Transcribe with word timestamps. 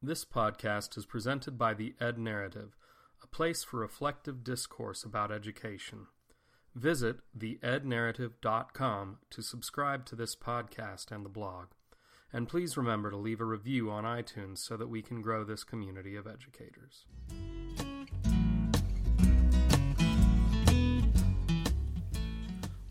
This 0.00 0.24
podcast 0.24 0.96
is 0.96 1.06
presented 1.06 1.58
by 1.58 1.74
the 1.74 1.96
Ed 2.00 2.20
Narrative, 2.20 2.76
a 3.20 3.26
place 3.26 3.64
for 3.64 3.80
reflective 3.80 4.44
discourse 4.44 5.02
about 5.02 5.32
education. 5.32 6.06
Visit 6.72 7.16
theednarrative.com 7.36 9.18
to 9.28 9.42
subscribe 9.42 10.06
to 10.06 10.14
this 10.14 10.36
podcast 10.36 11.10
and 11.10 11.24
the 11.24 11.28
blog. 11.28 11.70
And 12.32 12.48
please 12.48 12.76
remember 12.76 13.10
to 13.10 13.16
leave 13.16 13.40
a 13.40 13.44
review 13.44 13.90
on 13.90 14.04
iTunes 14.04 14.58
so 14.58 14.76
that 14.76 14.86
we 14.86 15.02
can 15.02 15.20
grow 15.20 15.42
this 15.42 15.64
community 15.64 16.14
of 16.14 16.28
educators. 16.28 17.06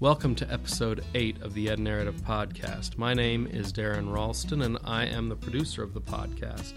Welcome 0.01 0.35
to 0.35 0.51
episode 0.51 1.05
8 1.15 1.41
of 1.41 1.53
the 1.53 1.69
Ed 1.69 1.79
Narrative 1.79 2.21
Podcast. 2.21 2.97
My 2.97 3.13
name 3.13 3.47
is 3.47 3.71
Darren 3.71 4.13
Ralston, 4.13 4.61
and 4.63 4.77
I 4.83 5.05
am 5.05 5.29
the 5.29 5.37
producer 5.37 5.81
of 5.81 5.93
the 5.93 6.01
podcast. 6.01 6.73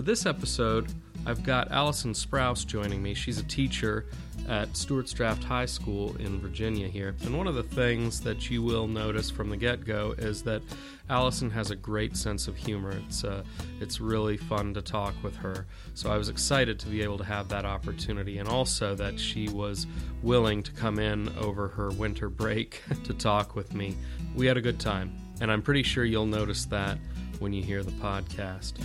For 0.00 0.06
this 0.06 0.24
episode, 0.24 0.90
I've 1.26 1.42
got 1.42 1.70
Allison 1.70 2.14
Sprouse 2.14 2.66
joining 2.66 3.02
me. 3.02 3.12
She's 3.12 3.38
a 3.38 3.42
teacher 3.42 4.06
at 4.48 4.74
Stuarts 4.74 5.12
Draft 5.12 5.44
High 5.44 5.66
School 5.66 6.16
in 6.16 6.40
Virginia 6.40 6.88
here. 6.88 7.14
And 7.22 7.36
one 7.36 7.46
of 7.46 7.54
the 7.54 7.64
things 7.64 8.18
that 8.22 8.48
you 8.48 8.62
will 8.62 8.86
notice 8.86 9.28
from 9.28 9.50
the 9.50 9.58
get 9.58 9.84
go 9.84 10.14
is 10.16 10.42
that 10.44 10.62
Allison 11.10 11.50
has 11.50 11.70
a 11.70 11.76
great 11.76 12.16
sense 12.16 12.48
of 12.48 12.56
humor. 12.56 12.92
It's, 13.04 13.24
uh, 13.24 13.42
it's 13.78 14.00
really 14.00 14.38
fun 14.38 14.72
to 14.72 14.80
talk 14.80 15.12
with 15.22 15.36
her. 15.36 15.66
So 15.92 16.10
I 16.10 16.16
was 16.16 16.30
excited 16.30 16.78
to 16.78 16.86
be 16.86 17.02
able 17.02 17.18
to 17.18 17.24
have 17.24 17.50
that 17.50 17.66
opportunity 17.66 18.38
and 18.38 18.48
also 18.48 18.94
that 18.94 19.20
she 19.20 19.50
was 19.50 19.86
willing 20.22 20.62
to 20.62 20.72
come 20.72 20.98
in 20.98 21.28
over 21.36 21.68
her 21.68 21.90
winter 21.90 22.30
break 22.30 22.82
to 23.04 23.12
talk 23.12 23.54
with 23.54 23.74
me. 23.74 23.98
We 24.34 24.46
had 24.46 24.56
a 24.56 24.62
good 24.62 24.80
time. 24.80 25.12
And 25.42 25.52
I'm 25.52 25.60
pretty 25.60 25.82
sure 25.82 26.06
you'll 26.06 26.24
notice 26.24 26.64
that 26.64 26.96
when 27.38 27.52
you 27.52 27.62
hear 27.62 27.82
the 27.82 27.92
podcast 27.92 28.82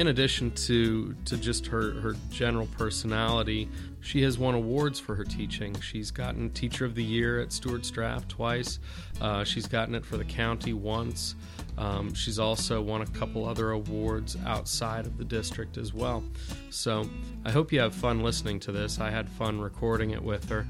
in 0.00 0.08
addition 0.08 0.50
to 0.52 1.14
to 1.26 1.36
just 1.36 1.66
her 1.66 1.92
her 2.00 2.16
general 2.30 2.66
personality, 2.78 3.68
she 4.00 4.22
has 4.22 4.38
won 4.38 4.54
awards 4.54 4.98
for 4.98 5.14
her 5.14 5.24
teaching. 5.24 5.78
She's 5.80 6.10
gotten 6.10 6.48
Teacher 6.50 6.86
of 6.86 6.94
the 6.94 7.04
Year 7.04 7.38
at 7.38 7.52
Stuarts 7.52 7.90
Draft 7.90 8.30
twice. 8.30 8.78
Uh, 9.20 9.44
she's 9.44 9.66
gotten 9.66 9.94
it 9.94 10.06
for 10.06 10.16
the 10.16 10.24
county 10.24 10.72
once. 10.72 11.34
Um, 11.76 12.14
she's 12.14 12.38
also 12.38 12.80
won 12.80 13.02
a 13.02 13.06
couple 13.08 13.44
other 13.44 13.72
awards 13.72 14.38
outside 14.46 15.04
of 15.04 15.18
the 15.18 15.24
district 15.24 15.76
as 15.76 15.92
well. 15.92 16.24
So 16.70 17.08
I 17.44 17.50
hope 17.50 17.70
you 17.70 17.80
have 17.80 17.94
fun 17.94 18.22
listening 18.22 18.58
to 18.60 18.72
this. 18.72 19.00
I 19.00 19.10
had 19.10 19.28
fun 19.28 19.60
recording 19.60 20.12
it 20.12 20.22
with 20.22 20.48
her. 20.48 20.66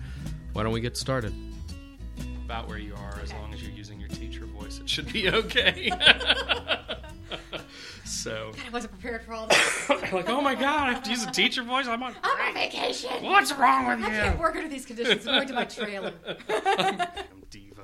Why 0.54 0.64
don't 0.64 0.72
we 0.72 0.80
get 0.80 0.96
started? 0.96 1.32
About 2.44 2.66
where 2.68 2.78
you 2.78 2.96
are, 2.96 3.20
as 3.22 3.32
long 3.32 3.54
as 3.54 3.62
you're 3.62 3.70
using 3.70 4.00
your 4.00 4.08
teacher 4.08 4.44
voice, 4.46 4.80
it 4.80 4.90
should 4.90 5.12
be 5.12 5.30
okay. 5.30 5.92
so 8.10 8.52
God, 8.54 8.64
I 8.66 8.70
wasn't 8.70 8.92
prepared 8.92 9.22
for 9.22 9.32
all 9.32 9.46
this. 9.46 9.88
like, 10.12 10.28
oh 10.28 10.40
my 10.40 10.54
god, 10.54 10.88
I 10.88 10.92
have 10.92 11.02
to 11.04 11.10
use 11.10 11.24
a 11.24 11.30
teacher 11.30 11.62
voice. 11.62 11.86
I'm 11.86 12.02
on. 12.02 12.14
I'm 12.22 12.48
on 12.48 12.54
vacation. 12.54 13.10
What's 13.22 13.52
wrong 13.52 13.86
with 13.86 14.00
me? 14.00 14.06
I 14.06 14.10
can't 14.10 14.38
work 14.38 14.56
under 14.56 14.68
these 14.68 14.84
conditions. 14.84 15.26
I'm 15.26 15.34
going 15.34 15.48
to 15.48 15.54
my 15.54 15.64
trailer. 15.64 16.12
I'm 16.48 17.44
diva. 17.50 17.82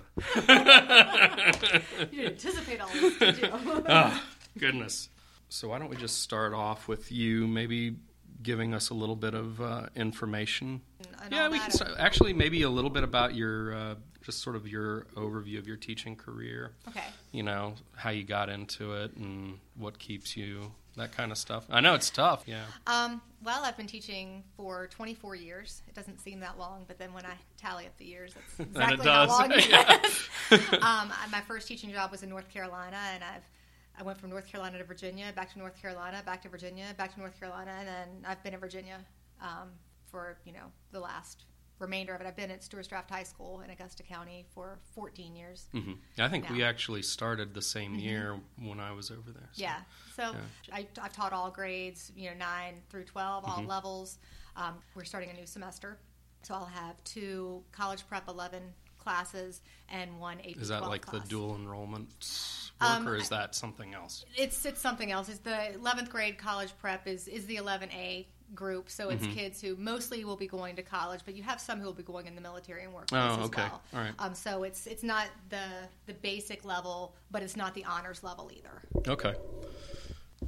You 2.11 2.23
didn't 2.23 2.33
anticipate 2.33 2.81
all 2.81 2.89
this, 2.89 3.19
did 3.19 3.39
you? 3.39 3.49
oh, 3.53 4.23
goodness. 4.59 5.09
So 5.49 5.69
why 5.69 5.79
don't 5.79 5.89
we 5.89 5.97
just 5.97 6.23
start 6.23 6.53
off 6.55 6.89
with 6.89 7.13
you 7.13 7.47
maybe 7.47 7.97
giving 8.43 8.75
us 8.75 8.91
a 8.91 8.95
little 8.95 9.17
bit 9.17 9.35
of 9.35 9.61
uh, 9.61 9.87
information? 9.95 10.81
And 11.23 11.33
yeah, 11.33 11.49
we 11.49 11.59
can 11.59 11.71
start. 11.71 11.93
Actually, 11.99 12.33
maybe 12.33 12.63
a 12.63 12.71
little 12.71 12.91
bit 12.91 13.05
about 13.05 13.35
your 13.35 13.75
uh, 13.75 13.95
just 14.27 14.43
sort 14.43 14.57
of 14.57 14.67
your 14.67 15.07
overview 15.15 15.57
of 15.57 15.69
your 15.69 15.77
teaching 15.77 16.17
career. 16.17 16.73
Okay. 16.89 17.05
You 17.31 17.45
know 17.45 17.75
how 17.95 18.11
you 18.11 18.25
got 18.25 18.49
into 18.49 18.95
it 18.95 19.15
and 19.15 19.61
what 19.77 20.01
keeps 20.01 20.37
you. 20.37 20.73
That 20.97 21.13
kind 21.13 21.31
of 21.31 21.39
stuff. 21.39 21.67
I 21.71 21.81
know 21.81 21.95
it's 21.95 22.11
tough. 22.11 22.43
Yeah. 22.47 22.65
Um, 22.87 23.21
well, 23.45 23.65
I've 23.65 23.77
been 23.77 23.87
teaching 23.87 24.43
for 24.57 24.89
24 24.89 25.37
years. 25.37 25.83
It 25.87 25.95
doesn't 25.95 26.21
seem 26.21 26.41
that 26.41 26.59
long, 26.59 26.87
but 26.89 26.99
then 26.99 27.13
when 27.13 27.25
I 27.25 27.35
tally 27.57 27.87
up 27.87 27.97
the 27.99 28.07
years, 28.07 28.35
that's 28.35 28.69
exactly 28.71 29.07
how 29.07 29.27
long 29.29 29.53
it 29.53 29.69
is. 29.69 30.29
um, 30.83 31.13
my 31.31 31.43
first 31.47 31.69
teaching 31.69 31.93
job 31.93 32.11
was 32.11 32.23
in 32.23 32.31
North 32.31 32.49
Carolina, 32.49 32.99
and 33.15 33.23
I've 33.23 33.45
I 33.99 34.03
went 34.03 34.19
from 34.19 34.29
North 34.29 34.47
Carolina 34.47 34.77
to 34.79 34.85
Virginia, 34.85 35.33
back 35.35 35.51
to 35.53 35.59
North 35.59 35.81
Carolina, 35.81 36.23
back 36.27 36.43
to 36.43 36.49
Virginia, 36.51 36.95
back 36.99 37.15
to 37.15 37.21
North 37.21 37.39
Carolina, 37.39 37.73
and 37.79 37.89
then 37.89 38.09
I've 38.27 38.43
been 38.43 38.53
in 38.53 38.61
Virginia 38.61 38.99
um, 39.41 39.71
for 40.11 40.37
you 40.45 40.53
know 40.53 40.73
the 40.93 41.01
last 41.01 41.45
remainder 41.79 42.15
of 42.15 42.21
it. 42.21 42.27
I've 42.27 42.37
been 42.37 42.51
at 42.51 42.63
Stuarts 42.63 42.89
Draft 42.89 43.11
High 43.11 43.23
School 43.25 43.61
in 43.61 43.71
Augusta 43.71 44.03
County 44.03 44.47
for 44.55 44.79
14 44.95 45.35
years. 45.37 45.67
hmm 45.73 45.93
I 46.19 46.29
think 46.29 46.49
we 46.51 46.63
actually 46.63 47.03
started 47.03 47.55
the 47.55 47.63
same 47.63 47.95
year 47.97 48.37
when 48.61 48.81
I 48.81 48.93
was 48.93 49.11
over 49.11 49.31
there. 49.31 49.49
so- 49.53 49.63
Yeah. 49.63 49.81
So 50.17 50.23
Yeah. 50.33 50.75
I, 50.75 50.87
I've 51.03 51.13
taught 51.13 51.33
all 51.33 51.51
grades, 51.51 52.11
you 52.17 52.31
know, 52.31 52.37
nine 52.37 52.83
through 52.89 53.05
12, 53.05 53.45
all 53.45 53.59
Mm-hmm. 53.59 53.67
levels. 53.69 54.19
Um, 54.57 54.77
we're 54.95 55.05
starting 55.05 55.31
a 55.31 55.35
new 55.35 55.47
semester. 55.47 55.99
So 56.43 56.55
I'll 56.55 56.65
have 56.65 57.03
two 57.05 57.63
college 57.73 58.07
prep 58.09 58.29
11 58.29 58.63
classes 58.99 59.61
and 59.89 60.19
one 60.19 60.41
AP 60.41 60.57
Is 60.61 60.69
that 60.69 60.83
like 60.89 61.03
class. 61.03 61.23
the 61.23 61.29
dual 61.29 61.55
enrollment 61.57 62.09
work, 62.81 62.91
Um, 62.91 63.07
or 63.09 63.17
is 63.17 63.29
that 63.29 63.55
something 63.55 63.95
else? 63.95 64.25
It's, 64.37 64.65
it's 64.65 64.81
something 64.81 65.13
else. 65.13 65.29
It's 65.29 65.39
the 65.41 65.75
11th 65.79 66.09
grade 66.09 66.39
college 66.39 66.73
prep 66.81 67.07
is, 67.07 67.29
is 67.29 67.47
the 67.47 67.57
11A 67.57 68.27
group. 68.55 68.89
So 68.91 69.09
Mm-hmm. 69.09 69.25
it's 69.25 69.35
kids 69.35 69.61
who 69.61 69.77
mostly 69.77 70.25
will 70.25 70.37
be 70.37 70.47
going 70.47 70.77
to 70.77 70.83
college, 70.83 71.21
but 71.25 71.35
you 71.35 71.43
have 71.43 71.61
some 71.61 71.79
who 71.81 71.87
will 71.87 71.93
be 71.93 72.03
going 72.03 72.27
in 72.27 72.35
the 72.35 72.41
military 72.41 72.85
and 72.85 72.93
workplace 72.93 73.21
Oh, 73.37 73.43
as 73.45 73.51
well. 73.51 73.83
All 73.95 74.01
right. 74.01 74.13
Um, 74.19 74.35
so 74.35 74.63
it's 74.63 74.87
it's 74.87 75.03
not 75.03 75.27
the 75.49 75.67
the 76.07 76.15
basic 76.15 76.65
level, 76.65 77.15
but 77.31 77.43
it's 77.43 77.57
not 77.57 77.75
the 77.75 77.85
honors 77.85 78.23
level 78.23 78.51
either. 78.55 78.83
Okay. 79.09 79.35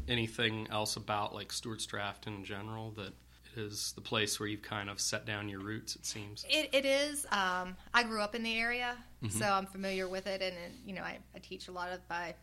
Anything 0.06 0.66
else 0.70 0.96
about 0.96 1.34
like 1.34 1.52
Stuarts 1.52 1.84
Draft 1.86 2.26
in 2.26 2.44
general 2.44 2.92
that 2.92 3.12
is 3.56 3.92
the 3.94 4.00
place 4.00 4.38
where 4.38 4.48
you've 4.48 4.62
kind 4.62 4.88
of 4.88 5.00
set 5.00 5.26
down 5.26 5.48
your 5.48 5.60
roots? 5.60 5.96
It 5.96 6.06
seems. 6.06 6.44
It, 6.48 6.68
it 6.72 6.84
is. 6.84 7.26
Um, 7.32 7.76
I 7.92 8.04
grew 8.04 8.20
up 8.22 8.34
in 8.34 8.42
the 8.42 8.58
area, 8.58 8.96
Mm-hmm. 9.22 9.36
so 9.36 9.46
I'm 9.46 9.66
familiar 9.66 10.06
with 10.06 10.28
it, 10.28 10.40
and, 10.40 10.54
and 10.64 10.72
you 10.86 10.94
know, 10.94 11.02
I, 11.02 11.18
I 11.34 11.40
teach 11.40 11.66
a 11.66 11.72
lot 11.72 11.90
of 11.90 11.98
my, 12.08 12.34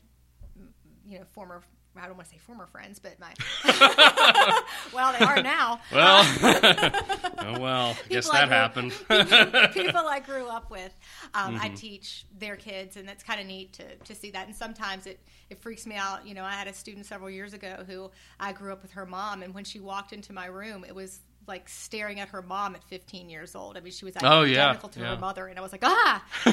mm, 0.60 0.68
you 1.08 1.20
know, 1.20 1.26
former. 1.32 1.62
I 1.97 2.07
don't 2.07 2.16
want 2.17 2.28
to 2.28 2.33
say 2.33 2.39
former 2.39 2.66
friends, 2.67 3.00
but 3.00 3.17
my. 3.19 3.33
well, 4.94 5.13
they 5.17 5.25
are 5.25 5.41
now. 5.41 5.79
Well, 5.91 6.23
oh 7.39 7.59
well, 7.59 7.91
I 7.91 8.07
guess 8.09 8.25
People 8.25 8.31
I 8.38 8.45
that 8.45 8.73
grew- 8.73 8.89
happened. 8.89 9.73
People 9.73 10.07
I 10.07 10.19
grew 10.19 10.47
up 10.47 10.69
with. 10.72 10.94
Um, 11.33 11.56
I 11.56 11.66
Mm-hmm. 11.67 11.75
teach 11.75 12.25
their 12.38 12.56
kids, 12.56 12.97
and 12.97 13.07
that's 13.07 13.23
kind 13.23 13.39
of 13.41 13.47
neat 13.47 13.73
to, 13.73 13.95
to 13.95 14.16
see 14.16 14.31
that. 14.31 14.45
And 14.47 14.56
sometimes 14.56 15.07
it, 15.07 15.19
it 15.50 15.61
freaks 15.61 15.85
me 15.85 15.95
out. 15.95 16.25
You 16.28 16.33
know, 16.33 16.44
I 16.44 16.51
had 16.51 16.67
a 16.67 16.73
student 16.73 17.06
several 17.06 17.29
years 17.29 17.53
ago 17.53 17.83
who 17.88 18.12
I 18.39 18.51
grew 18.53 18.72
up 18.72 18.81
with 18.81 18.91
her 18.91 19.06
mom, 19.06 19.41
and 19.44 19.53
when 19.53 19.63
she 19.63 19.79
walked 19.79 20.13
into 20.13 20.31
my 20.33 20.45
room, 20.45 20.85
it 20.88 20.94
was 20.95 21.19
like 21.47 21.69
staring 21.69 22.19
at 22.19 22.29
her 22.29 22.41
mom 22.41 22.75
at 22.75 22.83
15 22.85 23.29
years 23.29 23.56
old. 23.56 23.78
I 23.78 23.81
mean, 23.81 23.94
she 23.94 24.06
was 24.06 24.16
Oh, 24.23 24.41
yeah, 24.44 24.66
identical 24.66 24.89
to 24.89 25.00
yeah. 25.00 25.16
her 25.16 25.19
mother, 25.22 25.47
and 25.47 25.59
I 25.59 25.61
was 25.61 25.72
like, 25.72 25.83
ah. 25.83 26.23
you 26.45 26.51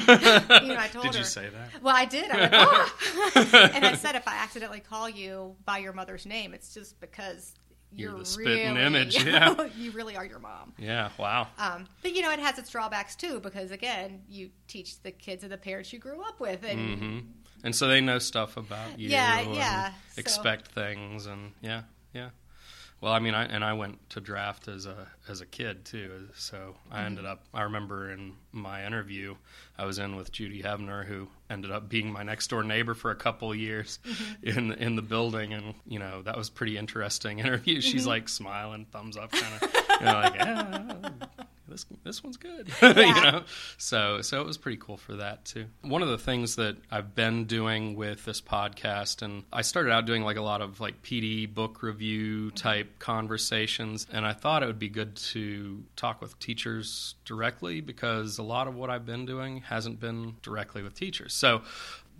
know, 0.68 0.76
I 0.78 0.88
told 0.88 1.04
Did 1.06 1.14
her. 1.14 1.18
you 1.20 1.24
say 1.24 1.48
that? 1.48 1.82
Well, 1.82 1.94
I 1.96 2.04
did. 2.04 2.30
I 2.30 2.36
went, 2.40 2.54
ah. 2.54 3.70
and 3.74 3.84
I 3.86 3.94
said, 3.94 4.14
if 4.16 4.26
I 4.28 4.36
accidentally 4.36 4.80
call 4.80 5.08
you 5.08 5.56
by 5.64 5.78
your 5.78 5.92
mother's 5.92 6.26
name, 6.26 6.52
it's 6.54 6.74
just 6.74 7.00
because 7.00 7.54
You're 7.94 8.10
you're, 8.10 8.18
the 8.20 8.24
spitting 8.26 8.74
really, 8.74 8.86
image, 8.86 9.24
yeah. 9.24 9.66
you 9.76 9.92
really 9.92 10.16
are 10.16 10.24
your 10.24 10.38
mom. 10.40 10.72
Yeah. 10.78 11.10
Wow. 11.18 11.48
Um, 11.58 11.86
but 12.02 12.14
you 12.14 12.22
know, 12.22 12.30
it 12.32 12.38
has 12.38 12.58
its 12.58 12.70
drawbacks 12.70 13.16
too, 13.16 13.40
because 13.40 13.70
again, 13.70 14.22
you 14.28 14.50
teach 14.68 15.00
the 15.02 15.10
kids 15.10 15.44
of 15.44 15.50
the 15.50 15.58
parents 15.58 15.92
you 15.92 15.98
grew 15.98 16.22
up 16.22 16.38
with, 16.40 16.64
and 16.64 16.98
hmm 16.98 17.18
And 17.64 17.74
so 17.74 17.86
they 17.88 18.00
know 18.00 18.18
stuff 18.18 18.56
about 18.56 18.98
you. 18.98 19.08
Yeah, 19.08 19.40
and 19.40 19.54
yeah, 19.54 19.90
so- 20.14 20.20
Expect 20.20 20.68
things, 20.68 21.26
and 21.26 21.52
yeah, 21.62 21.82
yeah. 22.12 22.30
Well, 23.02 23.12
I 23.12 23.18
mean, 23.18 23.34
I 23.34 23.44
and 23.46 23.64
I 23.64 23.72
went 23.72 24.08
to 24.10 24.20
draft 24.20 24.68
as 24.68 24.86
a 24.86 25.08
as 25.28 25.40
a 25.40 25.46
kid 25.46 25.84
too. 25.84 26.28
So 26.36 26.76
I 26.90 26.98
Mm-hmm. 26.98 27.06
ended 27.06 27.26
up. 27.26 27.44
I 27.52 27.62
remember 27.62 28.10
in 28.12 28.34
my 28.52 28.86
interview, 28.86 29.34
I 29.76 29.84
was 29.86 29.98
in 29.98 30.14
with 30.14 30.30
Judy 30.30 30.62
Hebner, 30.62 31.04
who 31.04 31.26
ended 31.50 31.72
up 31.72 31.88
being 31.88 32.12
my 32.12 32.22
next 32.22 32.46
door 32.48 32.62
neighbor 32.62 32.94
for 32.94 33.10
a 33.10 33.16
couple 33.16 33.50
of 33.50 33.58
years 33.58 33.98
Mm-hmm. 34.06 34.48
in 34.48 34.72
in 34.74 34.96
the 34.96 35.02
building, 35.02 35.52
and 35.52 35.74
you 35.84 35.98
know 35.98 36.22
that 36.22 36.36
was 36.38 36.48
pretty 36.48 36.78
interesting 36.78 37.38
interview. 37.44 37.80
She's 37.80 38.02
Mm-hmm. 38.02 38.08
like 38.08 38.28
smiling, 38.28 38.86
thumbs 38.92 39.16
up, 39.16 39.32
kind 39.32 39.52
of, 39.60 39.74
you 40.00 40.06
know, 40.06 40.12
like 40.12 40.34
yeah, 40.36 41.10
this 41.72 41.86
this 42.04 42.22
one's 42.22 42.36
good, 42.36 42.70
you 42.82 42.92
know. 42.92 43.42
So 43.78 44.20
so 44.20 44.40
it 44.40 44.46
was 44.46 44.58
pretty 44.58 44.78
cool 44.78 44.96
for 44.96 45.16
that 45.16 45.44
too. 45.44 45.66
One 45.82 46.02
of 46.02 46.08
the 46.08 46.18
things 46.18 46.56
that 46.56 46.76
I've 46.90 47.14
been 47.14 47.46
doing 47.46 47.96
with 47.96 48.24
this 48.24 48.40
podcast, 48.40 49.22
and 49.22 49.44
I 49.52 49.62
started 49.62 49.90
out 49.90 50.06
doing 50.06 50.22
like 50.22 50.36
a 50.36 50.42
lot 50.42 50.60
of 50.60 50.80
like 50.80 51.02
PD 51.02 51.52
book 51.52 51.82
review 51.82 52.50
type 52.52 52.98
conversations, 52.98 54.06
and 54.12 54.24
I 54.26 54.32
thought 54.32 54.62
it 54.62 54.66
would 54.66 54.78
be 54.78 54.88
good 54.88 55.16
to 55.16 55.82
talk 55.96 56.20
with 56.20 56.38
teachers 56.38 57.14
directly 57.24 57.80
because 57.80 58.38
a 58.38 58.42
lot 58.42 58.68
of 58.68 58.74
what 58.74 58.90
I've 58.90 59.06
been 59.06 59.26
doing 59.26 59.62
hasn't 59.62 59.98
been 59.98 60.36
directly 60.42 60.82
with 60.82 60.94
teachers. 60.94 61.32
So 61.32 61.62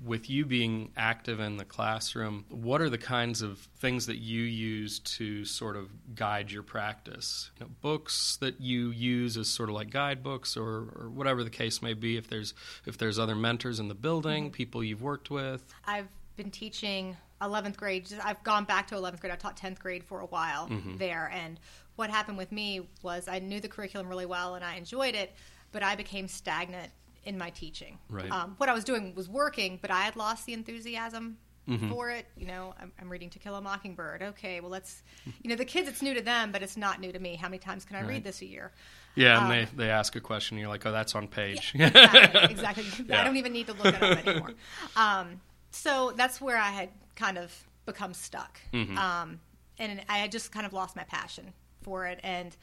with 0.05 0.29
you 0.31 0.45
being 0.47 0.91
active 0.97 1.41
in 1.41 1.57
the 1.57 1.65
classroom, 1.65 2.45
what 2.49 2.81
are 2.81 2.91
the 2.91 2.99
kinds 2.99 3.43
of 3.43 3.59
things 3.79 4.07
that 4.07 4.17
you 4.19 4.43
use 4.43 4.99
to 5.01 5.45
sort 5.45 5.77
of 5.77 5.89
guide 6.15 6.51
your 6.51 6.63
practice? 6.63 7.51
You 7.59 7.67
know, 7.67 7.71
books 7.81 8.37
that 8.41 8.61
you 8.61 8.91
use 8.91 9.37
as 9.37 9.49
sort 9.49 9.69
of 9.69 9.75
like 9.75 9.91
guidebooks, 9.91 10.57
or, 10.57 10.89
or 10.97 11.11
whatever 11.13 11.45
the 11.45 11.51
case 11.51 11.83
may 11.83 11.95
be. 11.95 12.17
If 12.17 12.29
there's 12.29 12.55
if 12.87 12.99
there's 12.99 13.19
other 13.19 13.35
mentors 13.37 13.79
in 13.81 13.89
the 13.89 13.95
building, 13.95 14.51
people 14.51 14.83
you've 14.83 15.03
worked 15.03 15.31
with. 15.31 15.65
I've 15.87 16.09
been 16.37 16.51
teaching 16.51 17.17
11th 17.41 17.77
grade. 17.77 18.07
I've 18.25 18.43
gone 18.45 18.65
back 18.65 18.87
to 18.89 18.95
11th 18.95 19.21
grade. 19.21 19.33
I 19.33 19.37
taught 19.37 19.57
10th 19.57 19.79
grade 19.79 20.05
for 20.05 20.21
a 20.21 20.27
while 20.27 20.69
Mm-hmm. 20.69 20.97
there. 20.97 21.31
And 21.35 21.61
what 21.97 22.09
happened 22.11 22.39
with 22.39 22.51
me 22.53 22.89
was 23.03 23.29
I 23.29 23.39
knew 23.39 23.61
the 23.61 23.69
curriculum 23.69 24.09
really 24.09 24.27
well 24.27 24.55
and 24.55 24.65
I 24.65 24.77
enjoyed 24.77 25.15
it, 25.15 25.35
but 25.73 25.83
I 25.83 25.95
became 25.95 26.27
stagnant 26.29 26.91
in 27.25 27.39
my 27.39 27.51
teaching. 27.51 27.99
Right. 28.09 28.31
Um, 28.31 28.55
what 28.59 28.69
I 28.69 28.75
was 28.75 28.85
doing 28.85 29.15
was 29.15 29.29
working, 29.29 29.79
but 29.81 29.91
I 29.91 30.03
had 30.03 30.17
lost 30.17 30.47
the 30.47 30.53
enthusiasm 30.53 31.39
Mm-hmm. 31.69 31.91
for 31.91 32.11
it. 32.11 32.27
You 32.37 32.49
know, 32.49 32.75
I'm, 32.81 32.91
I'm 33.01 33.09
reading 33.09 33.31
To 33.31 33.39
Kill 33.39 33.55
a 33.55 33.61
Mockingbird. 33.61 34.21
Okay, 34.21 34.59
well, 34.59 34.69
let's, 34.71 35.05
you 35.45 35.49
know, 35.49 35.55
the 35.55 35.65
kids, 35.65 35.89
it's 35.89 36.03
new 36.03 36.13
to 36.13 36.21
them, 36.21 36.51
but 36.51 36.61
it's 36.61 36.77
not 36.77 36.99
new 37.01 37.13
to 37.13 37.19
me. 37.21 37.37
How 37.37 37.47
many 37.47 37.59
times 37.61 37.85
can 37.85 37.95
I 37.95 38.01
Right. 38.01 38.09
read 38.09 38.25
this 38.25 38.43
a 38.43 38.47
year? 38.47 38.73
Yeah, 39.15 39.37
and 39.37 39.45
Um, 39.45 39.49
they, 39.77 39.85
they 39.85 39.89
ask 39.89 40.17
a 40.17 40.21
question, 40.21 40.57
and 40.57 40.61
you're 40.61 40.69
like, 40.69 40.85
oh, 40.87 40.91
that's 40.91 41.15
on 41.15 41.29
page. 41.29 41.71
exactly. 41.77 42.51
exactly. 42.51 42.85
Yeah. 43.09 43.21
I 43.21 43.25
don't 43.25 43.37
even 43.37 43.53
need 43.53 43.69
to 43.69 43.75
look 43.75 43.87
at 43.87 44.03
it 44.03 44.03
up 44.03 44.27
anymore. 44.27 44.55
Um, 44.97 45.41
so 45.71 46.13
that's 46.17 46.41
where 46.41 46.57
I 46.59 46.71
had 46.71 46.89
kind 47.15 47.39
of 47.39 47.55
become 47.87 48.13
stuck. 48.13 48.59
Mm-hmm. 48.73 48.99
Um, 48.99 49.39
and 49.79 50.03
I 50.09 50.19
had 50.19 50.33
just 50.33 50.51
kind 50.51 50.67
of 50.67 50.73
lost 50.73 50.97
my 50.97 51.05
passion 51.05 51.53
for 51.83 52.07
it. 52.07 52.19
And 52.25 52.57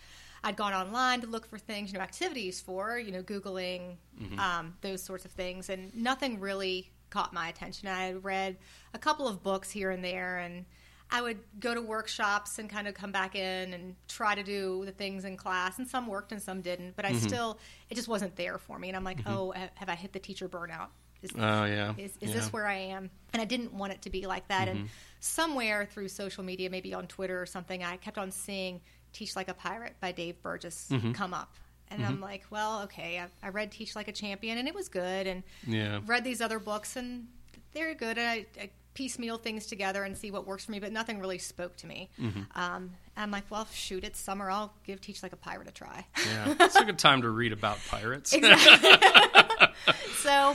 I'd 0.44 0.56
gone 0.56 0.74
online 0.74 1.22
to 1.22 1.28
look 1.28 1.46
for 1.48 1.58
things, 1.58 1.92
you 1.92 1.98
know, 1.98 2.04
activities 2.04 2.62
for, 2.62 2.98
you 2.98 3.12
know, 3.12 3.24
Googling, 3.24 3.98
Mm-hmm. 4.22 4.38
um, 4.40 4.74
those 4.82 5.02
sorts 5.02 5.24
of 5.26 5.32
things. 5.32 5.70
And 5.70 5.96
nothing 5.96 6.40
really 6.40 6.92
caught 7.10 7.34
my 7.34 7.48
attention. 7.50 7.88
I 7.88 8.06
had 8.08 8.24
read 8.24 8.58
a 8.94 9.00
couple 9.00 9.28
of 9.28 9.42
books 9.44 9.72
here 9.72 9.92
and 9.92 10.04
there 10.04 10.40
and 10.40 10.66
I 11.12 11.22
would 11.24 11.40
go 11.60 11.74
to 11.74 11.82
workshops 11.82 12.60
and 12.60 12.70
kind 12.70 12.88
of 12.88 12.94
come 12.94 13.12
back 13.12 13.34
in 13.36 13.74
and 13.74 13.96
try 14.08 14.36
to 14.36 14.44
do 14.44 14.84
the 14.86 14.92
things 14.92 15.26
in 15.26 15.38
class, 15.38 15.80
and 15.80 15.88
some 15.88 16.06
worked 16.06 16.32
and 16.32 16.40
some 16.40 16.62
didn't. 16.62 16.96
But 16.96 17.06
I 17.06 17.14
Mm-hmm. 17.14 17.28
still, 17.28 17.58
it 17.90 17.96
just 17.96 18.08
wasn't 18.08 18.36
there 18.36 18.60
for 18.60 18.78
me. 18.78 18.90
And 18.90 18.96
I'm 18.96 19.04
like, 19.04 19.22
oh, 19.26 19.52
have 19.74 19.90
I 19.90 19.96
hit 19.96 20.14
the 20.14 20.20
teacher 20.20 20.48
burnout? 20.48 20.90
Is, 21.24 21.32
Oh, 21.36 21.66
yeah. 21.66 21.94
is, 21.98 22.12
is 22.12 22.18
yeah. 22.22 22.28
Mm-hmm. 22.28 22.38
this 22.40 22.54
where 22.54 22.68
I 22.68 22.76
am? 22.76 23.10
And 23.34 23.42
I 23.42 23.46
didn't 23.46 23.74
want 23.74 23.92
it 23.92 24.04
to 24.04 24.12
be 24.12 24.28
like 24.28 24.48
that. 24.50 24.68
And 24.68 24.88
somewhere 25.20 25.88
through 25.92 26.10
social 26.10 26.44
media, 26.44 26.70
maybe 26.70 26.94
on 26.94 27.08
Twitter 27.08 27.42
or 27.42 27.48
something, 27.48 27.84
I 27.84 27.98
kept 27.98 28.18
on 28.20 28.30
seeing 28.30 28.80
Teach 29.14 29.36
Like 29.36 29.48
a 29.50 29.54
Pirate 29.54 29.96
by 30.00 30.12
Dave 30.12 30.42
Burgess 30.42 30.88
Mm-hmm. 30.92 31.12
come 31.14 31.34
up. 31.34 31.54
And 31.92 32.06
I'm 32.06 32.22
like, 32.22 32.44
well, 32.52 32.84
okay, 32.84 33.20
I, 33.20 33.48
I 33.48 33.50
read 33.50 33.72
Teach 33.72 33.96
Like 33.96 34.08
a 34.08 34.12
Champion, 34.12 34.60
and 34.60 34.68
it 34.68 34.76
was 34.76 34.90
good. 34.90 35.26
And 35.26 35.42
Yeah. 35.66 36.00
read 36.06 36.24
these 36.24 36.40
other 36.40 36.60
books, 36.60 36.96
and 36.96 37.28
they're 37.74 37.96
good. 37.96 38.20
And 38.20 38.28
I, 38.28 38.46
I 38.62 38.70
piecemeal 38.94 39.38
things 39.38 39.66
together 39.66 40.04
and 40.04 40.16
see 40.18 40.30
what 40.30 40.46
works 40.46 40.66
for 40.66 40.72
me, 40.72 40.80
but 40.80 40.92
nothing 40.92 41.20
really 41.20 41.38
spoke 41.40 41.76
to 41.78 41.88
me. 41.88 42.10
Mm-hmm. 42.22 42.42
Um, 42.60 42.92
I'm 43.18 43.32
like, 43.32 43.46
well, 43.50 43.66
shoot, 43.74 44.04
it's 44.04 44.20
summer. 44.20 44.52
I'll 44.52 44.72
give 44.86 45.02
Teach 45.02 45.24
Like 45.24 45.34
a 45.34 45.38
Pirate 45.38 45.68
a 45.68 45.72
try. 45.72 46.06
Yeah. 46.28 46.54
It's 46.60 46.76
a 46.76 46.84
good 46.86 47.00
time 47.00 47.24
to 47.24 47.30
read 47.30 47.54
about 47.54 47.80
pirates. 47.88 48.32
so 50.22 50.54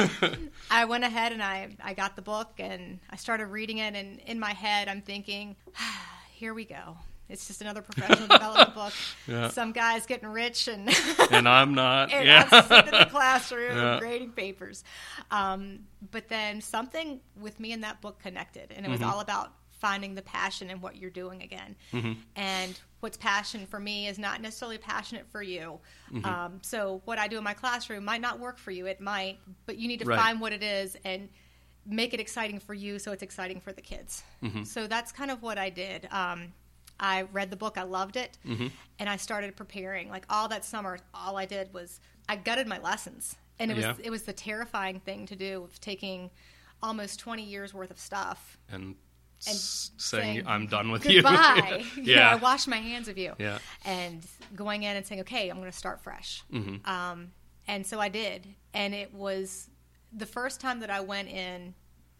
I 0.70 0.84
went 0.86 1.04
ahead 1.04 1.32
and 1.32 1.42
I, 1.42 1.70
I 1.82 1.94
got 1.94 2.16
the 2.16 2.22
book 2.22 2.52
and 2.58 3.00
I 3.10 3.16
started 3.16 3.46
reading 3.46 3.78
it. 3.78 3.94
And 3.94 4.20
in 4.20 4.38
my 4.38 4.52
head, 4.52 4.88
I'm 4.88 5.00
thinking, 5.02 5.56
here 6.32 6.54
we 6.54 6.64
go. 6.64 6.96
It's 7.28 7.46
just 7.46 7.60
another 7.62 7.80
professional 7.82 8.28
development 8.28 8.74
book. 8.74 8.92
Yeah. 9.26 9.48
Some 9.48 9.72
guy's 9.72 10.04
getting 10.06 10.28
rich 10.28 10.68
and, 10.68 10.88
and 11.30 11.48
I'm 11.48 11.74
not. 11.74 12.12
and 12.12 12.26
yeah. 12.26 12.48
I'm 12.52 12.62
sitting 12.64 12.92
in 12.92 12.98
the 13.00 13.06
classroom 13.06 13.76
Yeah. 13.76 13.98
grading 13.98 14.32
papers. 14.32 14.84
Um, 15.30 15.80
but 16.10 16.28
then 16.28 16.60
something 16.60 17.20
with 17.40 17.58
me 17.60 17.72
in 17.72 17.80
that 17.80 18.00
book 18.02 18.18
connected, 18.20 18.70
and 18.72 18.84
it 18.84 18.90
Mm-hmm. 18.90 18.92
was 18.92 19.02
all 19.14 19.20
about 19.20 19.52
finding 19.70 20.14
the 20.14 20.22
passion 20.22 20.70
in 20.70 20.80
what 20.80 20.96
you're 20.96 21.10
doing 21.10 21.42
again. 21.42 21.74
Mm-hmm. 21.92 22.12
And 22.36 22.78
what's 23.00 23.16
passion 23.18 23.66
for 23.66 23.78
me 23.80 24.06
is 24.06 24.18
not 24.18 24.40
necessarily 24.40 24.78
passionate 24.78 25.26
for 25.30 25.42
you. 25.42 25.78
Mm-hmm. 26.12 26.24
Um, 26.24 26.58
so 26.62 27.02
what 27.04 27.18
I 27.18 27.28
do 27.28 27.36
in 27.38 27.44
my 27.44 27.52
classroom 27.54 28.04
might 28.04 28.20
not 28.22 28.38
work 28.38 28.56
for 28.58 28.70
you. 28.70 28.86
It 28.86 29.00
might, 29.00 29.38
but 29.66 29.76
you 29.76 29.88
need 29.88 30.00
to 30.00 30.06
Right. 30.06 30.18
find 30.18 30.40
what 30.40 30.52
it 30.54 30.62
is 30.62 30.96
and 31.04 31.28
make 31.86 32.14
it 32.14 32.20
exciting 32.20 32.60
for 32.60 32.72
you 32.72 32.98
so 32.98 33.12
it's 33.12 33.22
exciting 33.22 33.60
for 33.60 33.72
the 33.72 33.82
kids. 33.82 34.22
Mm-hmm. 34.42 34.62
So 34.64 34.86
that's 34.86 35.12
kind 35.12 35.30
of 35.30 35.42
what 35.42 35.58
I 35.58 35.68
did. 35.68 36.08
Um, 36.10 36.52
I 37.00 37.22
read 37.32 37.50
the 37.50 37.56
book, 37.56 37.76
I 37.78 37.82
loved 37.82 38.16
it, 38.16 38.38
Mm-hmm. 38.46 38.68
and 38.98 39.08
I 39.08 39.16
started 39.16 39.56
preparing. 39.56 40.08
Like 40.08 40.24
all 40.30 40.48
that 40.48 40.64
summer, 40.64 40.98
all 41.12 41.36
I 41.36 41.46
did 41.46 41.72
was 41.74 42.00
I 42.28 42.36
gutted 42.36 42.66
my 42.66 42.78
lessons, 42.78 43.36
and 43.58 43.70
it 43.70 43.74
was 43.74 43.84
Yeah. 43.84 43.94
it 44.02 44.10
was 44.10 44.22
the 44.22 44.32
terrifying 44.32 45.00
thing 45.00 45.26
to 45.26 45.36
do 45.36 45.64
of 45.64 45.80
taking 45.80 46.30
almost 46.82 47.18
twenty 47.20 47.44
years 47.44 47.72
worth 47.74 47.90
of 47.90 47.98
stuff. 47.98 48.58
and, 48.70 48.94
And 49.46 49.56
saying, 49.56 49.92
saying, 49.98 50.46
I'm 50.46 50.66
done 50.68 50.90
with 50.90 51.02
Goodbye. 51.02 51.84
you. 51.96 52.02
You 52.04 52.14
know, 52.16 52.22
I 52.22 52.24
yeah. 52.32 52.34
wash 52.36 52.66
my 52.66 52.76
hands 52.78 53.08
of 53.08 53.18
you. 53.18 53.34
Yeah. 53.38 53.58
And 53.84 54.24
going 54.54 54.84
in 54.84 54.96
and 54.96 55.04
saying, 55.06 55.20
okay, 55.22 55.48
I'm 55.50 55.58
going 55.58 55.70
to 55.70 55.76
start 55.76 56.00
fresh. 56.02 56.42
Mhm. 56.52 56.86
Um, 56.86 57.32
and 57.66 57.86
so 57.86 58.00
I 58.00 58.08
did. 58.08 58.46
And 58.72 58.94
it 58.94 59.12
was 59.12 59.68
the 60.12 60.26
first 60.26 60.60
time 60.60 60.80
that 60.80 60.88
I 60.90 61.00
went 61.00 61.28
in 61.28 61.74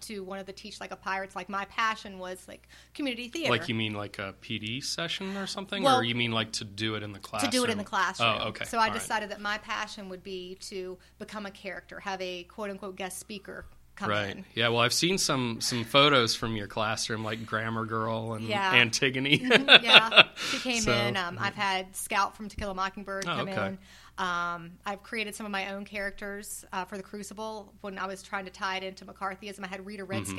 to 0.07 0.23
one 0.25 0.39
of 0.39 0.47
the 0.47 0.53
Teach 0.53 0.81
Like 0.81 0.91
a 0.93 0.97
Pirates. 0.97 1.35
Like 1.37 1.49
my 1.49 1.65
passion 1.67 2.19
was 2.19 2.45
like 2.49 2.69
community 2.95 3.29
theater. 3.29 3.51
Like 3.51 3.69
you 3.69 3.75
mean 3.75 3.95
like 3.95 4.19
a 4.19 4.35
PD 4.43 4.83
session 4.83 5.37
or 5.37 5.47
something, 5.47 5.83
Well, 5.83 5.99
or 6.01 6.05
you 6.05 6.15
mean 6.15 6.33
like 6.33 6.53
to 6.53 6.65
do 6.65 6.95
it 6.95 7.03
in 7.03 7.13
the 7.13 7.19
classroom 7.19 7.51
to 7.51 7.57
do 7.59 7.65
it 7.65 7.71
in 7.71 7.79
the 7.79 7.85
classroom. 7.85 8.37
Oh, 8.41 8.49
okay. 8.49 8.65
So 8.65 8.79
I 8.79 8.83
All 8.85 8.91
right. 8.91 8.99
decided 9.01 9.31
that 9.31 9.41
my 9.41 9.59
passion 9.59 10.09
would 10.09 10.23
be 10.23 10.57
to 10.63 10.99
become 11.19 11.47
a 11.47 11.51
character, 11.51 12.01
have 12.01 12.21
a 12.21 12.45
quote 12.45 12.71
unquote 12.71 12.97
guest 12.97 13.19
speaker 13.19 13.67
come 13.97 14.11
Right. 14.11 14.31
in. 14.31 14.45
Yeah. 14.55 14.69
Well, 14.71 14.81
I've 14.81 14.93
seen 14.93 15.19
some 15.19 15.61
some 15.61 15.85
photos 15.85 16.35
from 16.35 16.57
your 16.57 16.67
classroom, 16.67 17.23
like 17.25 17.47
Grammar 17.47 17.85
Girl 17.85 18.35
and 18.35 18.45
Yeah. 18.49 18.73
Antigone. 18.75 19.37
yeah, 19.41 20.23
she 20.51 20.59
came 20.59 20.83
So- 20.83 20.93
in. 20.93 21.17
Um, 21.17 21.39
I've 21.41 21.55
had 21.55 21.95
Scout 21.95 22.37
from 22.37 22.49
To 22.49 22.57
Kill 22.57 22.71
a 22.71 22.75
Mockingbird 22.75 23.25
Oh, 23.29 23.37
come 23.37 23.49
okay. 23.49 23.67
in. 23.69 23.79
Um, 24.17 24.73
I've 24.87 25.03
created 25.03 25.35
some 25.35 25.45
of 25.45 25.51
my 25.51 25.73
own 25.73 25.85
characters 25.85 26.65
uh, 26.73 26.85
for 26.85 26.97
the 26.97 27.03
Crucible. 27.03 27.73
When 27.81 27.99
I 27.99 28.07
was 28.07 28.23
trying 28.23 28.45
to 28.45 28.51
tie 28.51 28.77
it 28.77 28.83
into 28.85 29.05
McCarthyism, 29.05 29.65
I 29.65 29.67
had 29.67 29.85
Rita 29.85 30.05
Red 30.05 30.23
Mm-hmm. 30.23 30.33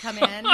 Come 0.00 0.18
in. 0.18 0.46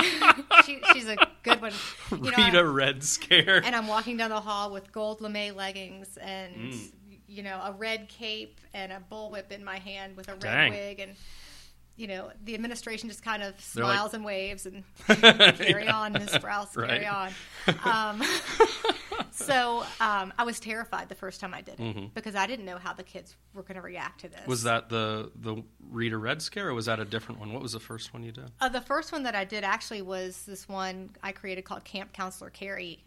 she, 0.64 0.81
she's 0.93 1.08
a 1.08 1.17
good 1.44 1.61
one. 1.62 1.73
You 2.11 2.19
know, 2.19 2.31
Rita 2.37 2.58
I- 2.58 2.62
Red 2.62 3.05
Scare. 3.05 3.62
and 3.64 3.76
I'm 3.76 3.87
walking 3.87 4.17
down 4.17 4.31
the 4.31 4.40
hall 4.40 4.73
with 4.73 4.90
gold 4.90 5.20
lame 5.20 5.55
leggings 5.55 6.17
and 6.17 6.55
Mm. 6.56 6.90
you 7.28 7.43
know 7.44 7.61
a 7.64 7.73
red 7.73 8.08
cape 8.08 8.61
and 8.75 8.90
a 8.93 9.00
bullwhip 9.11 9.50
in 9.52 9.64
my 9.64 9.78
hand 9.78 10.17
with 10.17 10.28
a 10.28 10.32
red 10.32 10.40
Dang. 10.40 10.70
wig 10.73 10.99
and 11.00 11.12
you 11.96 12.06
know 12.06 12.31
the 12.44 12.54
administration 12.54 13.08
just 13.08 13.22
kind 13.25 13.43
of 13.43 13.54
They're 13.75 13.84
like- 13.84 13.94
smiles 13.96 14.14
and 14.14 14.25
waves 14.25 14.66
and 14.66 14.84
carry 15.06 15.88
on 15.88 16.12
Miss 16.12 16.31
Sprouse 16.31 16.75
carry 16.75 17.04
Right. 17.06 17.06
on 17.06 17.32
um, 18.20 18.22
so 19.31 19.84
um, 20.00 20.32
I 20.38 20.44
was 20.44 20.60
terrified 20.60 21.08
the 21.08 21.14
first 21.14 21.40
time 21.40 21.54
I 21.54 21.60
did 21.62 21.75
it 21.75 21.96
Mhm. 21.96 22.14
because 22.14 22.34
I 22.34 22.46
didn't 22.46 22.64
know 22.64 22.78
how 22.78 22.93
the 22.93 23.02
kids 23.02 23.34
were 23.54 23.62
going 23.62 23.76
to 23.76 23.82
react 23.82 24.20
to 24.22 24.28
this 24.28 24.46
Was 24.46 24.62
that 24.64 24.88
the 24.88 25.31
the 25.37 25.62
Rita 25.90 26.16
Red 26.19 26.43
Scare, 26.43 26.69
or 26.69 26.75
was 26.75 26.87
that 26.87 26.98
a 27.00 27.04
different 27.04 27.40
one? 27.40 27.52
What 27.52 27.62
was 27.62 27.72
the 27.72 27.81
first 27.81 28.12
one 28.12 28.22
you 28.22 28.32
did? 28.32 28.50
Uh, 28.60 28.69
the 28.69 28.81
first 28.81 29.12
one 29.12 29.22
that 29.25 29.34
I 29.34 29.44
did 29.44 29.62
actually 29.64 30.02
was 30.02 30.42
this 30.46 30.69
one 30.69 31.10
I 31.22 31.32
created 31.32 31.64
called 31.64 31.84
Camp 31.84 32.12
Counselor 32.12 32.50
Carrie, 32.50 32.99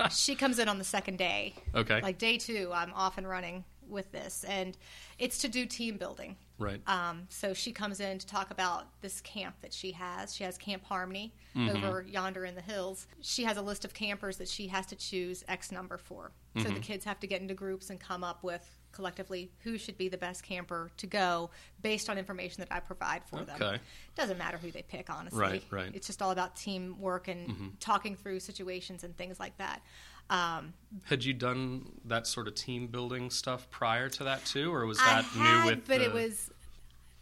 and 0.00 0.12
she 0.12 0.34
comes 0.34 0.58
in 0.58 0.68
on 0.68 0.78
the 0.78 0.84
second 0.84 1.16
day. 1.18 1.54
Okay. 1.74 2.00
Like 2.00 2.18
day 2.18 2.38
two, 2.38 2.70
I'm 2.74 2.92
off 2.94 3.18
and 3.18 3.28
running 3.28 3.64
with 3.88 4.10
this, 4.12 4.44
and 4.48 4.76
it's 5.18 5.38
to 5.38 5.48
do 5.48 5.64
team 5.64 5.96
building. 5.96 6.36
Right. 6.58 6.80
Um, 6.88 7.26
so 7.28 7.54
she 7.54 7.70
comes 7.72 8.00
in 8.00 8.18
to 8.18 8.26
talk 8.26 8.50
about 8.50 8.86
this 9.00 9.20
camp 9.20 9.54
that 9.62 9.72
she 9.72 9.92
has. 9.92 10.34
She 10.34 10.44
has 10.44 10.58
Camp 10.58 10.84
Harmony 10.84 11.32
Mm-hmm. 11.56 11.84
over 11.84 12.02
yonder 12.02 12.44
in 12.44 12.54
the 12.54 12.60
hills. 12.60 13.06
She 13.20 13.42
has 13.44 13.56
a 13.56 13.62
list 13.62 13.84
of 13.84 13.92
campers 13.94 14.36
that 14.36 14.48
she 14.48 14.68
has 14.68 14.86
to 14.86 14.96
choose 14.96 15.42
X 15.48 15.72
number 15.72 15.96
for. 15.98 16.32
So 16.56 16.64
Mm-hmm. 16.64 16.74
the 16.74 16.80
kids 16.80 17.04
have 17.04 17.18
to 17.20 17.26
get 17.26 17.40
into 17.40 17.54
groups 17.54 17.90
and 17.90 17.98
come 17.98 18.22
up 18.22 18.42
with 18.44 18.77
collectively 18.92 19.50
who 19.60 19.78
should 19.78 19.96
be 19.98 20.08
the 20.08 20.18
best 20.18 20.42
camper 20.42 20.90
to 20.96 21.06
go 21.06 21.50
based 21.82 22.08
on 22.10 22.18
information 22.18 22.60
that 22.62 22.68
I 22.74 22.80
provide 22.80 23.22
for 23.24 23.44
them. 23.44 23.56
Okay. 23.60 23.78
Doesn't 24.16 24.38
matter 24.38 24.58
who 24.58 24.70
they 24.70 24.82
pick, 24.82 25.08
honestly. 25.10 25.38
Right, 25.40 25.62
right. 25.70 25.86
Mm-hmm. 25.86 25.96
It's 25.96 26.06
just 26.06 26.20
all 26.22 26.30
about 26.30 26.56
teamwork 26.56 27.28
and 27.28 27.76
talking 27.80 28.16
through 28.16 28.40
situations 28.40 29.04
and 29.04 29.16
things 29.16 29.38
like 29.38 29.56
that. 29.58 29.82
Um, 30.30 30.74
Had 31.04 31.24
you 31.24 31.32
done 31.32 31.90
that 32.04 32.26
sort 32.26 32.48
of 32.48 32.54
team 32.54 32.86
building 32.88 33.30
stuff 33.30 33.70
prior 33.70 34.08
to 34.10 34.24
that 34.24 34.44
too, 34.44 34.72
or 34.74 34.84
was 34.84 34.98
that 34.98 35.24
had, 35.24 35.60
new 35.64 35.66
with? 35.70 35.86
but 35.88 35.98
the, 35.98 36.04
it 36.04 36.12
was. 36.12 36.50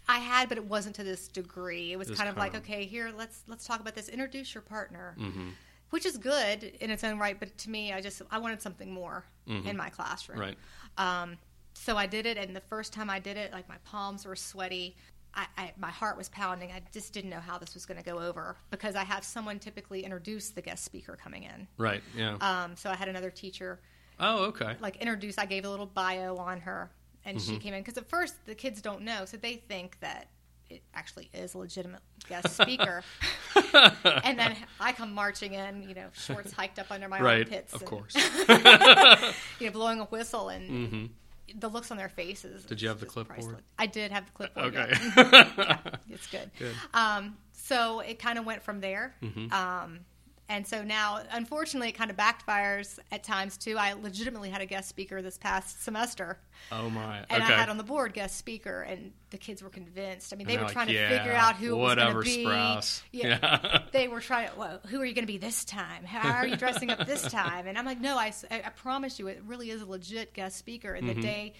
I 0.09 0.19
had, 0.19 0.49
but 0.49 0.59
it 0.59 0.65
wasn't 0.65 0.97
to 0.97 1.05
this 1.05 1.29
degree. 1.29 1.93
It 1.93 1.99
was 1.99 2.09
It 2.09 2.13
was 2.13 2.19
kind 2.19 2.31
of 2.31 2.37
like, 2.37 2.55
of- 2.55 2.63
okay, 2.63 2.85
here, 2.85 3.13
let's 3.17 3.43
let's 3.47 3.65
talk 3.67 3.81
about 3.81 3.95
this. 3.95 4.09
Introduce 4.09 4.55
your 4.55 4.63
partner, 4.63 5.15
Mhm. 5.21 5.51
which 5.91 6.05
is 6.07 6.17
good 6.19 6.65
in 6.81 6.91
its 6.91 7.05
own 7.05 7.19
right. 7.19 7.39
But 7.39 7.57
to 7.59 7.71
me, 7.71 7.93
I 7.93 8.01
just 8.01 8.23
I 8.31 8.39
wanted 8.39 8.61
something 8.63 8.91
more 8.93 9.25
in 9.47 9.77
my 9.77 9.89
classroom. 9.91 10.41
right. 10.41 10.59
Um, 10.99 11.39
so 11.79 11.97
I 11.97 12.07
did 12.07 12.27
it, 12.27 12.37
and 12.39 12.55
the 12.57 12.61
first 12.61 12.93
time 12.93 13.11
I 13.11 13.19
did 13.19 13.37
it, 13.37 13.53
like 13.53 13.69
my 13.69 13.77
palms 13.85 14.25
were 14.27 14.37
sweaty. 14.37 14.97
I, 15.35 15.47
I, 15.59 15.73
my 15.79 15.91
heart 15.91 16.17
was 16.17 16.29
pounding. 16.31 16.73
I 16.73 16.81
just 16.93 17.13
didn't 17.13 17.29
know 17.29 17.41
how 17.41 17.59
this 17.59 17.75
was 17.75 17.85
going 17.85 17.99
to 17.99 18.05
go 18.05 18.19
over 18.19 18.57
because 18.71 18.97
I 18.97 19.05
have 19.05 19.23
someone 19.23 19.59
typically 19.59 20.03
introduce 20.03 20.49
the 20.51 20.63
guest 20.63 20.83
speaker 20.85 21.19
coming 21.23 21.43
in. 21.43 21.69
Right. 21.77 22.03
Yeah. 22.17 22.37
Um, 22.41 22.75
so 22.77 22.89
I 22.91 22.97
had 22.97 23.09
another 23.09 23.31
teacher 23.31 23.79
oh, 24.19 24.45
okay. 24.47 24.77
like 24.81 24.97
introduce. 24.97 25.37
I 25.37 25.45
gave 25.45 25.65
a 25.67 25.71
little 25.71 25.87
bio 25.87 26.37
on 26.37 26.61
her, 26.61 26.91
and 27.27 27.37
Mm-hmm. 27.37 27.53
she 27.53 27.59
came 27.59 27.75
in 27.75 27.83
because 27.83 27.99
at 27.99 28.09
first 28.09 28.35
the 28.47 28.55
kids 28.55 28.81
don't 28.81 29.03
know, 29.03 29.25
so 29.27 29.37
they 29.37 29.55
think 29.57 29.99
that 30.01 30.29
it 30.71 30.83
actually 30.95 31.29
is 31.35 31.55
a 31.55 31.59
legitimate 31.59 32.01
guest 32.29 32.57
speaker. 32.57 33.03
and 34.25 34.39
then 34.39 34.57
I 34.81 34.93
come 34.93 35.13
marching 35.13 35.53
in, 35.55 35.87
you 35.89 35.95
know, 35.95 36.07
shorts 36.15 36.51
hiked 36.53 36.79
up 36.79 36.91
under 36.91 37.09
my 37.09 37.21
Right. 37.21 37.39
armpits, 37.41 37.73
Of 37.75 37.83
and, 37.83 37.91
course. 37.91 38.15
you 39.61 39.67
know, 39.67 39.71
blowing 39.73 40.01
a 40.01 40.05
whistle, 40.07 40.49
and 40.49 40.91
hmm 40.91 41.07
the 41.55 41.69
looks 41.69 41.91
on 41.91 41.97
their 41.97 42.09
faces. 42.09 42.65
Did 42.65 42.83
you 42.83 42.89
have 42.89 43.01
the 43.01 43.07
clipboard? 43.07 43.39
priceless. 43.39 43.63
I 43.79 43.87
did 43.87 44.11
have 44.13 44.27
the 44.27 44.33
clipboard. 44.33 44.75
Okay. 44.75 44.93
yeah. 45.17 45.79
Yeah, 46.09 46.15
it's 46.15 46.27
good. 46.27 46.51
Good. 46.59 46.75
Um, 46.95 47.37
so 47.53 48.01
it 48.01 48.19
kind 48.19 48.39
of 48.39 48.47
went 48.47 48.63
from 48.63 48.81
there. 48.81 49.15
Mm-hmm. 49.23 49.53
Um, 49.53 50.01
and 50.49 50.67
so 50.67 50.83
now, 50.85 51.21
unfortunately, 51.33 51.89
it 51.89 51.93
kind 51.93 52.11
of 52.11 52.17
backfires 52.17 52.99
at 53.11 53.25
times 53.25 53.57
too. 53.57 53.77
I 53.79 53.95
legitimately 53.95 54.51
had 54.51 54.61
a 54.61 54.67
guest 54.67 54.89
speaker 54.89 55.21
this 55.23 55.39
past 55.39 55.83
semester, 55.83 56.39
Oh 56.71 56.89
my. 56.91 57.25
and 57.29 57.43
okay. 57.43 57.53
I 57.53 57.57
had 57.57 57.69
on 57.69 57.77
the 57.79 57.83
board 57.85 58.13
guest 58.15 58.37
speaker, 58.37 58.83
and 58.83 59.13
the 59.31 59.39
kids 59.39 59.63
were 59.63 59.71
convinced. 59.71 60.33
I 60.33 60.37
mean, 60.37 60.47
they 60.47 60.55
And 60.55 60.65
were 60.65 60.71
trying 60.73 60.89
like, 60.89 60.97
to 60.97 61.09
figure 61.09 61.33
out 61.33 61.57
who 61.57 61.75
it 61.75 61.79
was 61.79 61.95
going 61.97 62.15
to 62.15 62.21
be. 62.23 62.45
Sprouse. 62.45 63.03
Yeah, 63.13 63.39
Yeah. 63.43 63.83
they 63.93 64.09
were 64.09 64.21
trying. 64.21 64.51
Well, 64.57 64.81
who 64.89 65.01
are 65.01 65.05
you 65.05 65.15
going 65.15 65.27
to 65.27 65.33
be 65.33 65.39
this 65.39 65.65
time? 65.65 66.05
How 66.05 66.31
are 66.41 66.47
you 66.47 66.57
dressing 66.57 66.91
up 66.91 67.07
this 67.07 67.23
time? 67.23 67.67
And 67.67 67.77
I'm 67.77 67.85
like, 67.85 68.01
no, 68.01 68.17
I, 68.17 68.33
I 68.51 68.71
promise 68.77 69.19
you, 69.19 69.27
it 69.27 69.43
really 69.47 69.71
is 69.71 69.83
a 69.83 69.87
legit 69.87 70.33
guest 70.33 70.57
speaker. 70.57 70.95
And 70.95 71.07
Mm-hmm. 71.09 71.21
the 71.21 71.27
day 71.27 71.53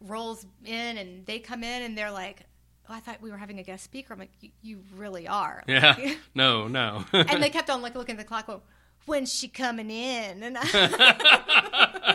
rolls 0.00 0.44
in, 0.64 0.98
and 0.98 1.24
they 1.26 1.38
come 1.38 1.62
in, 1.62 1.82
and 1.82 1.96
they're 1.96 2.10
like, 2.10 2.40
oh, 2.92 2.96
I 2.96 3.00
thought 3.00 3.20
we 3.22 3.30
were 3.30 3.36
having 3.36 3.58
a 3.58 3.62
guest 3.62 3.84
speaker. 3.84 4.12
I'm 4.12 4.20
like, 4.20 4.30
you, 4.62 4.80
really 4.96 5.26
are. 5.26 5.62
yeah. 5.68 5.96
No, 6.34 6.68
no. 6.68 7.04
and 7.12 7.42
they 7.42 7.50
kept 7.58 7.70
on 7.70 7.82
like 7.82 7.94
looking 7.94 8.14
at 8.14 8.18
the 8.18 8.24
clock, 8.24 8.46
going, 8.46 8.60
"When's 9.06 9.32
she 9.32 9.48
coming 9.48 9.90
in?" 9.90 10.42
And, 10.42 10.56
I, 10.58 12.06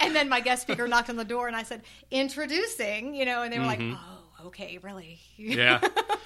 and 0.00 0.14
then 0.14 0.28
my 0.28 0.40
guest 0.40 0.62
speaker 0.62 0.86
knocked 0.86 1.10
on 1.10 1.16
the 1.16 1.24
door, 1.24 1.46
and 1.48 1.56
I 1.56 1.62
said, 1.62 1.82
"Introducing," 2.10 3.14
you 3.14 3.24
know, 3.24 3.42
and 3.42 3.52
they 3.52 3.58
were 3.58 3.66
like, 3.66 3.80
"Oh, 3.82 4.46
okay, 4.46 4.78
really?" 4.82 5.18
Mm-hmm. 5.38 5.52
yeah. 5.58 5.80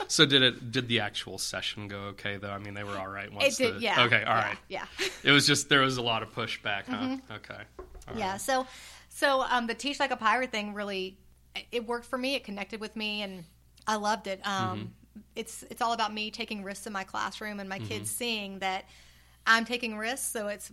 So 0.08 0.26
did 0.26 0.42
it? 0.42 0.70
Did 0.70 0.88
the 0.88 1.00
actual 1.00 1.38
session 1.38 1.88
go 1.88 1.98
okay 2.10 2.36
though? 2.36 2.50
I 2.50 2.58
mean, 2.58 2.74
they 2.74 2.84
were 2.84 2.98
all 2.98 3.08
right. 3.08 3.32
Once 3.32 3.58
it 3.58 3.64
did. 3.64 3.76
the- 3.76 3.80
Yeah. 3.80 4.04
Okay. 4.04 4.22
All 4.22 4.36
yeah, 4.36 4.48
right. 4.48 4.58
Yeah. 4.68 4.84
It 5.24 5.32
was 5.32 5.46
just 5.46 5.68
there 5.68 5.80
was 5.80 5.96
a 5.96 6.02
lot 6.02 6.22
of 6.22 6.32
pushback, 6.34 6.84
huh? 6.88 7.16
Okay. 7.36 7.62
All 8.08 8.16
yeah. 8.16 8.32
right. 8.32 8.40
So, 8.40 8.66
so 9.08 9.42
um, 9.42 9.66
the 9.66 9.74
teach 9.74 9.98
like 9.98 10.10
a 10.12 10.16
pirate 10.16 10.52
thing 10.52 10.74
really, 10.74 11.18
it 11.72 11.86
worked 11.86 12.06
for 12.06 12.18
me. 12.18 12.34
It 12.34 12.44
connected 12.44 12.80
with 12.80 12.96
me, 12.96 13.22
and 13.22 13.44
I 13.86 13.96
loved 13.96 14.26
it. 14.26 14.40
Um, 14.46 14.78
Mm-hmm. 14.78 14.86
It's 15.34 15.62
it's 15.70 15.80
all 15.80 15.94
about 15.94 16.12
me 16.12 16.30
taking 16.30 16.62
risks 16.62 16.86
in 16.86 16.92
my 16.92 17.02
classroom 17.04 17.58
and 17.58 17.68
my 17.70 17.78
Mm-hmm. 17.78 17.88
kids 17.88 18.10
seeing 18.10 18.58
that 18.58 18.84
I'm 19.46 19.64
taking 19.64 19.96
risks. 19.96 20.26
So 20.26 20.48
it's 20.48 20.70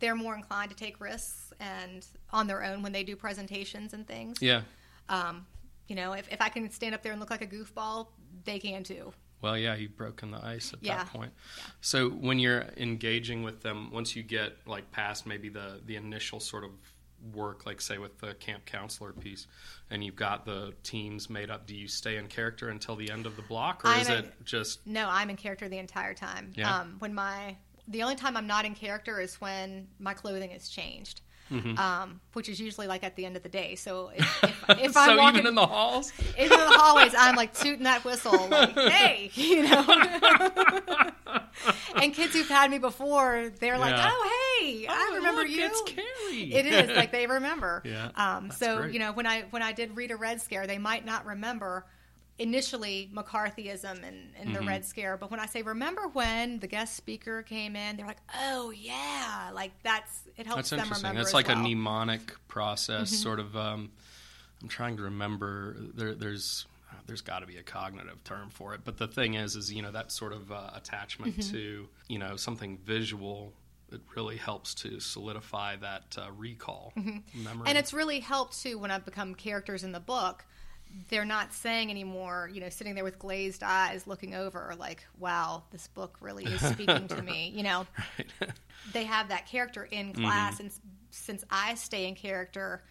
they're 0.00 0.16
more 0.16 0.34
inclined 0.34 0.70
to 0.70 0.76
take 0.76 1.00
risks 1.00 1.52
and 1.60 2.04
on 2.32 2.48
their 2.48 2.64
own 2.64 2.82
when 2.82 2.90
they 2.90 3.04
do 3.04 3.14
presentations 3.14 3.92
and 3.94 4.04
things. 4.04 4.38
Yeah. 4.42 4.62
Um, 5.08 5.46
you 5.86 5.94
know, 5.94 6.12
if, 6.14 6.28
if 6.32 6.40
I 6.40 6.48
can 6.48 6.68
stand 6.72 6.92
up 6.94 7.02
there 7.04 7.12
and 7.12 7.20
look 7.20 7.30
like 7.30 7.42
a 7.42 7.46
goofball, 7.46 8.08
they 8.44 8.58
can 8.58 8.82
too. 8.82 9.12
Well, 9.42 9.56
yeah, 9.56 9.74
you've 9.76 9.96
broken 9.96 10.30
the 10.32 10.44
ice 10.44 10.72
at 10.72 10.82
Yeah. 10.82 10.96
that 10.96 11.12
point. 11.12 11.32
Yeah. 11.58 11.62
So 11.80 12.08
when 12.10 12.40
you're 12.40 12.66
engaging 12.76 13.44
with 13.44 13.62
them, 13.62 13.92
once 13.92 14.16
you 14.16 14.24
get 14.24 14.56
like 14.66 14.90
past 14.90 15.24
maybe 15.24 15.48
the 15.50 15.80
the 15.86 15.94
initial 15.94 16.40
sort 16.40 16.64
of 16.64 16.70
work, 17.32 17.64
like 17.66 17.80
say 17.80 17.98
with 17.98 18.18
the 18.18 18.34
camp 18.34 18.66
counselor 18.66 19.12
piece, 19.12 19.46
and 19.90 20.04
you've 20.04 20.16
got 20.16 20.44
the 20.44 20.74
teams 20.82 21.30
made 21.30 21.50
up, 21.50 21.66
do 21.66 21.74
you 21.74 21.88
stay 21.88 22.16
in 22.16 22.26
character 22.26 22.68
until 22.68 22.96
the 22.96 23.10
end 23.10 23.26
of 23.26 23.36
the 23.36 23.42
block, 23.42 23.84
or 23.84 23.88
I'm 23.88 24.00
is 24.00 24.08
it 24.08 24.32
just 24.44 24.86
No, 24.86 25.08
I'm 25.08 25.30
in 25.30 25.36
character 25.36 25.68
the 25.68 25.78
entire 25.78 26.14
time. 26.14 26.52
Yeah. 26.54 26.80
Um, 26.80 26.96
when 26.98 27.14
my 27.14 27.56
the 27.88 28.02
only 28.02 28.16
time 28.16 28.36
I'm 28.36 28.46
not 28.46 28.64
in 28.64 28.74
character 28.74 29.20
is 29.20 29.40
when 29.40 29.88
my 29.98 30.14
clothing 30.14 30.50
is 30.50 30.68
changed, 30.68 31.20
Mm-hmm. 31.52 31.78
um, 31.78 32.20
which 32.32 32.48
is 32.48 32.58
usually 32.58 32.86
like 32.86 33.04
at 33.04 33.16
the 33.16 33.26
end 33.26 33.36
of 33.36 33.42
the 33.42 33.50
day. 33.50 33.74
So 33.74 34.10
if, 34.16 34.44
if, 34.44 34.64
if 34.80 34.92
so 34.92 35.00
I'm 35.00 35.16
walking 35.18 35.40
even 35.40 35.48
in 35.48 35.54
the 35.54 35.66
halls? 35.66 36.10
in 36.38 36.48
the 36.48 36.56
hallways, 36.56 37.14
I'm 37.16 37.36
like 37.36 37.52
tooting 37.52 37.84
that 37.84 38.02
whistle, 38.02 38.48
like, 38.48 38.72
"Hey," 38.78 39.30
you 39.34 39.62
know. 39.68 39.84
and 41.96 42.14
kids 42.14 42.32
who've 42.34 42.48
had 42.48 42.70
me 42.70 42.78
before, 42.78 43.50
they're 43.60 43.78
like, 43.78 43.94
Yeah. 43.94 44.10
"Oh, 44.10 44.53
hey, 44.53 44.53
I 44.88 45.08
Oh, 45.10 45.16
remember 45.16 45.42
look, 45.42 45.50
you." 45.50 45.64
It's 45.66 45.82
Carrie. 45.82 46.52
It 46.54 46.66
is 46.66 46.96
like 46.96 47.12
they 47.18 47.26
remember. 47.26 47.82
Yeah, 47.84 48.10
Um, 48.16 48.48
that's 48.48 48.58
so 48.58 48.78
great. 48.78 48.92
you 48.94 48.98
know 48.98 49.12
when 49.12 49.26
I 49.26 49.42
when 49.50 49.62
I 49.62 49.72
did 49.72 49.96
Rita 49.96 50.16
Red 50.16 50.40
Scare, 50.40 50.66
they 50.66 50.78
might 50.78 51.04
not 51.04 51.24
remember 51.26 51.86
initially 52.38 53.08
McCarthyism 53.14 53.84
and, 53.92 54.04
and 54.04 54.34
Mm-hmm. 54.48 54.52
the 54.54 54.60
Red 54.62 54.84
Scare, 54.84 55.16
but 55.16 55.30
when 55.30 55.38
I 55.40 55.46
say 55.46 55.62
remember 55.62 56.08
when 56.08 56.58
the 56.58 56.66
guest 56.66 56.96
speaker 56.96 57.42
came 57.42 57.76
in, 57.76 57.96
they're 57.96 58.06
like, 58.06 58.18
oh 58.42 58.70
yeah, 58.72 59.50
like 59.54 59.70
that's 59.82 60.22
it 60.36 60.46
helps 60.46 60.56
That's 60.56 60.70
them 60.70 60.78
interesting. 60.80 61.04
remember. 61.10 61.20
It's 61.20 61.30
as 61.30 61.34
like 61.34 61.46
well. 61.48 61.56
Mm-hmm. 61.58 61.66
a 61.66 61.68
mnemonic 61.68 62.34
process, 62.48 63.10
sort 63.10 63.38
of. 63.40 63.56
Um, 63.56 63.92
I'm 64.62 64.68
trying 64.68 64.96
to 64.96 65.04
remember. 65.04 65.76
There, 65.94 66.14
there's 66.14 66.66
there's 67.06 67.20
got 67.20 67.40
to 67.40 67.46
be 67.46 67.56
a 67.58 67.62
cognitive 67.62 68.24
term 68.24 68.48
for 68.50 68.72
it, 68.74 68.80
but 68.84 68.96
the 68.98 69.06
thing 69.06 69.34
is, 69.34 69.56
is 69.56 69.72
you 69.72 69.82
know 69.82 69.92
that 69.92 70.10
sort 70.10 70.32
of 70.32 70.50
uh, 70.50 70.70
attachment 70.74 71.38
Mm-hmm. 71.38 71.52
to 71.52 71.88
you 72.08 72.18
know 72.18 72.34
something 72.36 72.78
visual. 72.78 73.52
It 73.94 74.00
really 74.16 74.36
helps 74.36 74.74
to 74.76 75.00
solidify 75.00 75.76
that 75.76 76.16
uh, 76.18 76.30
recall 76.32 76.92
memory. 76.96 77.22
Mm-hmm. 77.34 77.62
And 77.66 77.78
it's 77.78 77.92
really 77.94 78.20
helped 78.20 78.60
too 78.62 78.78
when 78.78 78.90
I've 78.90 79.04
become 79.04 79.34
characters 79.34 79.84
in 79.84 79.92
the 79.92 80.00
book. 80.00 80.44
They're 81.10 81.24
not 81.24 81.52
saying 81.52 81.90
anymore, 81.90 82.48
you 82.52 82.60
know, 82.60 82.68
sitting 82.68 82.94
there 82.94 83.02
with 83.02 83.18
glazed 83.18 83.62
eyes 83.64 84.06
looking 84.06 84.34
over, 84.36 84.74
like, 84.78 85.04
wow, 85.18 85.64
this 85.72 85.88
book 85.88 86.16
really 86.20 86.44
is 86.44 86.60
speaking 86.60 87.08
to 87.08 87.20
me. 87.22 87.50
You 87.54 87.64
know, 87.64 87.86
they 88.92 89.04
have 89.04 89.28
that 89.30 89.46
character 89.46 89.84
in 89.84 90.12
Mm-hmm. 90.12 90.22
class. 90.24 90.60
And 90.60 90.70
since 91.10 91.42
I 91.50 91.74
stay 91.74 92.06
in 92.06 92.14
character, 92.14 92.84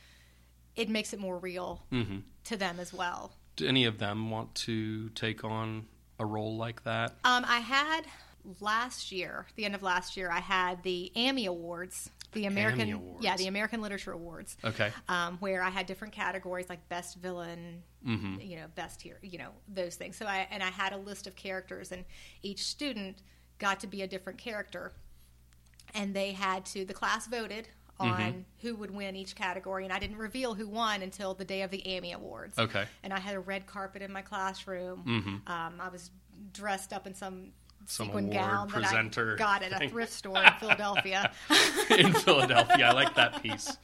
it 0.76 0.90
makes 0.90 1.14
it 1.14 1.20
more 1.20 1.38
real 1.38 1.82
Mm-hmm. 1.92 2.20
to 2.46 2.58
them 2.58 2.80
as 2.80 2.92
well. 2.94 3.32
Do 3.56 3.68
any 3.68 3.86
of 3.86 4.00
them 4.00 4.30
want 4.32 4.54
to 4.56 5.10
take 5.10 5.44
on 5.46 5.86
a 6.20 6.26
role 6.26 6.58
like 6.58 6.84
that? 6.84 7.12
Um, 7.24 7.46
I 7.48 7.60
had 7.60 8.02
last 8.60 9.12
year, 9.12 9.46
the 9.56 9.66
end 9.66 9.76
of 9.76 9.84
last 9.84 10.18
year, 10.18 10.30
I 10.32 10.40
had 10.40 10.84
the 10.84 11.12
Emmy 11.16 11.46
Awards, 11.46 12.10
the 12.34 12.46
American, 12.46 12.92
Awards. 12.92 13.24
yeah, 13.24 13.38
the 13.38 13.48
American 13.48 13.82
Literature 13.82 14.12
Awards. 14.12 14.58
Okay. 14.64 14.92
um, 15.08 15.38
where 15.40 15.62
I 15.64 15.70
had 15.70 15.86
different 15.86 16.14
categories 16.14 16.68
like 16.70 16.88
best 16.90 17.18
villain, 17.18 17.84
Mm-hmm. 18.06 18.42
you 18.42 18.58
know, 18.58 18.66
best 18.76 19.02
here, 19.02 19.18
you 19.22 19.38
know, 19.38 19.52
those 19.70 19.96
things. 19.96 20.18
So 20.18 20.26
I 20.26 20.46
and 20.52 20.62
I 20.62 20.70
had 20.70 20.92
a 20.92 20.98
list 20.98 21.26
of 21.26 21.38
characters, 21.38 21.94
and 21.94 22.04
each 22.42 22.64
student 22.66 23.18
got 23.60 23.80
to 23.80 23.88
be 23.88 24.02
a 24.02 24.08
different 24.08 24.40
character, 24.40 24.92
and 25.94 26.14
they 26.14 26.32
had 26.34 26.66
to. 26.68 26.84
The 26.86 26.94
class 26.94 27.28
voted 27.28 27.70
on 28.00 28.10
Mm-hmm. 28.20 28.40
who 28.62 28.76
would 28.76 28.92
win 28.92 29.16
each 29.16 29.36
category, 29.36 29.86
and 29.86 29.94
I 29.94 30.00
didn't 30.00 30.18
reveal 30.18 30.54
who 30.56 30.68
won 30.68 31.02
until 31.02 31.34
the 31.34 31.46
day 31.46 31.62
of 31.62 31.72
the 31.72 31.96
Emmy 31.96 32.12
Awards. 32.12 32.58
Okay. 32.60 32.84
And 33.04 33.14
I 33.14 33.20
had 33.20 33.36
a 33.36 33.40
red 33.40 33.68
carpet 33.68 34.02
in 34.02 34.12
my 34.12 34.22
classroom. 34.24 35.04
Mm-hmm. 35.08 35.52
Um, 35.52 35.76
I 35.80 35.88
was 35.90 36.12
dressed 36.52 36.92
up 36.92 37.08
in 37.08 37.14
some. 37.14 37.52
Some 37.86 38.08
sequin 38.08 38.26
award 38.26 38.34
gown 38.38 38.68
presenter 38.70 39.36
that 39.38 39.44
I 39.44 39.60
got 39.60 39.64
at 39.64 39.82
a 39.84 39.90
thrift 39.90 40.14
store 40.14 40.42
in 40.44 40.54
Philadelphia. 40.60 41.32
In 41.98 42.14
Philadelphia, 42.14 42.86
I 42.88 42.92
like 42.94 43.14
that 43.16 43.42
piece. 43.44 43.78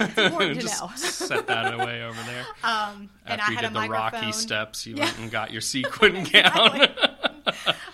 important 0.00 0.54
to 0.56 0.60
Just 0.60 0.80
know. 0.80 0.90
set 0.96 1.46
that 1.46 1.72
away 1.74 2.02
over 2.02 2.20
there. 2.24 2.44
Um, 2.64 3.08
and 3.26 3.40
After 3.40 3.44
I 3.44 3.50
you 3.50 3.56
had 3.56 3.60
did 3.62 3.70
a 3.70 3.74
the 3.74 3.80
microphone. 3.80 4.20
Rocky 4.20 4.32
steps, 4.32 4.86
you 4.86 4.96
Yeah. 4.96 5.04
went 5.04 5.18
and 5.18 5.30
got 5.30 5.50
your 5.52 5.60
sequin 5.60 6.24
gown. 6.24 6.88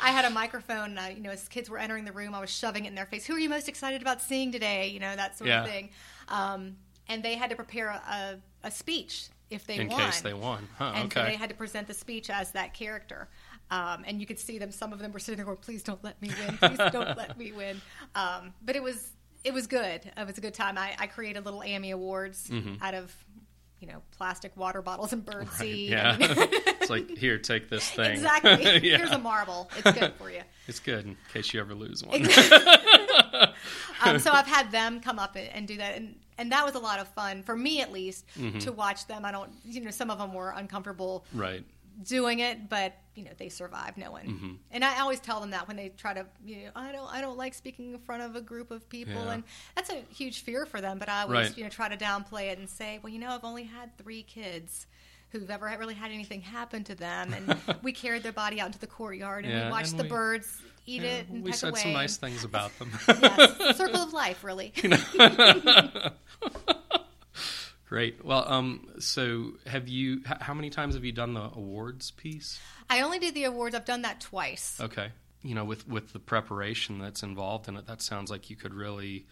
I 0.00 0.08
had 0.10 0.24
a 0.24 0.30
microphone. 0.30 0.98
Uh, 0.98 1.06
you 1.14 1.20
know, 1.20 1.30
as 1.30 1.46
kids 1.48 1.68
were 1.70 1.78
entering 1.78 2.04
the 2.04 2.12
room, 2.12 2.34
I 2.34 2.40
was 2.40 2.50
shoving 2.50 2.84
it 2.86 2.88
in 2.88 2.94
their 2.94 3.06
face. 3.06 3.24
Who 3.26 3.34
are 3.34 3.38
you 3.38 3.48
most 3.48 3.68
excited 3.68 4.02
about 4.02 4.20
seeing 4.22 4.50
today? 4.52 4.88
You 4.88 5.00
know, 5.00 5.14
that 5.14 5.36
sort 5.38 5.48
Yeah. 5.48 5.64
of 5.64 5.70
thing. 5.70 5.90
Um, 6.28 6.76
and 7.08 7.22
they 7.22 7.34
had 7.36 7.50
to 7.50 7.56
prepare 7.56 7.88
a, 7.90 8.38
a 8.64 8.70
speech 8.70 9.28
if 9.50 9.66
they 9.66 9.74
won. 9.78 9.80
in 9.86 9.88
won. 9.92 10.00
case 10.06 10.20
they 10.22 10.34
won. 10.34 10.68
Huh, 10.78 10.92
and 10.96 11.12
so 11.12 11.22
they 11.22 11.36
had 11.36 11.50
to 11.50 11.54
present 11.54 11.86
the 11.86 11.94
speech 11.94 12.30
as 12.30 12.50
that 12.52 12.74
character. 12.74 13.28
Um, 13.74 14.04
and 14.06 14.20
you 14.20 14.26
could 14.26 14.38
see 14.38 14.58
them. 14.58 14.70
Some 14.70 14.92
of 14.92 14.98
them 15.00 15.10
were 15.12 15.18
sitting 15.18 15.36
there 15.36 15.44
going, 15.46 15.56
"Please 15.58 15.82
don't 15.82 16.02
let 16.04 16.20
me 16.22 16.28
win. 16.46 16.58
Please 16.58 16.78
don't 16.92 17.16
let 17.16 17.36
me 17.38 17.50
win." 17.52 17.80
Um, 18.14 18.52
but 18.64 18.76
it 18.76 18.82
was 18.82 19.10
it 19.42 19.52
was 19.52 19.66
good. 19.66 20.00
It 20.16 20.26
was 20.26 20.38
a 20.38 20.40
good 20.40 20.54
time. 20.54 20.78
I, 20.78 20.94
I 20.98 21.06
created 21.08 21.44
little 21.44 21.62
Emmy 21.64 21.90
awards 21.90 22.48
out 22.80 22.94
of 22.94 23.12
you 23.80 23.88
know 23.88 24.00
plastic 24.16 24.56
water 24.56 24.80
bottles 24.82 25.12
and 25.12 25.24
bird 25.24 25.50
seed. 25.52 25.90
Mm-hmm. 25.92 26.22
yeah. 26.22 26.28
I 26.30 26.34
mean- 26.38 26.48
it's 26.80 26.90
like, 26.90 27.16
here, 27.16 27.38
take 27.38 27.68
this 27.70 27.88
thing. 27.90 28.12
exactly. 28.12 28.62
yeah. 28.88 28.98
Here's 28.98 29.10
a 29.10 29.18
marble. 29.18 29.68
It's 29.78 29.98
good 29.98 30.12
for 30.18 30.30
you. 30.30 30.42
It's 30.68 30.78
good 30.80 31.06
in 31.06 31.16
case 31.32 31.52
you 31.54 31.60
ever 31.60 31.74
lose 31.74 32.04
one. 32.04 32.22
um, 34.04 34.18
so 34.18 34.30
I've 34.32 34.46
had 34.46 34.70
them 34.70 35.00
come 35.00 35.18
up 35.18 35.36
and, 35.36 35.48
and 35.48 35.66
do 35.68 35.76
that, 35.78 35.96
and 35.96 36.14
and 36.38 36.50
that 36.52 36.64
was 36.64 36.74
a 36.74 36.78
lot 36.80 36.98
of 37.00 37.08
fun 37.08 37.42
for 37.42 37.56
me 37.56 37.80
at 37.80 37.90
least 37.92 38.24
Mm-hmm. 38.38 38.58
to 38.60 38.72
watch 38.72 39.06
them. 39.06 39.24
I 39.24 39.30
don't, 39.32 39.50
you 39.64 39.80
know, 39.80 39.90
some 39.90 40.10
of 40.10 40.18
them 40.18 40.34
were 40.34 40.50
uncomfortable 40.50 41.24
right. 41.32 41.64
Doing 42.02 42.40
it, 42.40 42.68
but 42.68 42.94
you 43.14 43.24
know 43.24 43.30
they 43.38 43.48
survive. 43.48 43.96
No 43.96 44.10
one, 44.10 44.26
Mm-hmm. 44.26 44.52
and 44.72 44.84
I 44.84 45.00
always 45.00 45.20
tell 45.20 45.40
them 45.40 45.50
that 45.50 45.68
when 45.68 45.76
they 45.76 45.90
try 45.90 46.14
to, 46.14 46.26
you 46.44 46.56
know, 46.64 46.70
I 46.74 46.90
don't, 46.92 47.12
I 47.12 47.20
don't 47.20 47.36
like 47.38 47.54
speaking 47.54 47.92
in 47.92 47.98
front 48.00 48.22
of 48.22 48.34
a 48.36 48.40
group 48.40 48.70
of 48.70 48.88
people, 48.88 49.14
Yeah. 49.24 49.32
and 49.32 49.44
that's 49.76 49.90
a 49.90 50.02
huge 50.14 50.40
fear 50.42 50.66
for 50.66 50.80
them. 50.80 50.98
But 50.98 51.08
I 51.08 51.22
always, 51.22 51.48
Right. 51.50 51.56
you 51.58 51.64
know, 51.64 51.70
try 51.70 51.88
to 51.88 51.96
downplay 51.96 52.50
it 52.50 52.58
and 52.58 52.68
say, 52.68 52.98
well, 53.02 53.12
you 53.12 53.18
know, 53.18 53.30
I've 53.30 53.44
only 53.44 53.64
had 53.64 53.96
three 53.98 54.22
kids. 54.22 54.86
Who've 55.30 55.50
ever 55.50 55.66
really 55.80 55.94
had 55.94 56.12
anything 56.12 56.42
happen 56.42 56.84
to 56.84 56.94
them, 56.94 57.32
and 57.34 57.56
we 57.82 57.90
carried 57.90 58.22
their 58.22 58.30
body 58.30 58.60
out 58.60 58.66
into 58.68 58.78
the 58.78 58.86
courtyard, 58.86 59.44
and 59.44 59.52
Yeah, 59.52 59.64
we 59.66 59.70
watched 59.72 59.90
and 59.90 59.98
the 59.98 60.04
we- 60.04 60.08
birds 60.10 60.62
eat 60.86 61.02
Yeah, 61.02 61.08
it 61.14 61.28
and 61.28 61.42
we 61.42 61.50
peck 61.50 61.58
said 61.58 61.70
away. 61.70 61.80
some 61.80 61.92
nice 61.92 62.16
things 62.18 62.44
about 62.44 62.70
them. 62.78 62.92
yes, 63.08 63.76
circle 63.76 64.00
of 64.02 64.12
life, 64.12 64.44
really. 64.44 64.72
Great. 67.94 68.24
Well, 68.24 68.44
um, 68.48 68.88
so 68.98 69.52
have 69.66 69.86
you? 69.86 70.20
H- 70.28 70.38
how 70.40 70.52
many 70.52 70.68
times 70.68 70.94
have 70.96 71.04
you 71.04 71.12
done 71.12 71.32
the 71.34 71.44
awards 71.54 72.10
piece? 72.10 72.58
I 72.90 73.02
only 73.02 73.20
did 73.20 73.34
the 73.34 73.44
awards. 73.44 73.76
I've 73.76 73.84
done 73.84 74.02
that 74.02 74.20
twice. 74.20 74.80
Okay. 74.80 75.10
You 75.44 75.54
know, 75.54 75.64
with 75.64 75.86
with 75.86 76.12
the 76.12 76.18
preparation 76.18 76.98
that's 76.98 77.22
involved 77.22 77.68
in 77.68 77.76
it, 77.76 77.86
that 77.86 78.02
sounds 78.02 78.32
like 78.32 78.50
you 78.50 78.56
could 78.56 78.74
really 78.74 79.26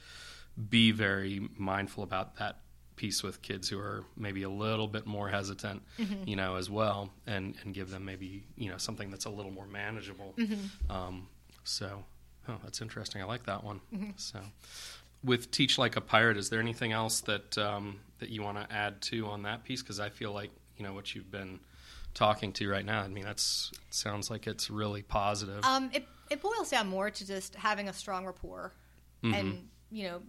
be 0.71 0.93
very 0.93 1.49
mindful 1.59 2.05
about 2.05 2.37
that 2.37 2.59
piece 2.95 3.21
with 3.25 3.43
kids 3.43 3.69
who 3.69 3.81
are 3.81 4.05
maybe 4.17 4.45
a 4.45 4.49
little 4.51 4.87
bit 4.87 5.07
more 5.07 5.29
hesitant, 5.29 5.83
Mm-hmm. 5.99 6.29
you 6.29 6.37
know, 6.37 6.55
as 6.55 6.71
well, 6.71 7.11
and 7.27 7.57
and 7.65 7.75
give 7.75 7.91
them 7.91 8.05
maybe 8.05 8.45
you 8.57 8.71
know 8.71 8.77
something 8.79 9.11
that's 9.11 9.25
a 9.25 9.31
little 9.31 9.51
more 9.51 9.67
manageable. 9.67 10.35
Mm-hmm. 10.39 10.93
Um, 10.93 11.27
so, 11.65 12.05
oh, 12.49 12.59
that's 12.63 12.81
interesting. 12.81 13.23
I 13.23 13.25
like 13.25 13.47
that 13.47 13.65
one. 13.65 13.81
Mm-hmm. 13.93 14.11
So, 14.17 14.39
with 15.25 15.51
teach 15.51 15.79
like 15.79 15.97
a 15.97 16.01
pirate, 16.01 16.37
is 16.37 16.51
there 16.51 16.61
anything 16.61 16.93
else 16.93 17.21
that 17.23 17.57
um, 17.59 18.01
that 18.19 18.29
you 18.31 18.43
want 18.43 18.59
to 18.59 18.75
add 18.75 19.01
to 19.03 19.27
on 19.27 19.43
that 19.43 19.65
piece? 19.65 19.83
Because 19.83 20.01
I 20.01 20.09
feel 20.09 20.33
like 20.33 20.51
you 20.77 20.85
know 20.85 20.93
what 20.95 21.15
you've 21.15 21.31
been 21.31 21.61
talking 22.15 22.53
to 22.55 22.69
right 22.69 22.85
now. 22.85 23.01
I 23.03 23.09
mean, 23.09 23.25
that's 23.25 23.73
sounds 23.91 24.31
like 24.31 24.47
it's 24.47 24.69
really 24.71 25.03
positive. 25.03 25.65
Um, 25.65 25.91
it 25.93 26.07
it 26.31 26.41
boils 26.43 26.71
down 26.71 26.89
more 26.89 27.11
to 27.11 27.27
just 27.27 27.55
having 27.57 27.89
a 27.89 27.93
strong 27.93 28.25
rapport, 28.27 28.73
Mm-hmm. 29.23 29.35
and 29.35 29.69
you 29.91 30.05
know, 30.09 30.23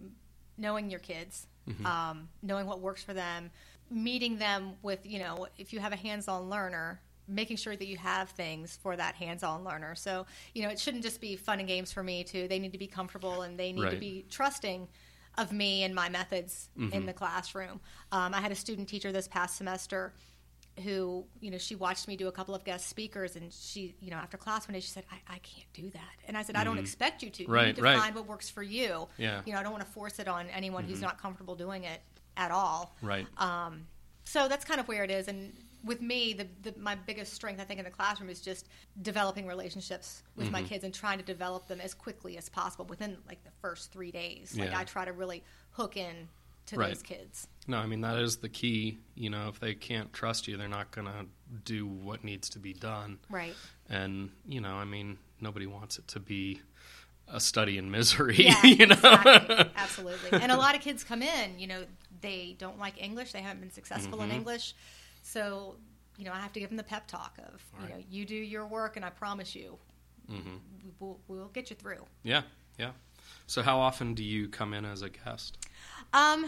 knowing 0.58 0.90
your 0.90 1.00
kids, 1.00 1.46
um, 1.84 2.28
knowing 2.42 2.66
what 2.66 2.80
works 2.80 3.02
for 3.02 3.14
them, 3.14 3.50
meeting 3.90 4.38
them 4.38 4.74
with 4.82 5.04
you 5.04 5.18
know, 5.18 5.48
if 5.58 5.72
you 5.72 5.80
have 5.80 5.92
a 5.92 5.96
hands-on 5.96 6.48
learner, 6.48 7.00
making 7.26 7.56
sure 7.56 7.74
that 7.76 7.86
you 7.86 7.96
have 7.96 8.30
things 8.30 8.78
for 8.82 8.96
that 8.96 9.14
hands-on 9.14 9.64
learner. 9.64 9.94
So 9.94 10.26
you 10.54 10.62
know, 10.62 10.68
it 10.68 10.78
shouldn't 10.78 11.02
just 11.02 11.20
be 11.20 11.36
fun 11.36 11.58
and 11.58 11.68
games 11.68 11.92
for 11.92 12.02
me 12.02 12.24
too. 12.24 12.48
They 12.48 12.58
need 12.58 12.72
to 12.72 12.78
be 12.78 12.86
comfortable 12.86 13.42
and 13.42 13.58
they 13.58 13.72
need 13.72 13.90
to 13.90 13.96
be 13.96 14.26
trusting 14.30 14.88
of 15.36 15.52
me 15.52 15.82
and 15.82 15.94
my 15.94 16.08
methods 16.08 16.68
Mm-hmm. 16.78 16.92
in 16.92 17.06
the 17.06 17.12
classroom. 17.12 17.80
Um, 18.12 18.34
I 18.34 18.40
had 18.40 18.52
a 18.52 18.54
student 18.54 18.88
teacher 18.88 19.10
this 19.12 19.26
past 19.28 19.56
semester 19.56 20.12
who 20.82 21.24
you 21.40 21.52
know 21.52 21.58
she 21.58 21.76
watched 21.76 22.08
me 22.08 22.16
do 22.16 22.26
a 22.26 22.32
couple 22.32 22.52
of 22.52 22.64
guest 22.64 22.88
speakers 22.88 23.36
and 23.36 23.52
she 23.52 23.94
you 24.00 24.10
know 24.10 24.16
after 24.16 24.36
class 24.36 24.66
one 24.66 24.72
day 24.74 24.80
she 24.80 24.88
said 24.88 25.04
i, 25.12 25.34
I 25.34 25.38
can't 25.38 25.72
do 25.72 25.88
that 25.90 26.00
and 26.26 26.36
i 26.36 26.42
said 26.42 26.56
i 26.56 26.64
don't 26.64 26.78
expect 26.78 27.22
you 27.22 27.30
to 27.30 27.42
you 27.44 27.48
Mm-hmm. 27.48 27.66
Need 27.66 27.76
to 27.76 27.82
right. 27.82 27.96
find 27.96 28.12
what 28.16 28.26
works 28.26 28.50
for 28.50 28.60
you 28.64 29.06
Yeah. 29.16 29.36
Mm-hmm. 29.36 29.48
you 29.48 29.52
know 29.54 29.60
i 29.60 29.62
don't 29.62 29.70
want 29.70 29.84
to 29.86 29.90
force 29.92 30.18
it 30.18 30.26
on 30.26 30.48
anyone 30.48 30.82
who's 30.82 31.00
not 31.00 31.22
comfortable 31.22 31.54
doing 31.54 31.84
it 31.84 32.00
at 32.36 32.50
all 32.50 32.96
right. 33.02 33.24
um, 33.38 33.86
so 34.24 34.48
that's 34.48 34.64
kind 34.64 34.80
of 34.80 34.88
where 34.88 35.04
it 35.04 35.12
is 35.12 35.28
and 35.28 35.52
with 35.84 36.00
me 36.00 36.32
the, 36.32 36.46
the 36.62 36.74
my 36.78 36.94
biggest 36.94 37.32
strength 37.34 37.60
i 37.60 37.64
think 37.64 37.78
in 37.78 37.84
the 37.84 37.90
classroom 37.90 38.30
is 38.30 38.40
just 38.40 38.68
developing 39.02 39.46
relationships 39.46 40.22
with 40.36 40.46
Mm-hmm. 40.46 40.52
my 40.52 40.62
kids 40.62 40.84
and 40.84 40.92
trying 40.94 41.18
to 41.18 41.24
develop 41.24 41.66
them 41.68 41.80
as 41.80 41.94
quickly 41.94 42.36
as 42.38 42.48
possible 42.48 42.84
within 42.86 43.16
like 43.28 43.42
the 43.44 43.50
first 43.60 43.92
three 43.92 44.10
days 44.10 44.56
like 44.58 44.70
Yeah. 44.70 44.78
i 44.78 44.84
try 44.84 45.04
to 45.04 45.12
really 45.12 45.42
hook 45.72 45.96
in 45.96 46.28
to 46.66 46.76
Right. 46.76 46.88
those 46.88 47.02
kids 47.02 47.46
No, 47.66 47.76
I 47.78 47.86
mean 47.86 48.00
that 48.02 48.18
is 48.18 48.38
the 48.38 48.48
key. 48.48 48.98
You 49.14 49.28
know, 49.30 49.48
if 49.48 49.60
they 49.60 49.74
can't 49.74 50.10
trust 50.14 50.48
you, 50.48 50.56
they're 50.56 50.66
not 50.68 50.90
going 50.92 51.06
to 51.06 51.26
do 51.64 51.86
what 51.86 52.24
needs 52.24 52.48
to 52.50 52.58
be 52.58 52.72
done. 52.72 53.18
right 53.30 53.54
And 53.90 54.30
you 54.46 54.60
know, 54.62 54.74
I 54.74 54.84
mean, 54.86 55.18
nobody 55.40 55.66
wants 55.66 55.98
it 55.98 56.08
to 56.08 56.20
be 56.20 56.60
a 57.28 57.38
study 57.40 57.76
in 57.78 57.90
misery. 57.90 58.36
Yeah, 58.38 58.62
you 58.64 58.86
know, 58.86 58.94
exactly. 58.94 59.70
Absolutely. 59.76 60.40
And 60.40 60.50
a 60.52 60.56
lot 60.56 60.74
of 60.74 60.80
kids 60.80 61.04
come 61.04 61.22
in, 61.22 61.58
you 61.58 61.66
know, 61.66 61.84
they 62.22 62.54
don't 62.58 62.78
like 62.78 63.02
English, 63.02 63.32
they 63.32 63.40
haven't 63.42 63.60
been 63.60 63.70
successful 63.72 64.18
Mm-hmm. 64.20 64.30
in 64.30 64.36
English. 64.38 64.74
So, 65.26 65.76
you 66.18 66.24
know, 66.26 66.32
I 66.32 66.38
have 66.38 66.52
to 66.52 66.60
give 66.60 66.68
them 66.68 66.76
the 66.76 66.82
pep 66.84 67.06
talk 67.06 67.38
of, 67.38 67.62
you 67.82 67.88
know, 67.88 67.96
you 68.10 68.24
do 68.26 68.34
your 68.36 68.66
work 68.66 68.96
and 68.96 69.04
I 69.04 69.10
promise 69.10 69.54
you, 69.56 69.78
Mm-hmm. 70.30 70.56
we'll, 71.00 71.18
we'll 71.28 71.48
get 71.48 71.68
you 71.70 71.76
through. 71.76 72.02
yeah, 72.22 72.42
yeah. 72.78 72.90
So, 73.46 73.60
how 73.62 73.78
often 73.78 74.14
do 74.14 74.22
you 74.24 74.48
come 74.48 74.72
in 74.72 74.84
as 74.86 75.02
a 75.02 75.10
guest? 75.10 75.58
Um, 76.14 76.46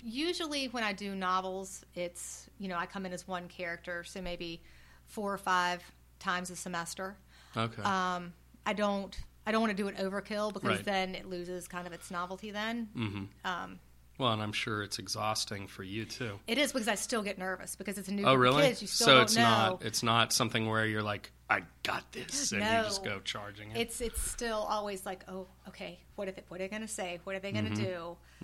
usually 0.00 0.66
when 0.66 0.84
I 0.84 0.92
do 0.92 1.14
novels, 1.14 1.84
it's, 1.94 2.48
you 2.58 2.68
know, 2.68 2.76
I 2.76 2.86
come 2.86 3.06
in 3.06 3.12
as 3.12 3.26
one 3.26 3.48
character, 3.48 4.04
so 4.04 4.20
maybe 4.20 4.62
four 5.06 5.32
or 5.32 5.38
five 5.38 5.82
times 6.20 6.50
a 6.50 6.56
semester. 6.56 7.16
Okay. 7.56 7.82
Um, 7.82 8.32
I 8.66 8.72
don't. 8.72 9.16
I 9.46 9.50
don't 9.52 9.62
want 9.62 9.74
to 9.76 9.82
do 9.82 9.88
it 9.88 9.96
overkill 9.96 10.52
because 10.52 10.76
Right. 10.76 10.84
then 10.84 11.14
it 11.14 11.24
loses 11.26 11.66
kind 11.66 11.86
of 11.86 11.92
its 11.94 12.10
novelty. 12.10 12.50
Then 12.50 12.88
mm-hmm. 12.94 13.24
um, 13.44 13.78
Well, 14.18 14.32
and 14.32 14.42
I'm 14.42 14.52
sure 14.52 14.82
it's 14.82 14.98
exhausting 14.98 15.68
for 15.68 15.82
you 15.84 16.04
too. 16.04 16.40
It 16.48 16.58
is 16.58 16.72
because 16.72 16.88
I 16.88 16.96
still 16.96 17.22
get 17.22 17.38
nervous 17.38 17.76
because 17.76 17.98
it's 17.98 18.08
a 18.08 18.12
new 18.12 18.24
Oh, 18.26 18.34
really? 18.34 18.62
kids. 18.64 18.82
You 18.82 18.88
still 18.88 19.06
so 19.06 19.14
don't 19.14 19.22
it's 19.22 19.36
know. 19.36 19.42
not 19.42 19.84
it's 19.84 20.02
not 20.02 20.32
something 20.32 20.68
where 20.68 20.84
you're 20.84 21.02
like, 21.04 21.30
I 21.48 21.62
got 21.82 22.10
this, 22.12 22.52
and 22.52 22.60
you 22.62 22.68
just 22.82 23.04
go 23.04 23.20
charging 23.20 23.70
it. 23.70 23.78
It's 23.78 24.00
it's 24.00 24.20
still 24.20 24.66
always 24.68 25.06
like, 25.06 25.24
oh, 25.28 25.46
okay, 25.68 25.98
what 26.16 26.28
are 26.28 26.32
they, 26.32 26.42
what 26.48 26.60
are 26.60 26.64
they 26.64 26.68
going 26.68 26.82
to 26.82 26.88
say? 26.88 27.20
What 27.24 27.36
are 27.36 27.38
they 27.40 27.52
going 27.52 27.74
to 27.74 27.82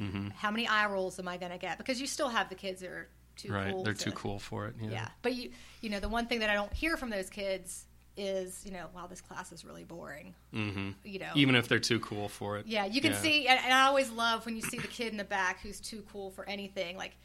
Mm-hmm. 0.00 0.26
do? 0.28 0.32
How 0.36 0.50
many 0.50 0.66
eye 0.66 0.86
rolls 0.86 1.18
am 1.18 1.28
I 1.28 1.36
going 1.36 1.52
to 1.52 1.58
get? 1.58 1.76
Because 1.78 2.00
you 2.00 2.06
still 2.06 2.28
have 2.28 2.48
the 2.48 2.54
kids 2.54 2.80
that 2.80 2.90
are 2.90 3.08
too 3.36 3.52
right? 3.52 3.72
cool. 3.72 3.82
They're 3.84 3.94
to- 3.94 4.04
too 4.04 4.12
cool 4.12 4.38
for 4.38 4.66
it. 4.68 4.74
Yeah. 4.80 4.90
Yeah, 4.90 5.08
but 5.22 5.34
you 5.34 5.50
you 5.80 5.90
know 5.90 6.00
the 6.00 6.08
one 6.08 6.26
thing 6.26 6.38
that 6.40 6.50
I 6.50 6.54
don't 6.54 6.72
hear 6.72 6.96
from 6.96 7.10
those 7.10 7.28
kids 7.30 7.84
is 8.16 8.62
you 8.64 8.70
know 8.72 8.86
wow 8.94 9.06
this 9.06 9.20
class 9.20 9.50
is 9.52 9.64
really 9.64 9.84
boring. 9.84 10.34
hmm 10.52 10.90
You 11.04 11.18
know. 11.18 11.30
Even 11.34 11.54
if 11.54 11.68
they're 11.68 11.78
too 11.78 12.00
cool 12.00 12.28
for 12.28 12.58
it. 12.58 12.66
yeah, 12.66 12.84
you 12.84 13.00
can 13.00 13.14
see, 13.14 13.46
and, 13.48 13.58
and 13.62 13.72
I 13.72 13.86
always 13.86 14.10
love 14.10 14.44
when 14.46 14.56
you 14.56 14.62
see 14.62 14.78
the 14.78 14.86
kid 14.88 15.08
in 15.08 15.16
the 15.16 15.24
back 15.24 15.60
who's 15.60 15.80
too 15.80 16.04
cool 16.12 16.30
for 16.30 16.48
anything. 16.48 16.96
Like 16.96 17.16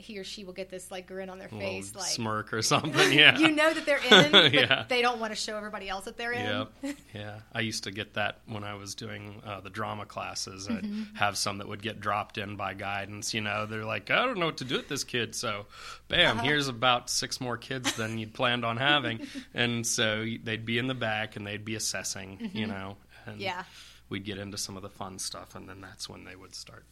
he 0.00 0.16
or 0.18 0.24
she 0.24 0.44
will 0.44 0.52
get 0.52 0.70
this 0.70 0.90
like 0.90 1.06
grin 1.08 1.28
on 1.28 1.38
their 1.38 1.48
face, 1.48 1.94
like 1.94 2.06
smirk 2.06 2.52
or 2.52 2.62
something. 2.72 3.12
Yeah. 3.12 3.36
you 3.38 3.50
know 3.50 3.74
that 3.74 3.84
they're 3.84 3.98
in, 4.24 4.30
but 4.32 4.52
Yeah. 4.52 4.84
they 4.88 5.02
don't 5.02 5.18
want 5.20 5.32
to 5.32 5.36
show 5.36 5.56
everybody 5.56 5.88
else 5.88 6.04
that 6.04 6.16
they're 6.16 6.32
in. 6.32 6.44
Yep. 6.82 6.96
Yeah. 7.14 7.40
I 7.52 7.60
used 7.60 7.84
to 7.84 7.90
get 7.90 8.14
that 8.14 8.38
when 8.46 8.62
I 8.64 8.74
was 8.74 8.94
doing 8.94 9.42
uh, 9.44 9.60
the 9.60 9.70
drama 9.70 10.06
classes. 10.06 10.68
I'd 10.68 10.84
Mm-hmm. 10.84 11.16
have 11.16 11.36
some 11.36 11.58
that 11.58 11.66
would 11.68 11.82
get 11.82 12.00
dropped 12.00 12.38
in 12.38 12.56
by 12.56 12.74
guidance. 12.74 13.34
You 13.34 13.40
know, 13.40 13.66
they're 13.66 13.84
like, 13.84 14.10
I 14.10 14.24
don't 14.24 14.38
know 14.38 14.46
what 14.46 14.58
to 14.58 14.64
do 14.64 14.76
with 14.76 14.88
this 14.88 15.02
kid. 15.04 15.34
So, 15.34 15.66
bam, 16.06 16.38
Uh-huh. 16.38 16.46
here's 16.46 16.68
about 16.68 17.10
six 17.10 17.40
more 17.40 17.56
kids 17.56 17.92
than 17.96 18.18
you'd 18.18 18.32
planned 18.34 18.64
on 18.64 18.76
having. 18.76 19.26
and 19.52 19.86
so 19.86 20.24
they'd 20.44 20.64
be 20.64 20.78
in 20.78 20.86
the 20.86 20.94
back 20.94 21.34
and 21.36 21.46
they'd 21.46 21.64
be 21.64 21.74
assessing, 21.74 22.50
you 22.54 22.66
know. 22.66 22.96
And 23.26 23.34
Mm-hmm. 23.34 23.42
Yeah. 23.42 23.64
we'd 24.08 24.24
get 24.24 24.38
into 24.38 24.56
some 24.56 24.76
of 24.76 24.82
the 24.82 24.88
fun 24.88 25.18
stuff. 25.18 25.54
And 25.56 25.68
then 25.68 25.80
that's 25.80 26.08
when 26.08 26.24
they 26.24 26.36
would 26.36 26.54
start 26.54 26.84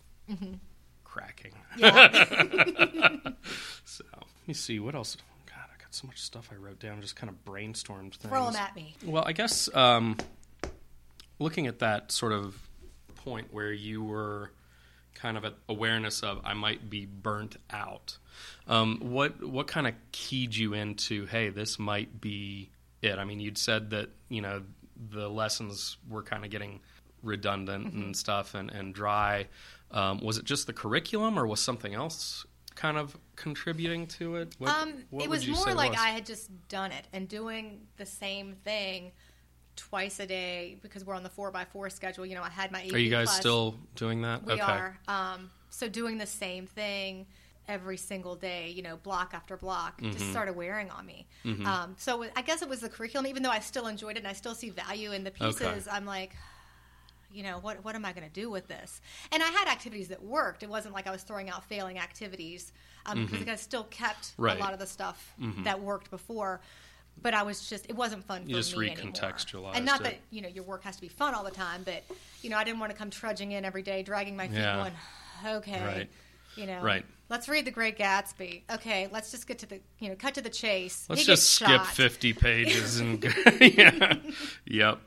cracking. 1.17 1.53
Yeah. 1.77 3.17
So, 3.85 4.05
let 4.13 4.49
me 4.49 4.55
see. 4.55 4.81
What 4.81 4.95
else? 4.97 5.17
God, 5.47 5.65
I 5.73 5.81
got 5.81 5.95
so 5.95 6.07
much 6.09 6.21
stuff 6.21 6.51
I 6.53 6.57
wrote 6.57 6.81
down, 6.81 7.01
just 7.01 7.15
kind 7.17 7.31
of 7.31 7.45
brainstormed 7.45 8.15
things. 8.17 8.29
Throw 8.33 8.47
them 8.47 8.57
at 8.57 8.75
me. 8.75 8.95
Well, 9.05 9.23
I 9.25 9.33
guess 9.33 9.73
um, 9.75 10.17
looking 11.39 11.67
at 11.69 11.79
that 11.79 12.11
sort 12.11 12.33
of 12.33 12.57
point 13.25 13.49
where 13.53 13.73
you 13.73 14.03
were 14.03 14.51
kind 15.15 15.37
of 15.37 15.45
at 15.45 15.55
awareness 15.69 16.23
of 16.23 16.41
I 16.45 16.55
might 16.55 16.91
be 16.91 17.07
burnt 17.07 17.57
out. 17.71 18.19
Um, 18.67 18.99
what 19.01 19.43
what 19.43 19.67
kind 19.69 19.87
of 19.87 19.95
keyed 20.13 20.55
you 20.55 20.75
into 20.75 21.25
hey 21.27 21.49
this 21.51 21.79
might 21.79 22.21
be 22.21 22.69
it? 23.03 23.19
I 23.19 23.25
mean 23.25 23.41
you'd 23.41 23.57
said 23.59 23.91
that 23.91 24.11
you 24.29 24.43
know 24.43 24.63
the 25.11 25.29
lessons 25.31 25.97
were 26.11 26.23
kind 26.23 26.45
of 26.45 26.51
getting 26.51 26.81
redundant 27.23 27.87
Mm-hmm. 27.87 28.03
and 28.03 28.17
stuff 28.17 28.55
and, 28.55 28.71
and 28.71 28.93
dry. 28.95 29.47
Um, 29.91 30.21
was 30.21 30.39
it 30.39 30.45
just 30.45 30.67
the 30.67 30.73
curriculum 30.73 31.39
or 31.39 31.47
was 31.47 31.61
something 31.61 31.95
else 31.95 32.45
kind 32.75 32.99
of 32.99 33.17
contributing 33.37 34.07
to 34.07 34.37
it? 34.37 34.55
What, 34.59 34.71
um, 34.71 34.95
what 35.11 35.25
it 35.25 35.31
was 35.31 35.47
more 35.49 35.73
like 35.75 35.93
was? 35.93 36.01
I 36.01 36.09
had 36.09 36.27
just 36.27 36.51
done 36.69 36.93
it 36.93 37.07
and 37.13 37.29
doing 37.29 37.87
the 37.97 38.07
same 38.07 38.55
thing 38.65 39.13
twice 39.77 40.21
a 40.21 40.27
day 40.27 40.79
because 40.83 41.05
we're 41.05 41.15
on 41.15 41.23
the 41.23 41.29
four 41.29 41.51
by 41.51 41.65
four 41.65 41.89
schedule. 41.91 42.27
You 42.27 42.35
know, 42.35 42.43
I 42.43 42.51
had 42.51 42.73
my. 42.73 42.83
Are 42.93 42.99
you 42.99 43.11
guys 43.11 43.29
class. 43.29 43.41
still 43.41 43.77
doing 43.95 44.23
that? 44.23 44.45
We 44.45 44.55
okay. 44.55 44.63
are. 44.63 44.99
Um, 45.09 45.51
so 45.71 45.89
doing 45.89 46.19
the 46.19 46.27
same 46.27 46.67
thing 46.67 47.27
every 47.69 47.97
single 47.97 48.37
day, 48.37 48.71
you 48.71 48.81
know, 48.83 48.97
block 48.97 49.33
after 49.35 49.57
block, 49.57 50.01
Mm-hmm. 50.01 50.13
just 50.13 50.31
started 50.31 50.55
wearing 50.55 50.89
on 50.91 51.05
me. 51.05 51.27
Um, 51.65 51.95
so 51.99 52.25
I 52.37 52.43
guess 52.43 52.63
it 52.63 52.69
was 52.69 52.81
the 52.81 52.89
curriculum, 52.89 53.27
even 53.27 53.43
though 53.43 53.51
I 53.51 53.59
still 53.59 53.87
enjoyed 53.89 54.17
it 54.17 54.21
and 54.21 54.29
I 54.29 54.35
still 54.35 54.55
see 54.55 54.71
value 54.71 55.13
in 55.13 55.25
the 55.25 55.31
pieces. 55.33 55.63
Okay. 55.63 55.91
I'm 55.91 56.07
like, 56.07 56.37
you 57.37 57.43
know, 57.43 57.59
what 57.61 57.85
what 57.85 57.95
am 57.95 58.05
I 58.05 58.13
going 58.13 58.27
to 58.27 58.33
do 58.33 58.49
with 58.51 58.67
this? 58.69 59.01
And 59.33 59.43
I 59.43 59.47
had 59.49 59.69
activities 59.69 60.09
that 60.09 60.23
worked. 60.23 60.63
It 60.63 60.69
wasn't 60.71 60.95
like 60.95 61.07
I 61.07 61.11
was 61.11 61.23
throwing 61.23 61.51
out 61.51 61.65
failing 61.65 61.99
activities 61.99 62.73
um, 63.05 63.27
because 63.27 63.47
I 63.49 63.57
still 63.57 63.85
kept 63.85 64.33
Mm-hmm. 64.33 64.43
Right. 64.43 64.53
Mm-hmm. 64.55 64.63
a 64.63 64.65
lot 64.65 64.73
of 64.73 64.79
the 64.79 64.87
stuff 64.87 65.35
that 65.65 65.81
worked 65.81 66.11
before. 66.11 66.61
But 67.23 67.33
I 67.33 67.45
was 67.45 67.67
just, 67.69 67.87
it 67.89 67.97
wasn't 67.97 68.25
fun 68.25 68.43
for 68.43 68.49
You 68.51 68.57
just 68.57 68.77
me 68.77 68.91
anymore. 68.91 69.13
And 69.75 69.87
not 69.87 70.01
it. 70.01 70.05
that, 70.05 70.15
you 70.31 70.43
know, 70.43 70.49
your 70.49 70.65
work 70.65 70.83
has 70.85 70.97
to 70.97 71.01
be 71.01 71.09
fun 71.09 71.35
all 71.35 71.45
the 71.45 71.51
time, 71.51 71.81
but, 71.83 72.03
you 72.43 72.51
know, 72.51 72.59
I 72.59 72.65
didn't 72.65 72.79
want 72.79 72.93
to 72.93 72.99
come 72.99 73.09
trudging 73.09 73.53
in 73.53 73.65
every 73.65 73.81
day, 73.83 74.03
dragging 74.03 74.37
my 74.37 74.49
feet 74.49 74.59
Yeah. 74.59 74.77
going, 75.43 75.57
okay, 75.57 75.83
Right. 75.83 76.11
you 76.57 76.67
know, 76.67 76.83
Right. 76.83 77.07
let's 77.31 77.49
read 77.49 77.65
The 77.65 77.71
Great 77.71 77.97
Gatsby. 77.99 78.65
Okay, 78.71 79.09
let's 79.11 79.31
just 79.31 79.47
get 79.49 79.59
to 79.61 79.67
the, 79.67 79.81
you 79.99 80.11
know, 80.11 80.15
cut 80.15 80.35
to 80.35 80.43
the 80.43 80.51
chase. 80.51 81.07
Let's 81.09 81.23
He 81.23 81.27
just 81.27 81.51
skip 81.55 81.69
shot. 81.69 81.87
50 81.87 82.35
pages 82.35 83.01
and 83.01 83.25
yeah. 83.61 84.17
Yep. 84.67 84.99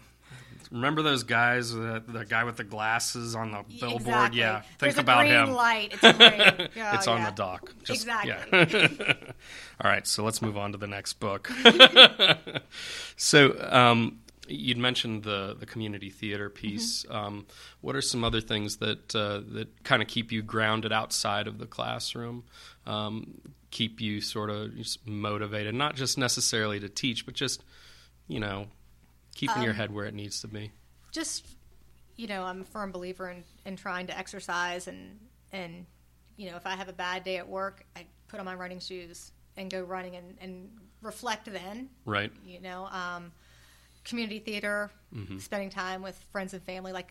Remember 0.72 1.02
those 1.02 1.24
guys, 1.24 1.74
the, 1.74 2.04
the 2.08 2.26
guy 2.26 2.44
with 2.44 2.58
the 2.58 2.64
glasses 2.64 3.36
on 3.36 3.52
the 3.52 3.64
billboard? 3.80 4.02
Exactly. 4.02 4.40
Yeah. 4.40 4.62
There's 4.78 4.96
Think 4.96 4.98
a 4.98 5.02
about 5.02 5.22
green 5.22 5.34
him. 5.34 5.52
light. 5.54 5.94
It's 5.94 6.18
great. 6.18 6.70
Oh, 6.92 6.96
it's 6.96 7.08
on 7.08 7.20
yeah. 7.20 7.30
the 7.30 7.36
dock. 7.36 7.74
Just, 7.84 8.04
Exactly. 8.04 8.32
Yeah. 8.52 9.14
All 9.82 9.90
right, 9.90 10.06
so 10.06 10.24
let's 10.24 10.42
move 10.42 10.58
on 10.58 10.72
to 10.74 10.78
the 10.78 10.88
next 10.88 11.14
book. 11.14 11.50
so, 13.18 13.56
um, 13.72 14.20
you'd 14.48 14.78
mentioned 14.78 15.24
the 15.24 15.56
the 15.60 15.66
community 15.66 16.10
theater 16.10 16.50
piece. 16.50 17.04
Mm-hmm. 17.04 17.16
Um, 17.16 17.46
what 17.82 17.96
are 17.96 18.02
some 18.02 18.24
other 18.24 18.42
things 18.42 18.78
that 18.78 19.16
uh, 19.16 19.42
that 19.54 19.84
kind 19.84 20.02
of 20.02 20.08
keep 20.08 20.32
you 20.32 20.42
grounded 20.42 20.92
outside 20.92 21.48
of 21.48 21.58
the 21.60 21.66
classroom? 21.68 22.44
Um, 22.86 23.42
keep 23.72 24.02
you 24.02 24.22
sort 24.22 24.50
of 24.50 24.72
motivated, 25.06 25.76
not 25.76 25.96
just 25.96 26.18
necessarily 26.18 26.80
to 26.80 26.90
teach, 26.90 27.26
but 27.26 27.36
just 27.36 27.64
you 28.28 28.40
know, 28.40 28.68
keeping 29.40 29.58
Um, 29.58 29.64
your 29.64 29.74
head 29.74 29.90
where 29.92 30.06
it 30.06 30.14
needs 30.14 30.42
to 30.42 30.48
be. 30.48 30.72
just 31.12 31.46
you 32.22 32.28
know 32.28 32.42
i'm 32.44 32.62
a 32.62 32.66
firm 32.76 32.92
believer 32.92 33.30
in, 33.34 33.44
in 33.66 33.76
trying 33.76 34.08
to 34.08 34.18
exercise 34.18 34.88
and 34.92 35.02
and 35.52 35.86
you 36.38 36.50
know, 36.50 36.56
if 36.56 36.66
I 36.66 36.74
have 36.82 36.88
a 36.88 36.94
bad 36.94 37.26
day 37.26 37.36
at 37.36 37.50
work, 37.50 37.84
I 37.98 38.06
put 38.30 38.40
on 38.40 38.46
my 38.46 38.56
running 38.56 38.80
shoes 38.80 39.34
and 39.58 39.70
go 39.70 39.82
running 39.82 40.16
and, 40.16 40.38
and 40.40 40.70
reflect 41.02 41.52
then. 41.52 41.90
Right. 42.06 42.32
You 42.46 42.62
know, 42.62 42.86
um, 42.86 43.34
community 44.06 44.40
theater, 44.40 44.90
Mm-hmm. 45.14 45.40
spending 45.40 45.70
time 45.70 46.02
with 46.02 46.16
friends 46.32 46.54
and 46.54 46.64
family, 46.64 46.94
like 46.94 47.10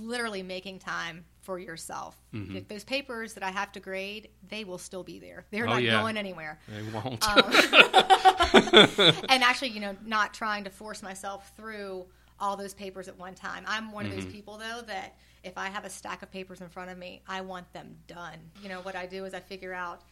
literally 0.00 0.42
making 0.42 0.78
time 0.80 1.24
for 1.42 1.58
yourself. 1.58 2.16
Mm-hmm. 2.34 2.54
Like, 2.54 2.68
Those 2.68 2.84
papers 2.84 3.34
that 3.34 3.42
I 3.42 3.50
have 3.50 3.72
to 3.72 3.80
grade, 3.80 4.28
they 4.48 4.64
will 4.64 4.78
still 4.78 5.02
be 5.02 5.18
there. 5.18 5.44
They're 5.50 5.64
Oh, 5.66 5.74
not 5.74 5.82
yeah. 5.82 6.00
going 6.00 6.16
anywhere. 6.16 6.58
They 6.68 6.82
won't. 6.92 7.26
Um, 7.26 7.44
and 9.28 9.42
actually, 9.42 9.68
you 9.70 9.80
know, 9.80 9.96
not 10.04 10.34
trying 10.34 10.64
to 10.64 10.70
force 10.70 11.02
myself 11.02 11.52
through 11.56 12.06
all 12.40 12.56
those 12.56 12.74
papers 12.74 13.08
at 13.08 13.18
one 13.18 13.34
time. 13.34 13.64
I'm 13.66 13.90
one 13.92 14.06
of 14.06 14.12
Mm-hmm. 14.12 14.20
those 14.20 14.32
people 14.32 14.58
though 14.58 14.80
that 14.86 15.16
if 15.44 15.56
I 15.58 15.68
have 15.68 15.84
a 15.84 15.90
stack 15.90 16.22
of 16.22 16.30
papers 16.30 16.60
in 16.60 16.68
front 16.68 16.90
of 16.90 16.98
me, 16.98 17.22
I 17.26 17.40
want 17.40 17.72
them 17.72 17.96
done. 18.06 18.38
You 18.62 18.68
know, 18.68 18.80
what 18.82 18.94
I 18.96 19.06
do 19.06 19.24
is 19.24 19.34
I 19.34 19.40
figure 19.40 19.72
out 19.74 20.02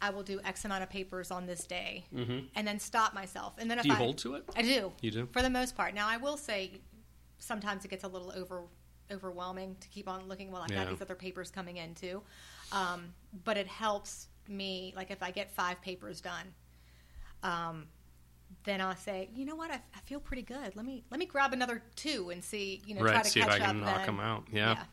I 0.00 0.10
will 0.10 0.22
do 0.22 0.40
X 0.44 0.64
amount 0.64 0.82
of 0.82 0.90
papers 0.90 1.30
on 1.30 1.46
this 1.46 1.66
day, 1.66 2.04
and 2.54 2.66
then 2.68 2.78
stop 2.78 3.14
myself. 3.14 3.54
And 3.58 3.70
then 3.70 3.78
if 3.78 3.84
Mm-hmm. 3.86 3.92
Do 3.92 3.94
you 3.98 4.02
I, 4.02 4.04
hold 4.04 4.18
to 4.18 4.34
it? 4.34 4.44
I 4.56 4.62
do. 4.62 4.92
You 5.00 5.10
do? 5.10 5.28
for 5.32 5.42
the 5.42 5.48
most 5.50 5.74
part. 5.76 5.94
Now 5.94 6.06
I 6.08 6.16
will 6.18 6.36
say 6.36 6.80
sometimes 7.38 7.84
it 7.84 7.88
gets 7.88 8.04
a 8.04 8.08
little 8.08 8.32
over 8.36 8.62
overwhelming 9.12 9.76
to 9.80 9.88
keep 9.88 10.08
on 10.08 10.26
looking. 10.28 10.50
Well, 10.50 10.62
I 10.62 10.66
Yeah. 10.70 10.84
got 10.84 10.90
these 10.90 11.02
other 11.02 11.14
papers 11.14 11.50
coming 11.50 11.76
in 11.76 11.94
too, 11.94 12.22
um, 12.72 13.14
but 13.44 13.56
it 13.56 13.66
helps 13.66 14.28
me. 14.48 14.92
Like 14.96 15.10
if 15.10 15.22
I 15.22 15.30
get 15.30 15.50
five 15.50 15.80
papers 15.82 16.20
done, 16.20 16.54
um, 17.42 17.86
then 18.64 18.80
I'll 18.80 18.96
say, 18.96 19.28
you 19.34 19.44
know 19.44 19.56
what, 19.56 19.70
I, 19.70 19.74
I 19.94 20.00
feel 20.04 20.20
pretty 20.20 20.42
good. 20.42 20.74
Let 20.76 20.84
me 20.84 21.04
let 21.10 21.18
me 21.18 21.26
grab 21.26 21.52
another 21.52 21.82
two 21.96 22.30
and 22.30 22.42
see, 22.42 22.82
you 22.86 22.94
know, 22.94 23.02
try 23.02 23.22
to 23.22 23.28
See 23.28 23.40
if 23.40 23.46
catch 23.46 23.60
I 23.60 23.64
can 23.66 23.80
up. 23.80 23.84
knock 23.86 23.96
then. 23.98 24.06
them 24.06 24.20
out. 24.20 24.44
Yeah. 24.52 24.72
Yeah. 24.74 24.84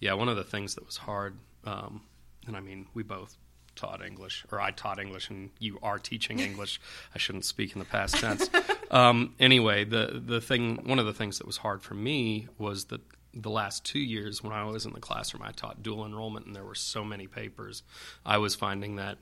yeah. 0.00 0.12
One 0.14 0.28
of 0.28 0.36
the 0.36 0.44
things 0.44 0.74
that 0.76 0.84
was 0.86 0.96
hard, 0.96 1.36
um, 1.64 2.02
and 2.46 2.56
I 2.56 2.60
mean, 2.60 2.86
we 2.94 3.02
both 3.02 3.36
taught 3.74 4.02
English, 4.02 4.46
or 4.50 4.58
I 4.60 4.70
taught 4.70 4.98
English, 4.98 5.28
and 5.28 5.50
you 5.58 5.78
are 5.82 5.98
teaching 5.98 6.38
English. 6.40 6.80
I 7.14 7.18
shouldn't 7.18 7.44
speak 7.44 7.72
in 7.74 7.78
the 7.78 7.84
past 7.84 8.16
tense. 8.16 8.48
um, 8.90 9.34
anyway, 9.38 9.84
the 9.84 10.22
the 10.24 10.40
thing, 10.40 10.76
one 10.88 10.98
of 10.98 11.04
the 11.06 11.12
things 11.12 11.38
that 11.38 11.46
was 11.46 11.58
hard 11.58 11.82
for 11.82 11.94
me 11.94 12.48
was 12.58 12.86
that 12.86 13.02
the 13.36 13.50
last 13.50 13.84
two 13.84 13.98
years 13.98 14.42
when 14.42 14.52
I 14.52 14.64
was 14.64 14.86
in 14.86 14.92
the 14.92 15.00
classroom, 15.00 15.42
I 15.42 15.52
taught 15.52 15.82
dual 15.82 16.06
enrollment, 16.06 16.46
and 16.46 16.56
there 16.56 16.64
were 16.64 16.74
so 16.74 17.04
many 17.04 17.26
papers. 17.26 17.82
I 18.24 18.38
was 18.38 18.54
finding 18.54 18.96
that, 18.96 19.18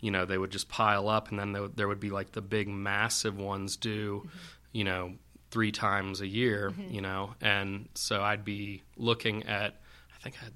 you 0.00 0.10
know, 0.10 0.24
they 0.24 0.38
would 0.38 0.50
just 0.50 0.68
pile 0.68 1.08
up, 1.08 1.28
and 1.28 1.38
then 1.38 1.52
there, 1.52 1.62
would- 1.62 1.76
there 1.76 1.88
would 1.88 2.00
be 2.00 2.10
like 2.10 2.32
the 2.32 2.40
big, 2.40 2.68
massive 2.68 3.38
ones 3.38 3.76
due, 3.76 4.28
you 4.72 4.84
know, 4.84 5.14
three 5.50 5.72
times 5.72 6.20
a 6.20 6.26
year, 6.26 6.70
mm-hmm. 6.70 6.94
you 6.94 7.00
know, 7.00 7.34
and 7.40 7.88
so 7.94 8.22
I'd 8.22 8.44
be 8.44 8.82
looking 8.96 9.44
at, 9.44 9.80
I 10.14 10.22
think 10.22 10.36
I 10.40 10.44
had 10.44 10.54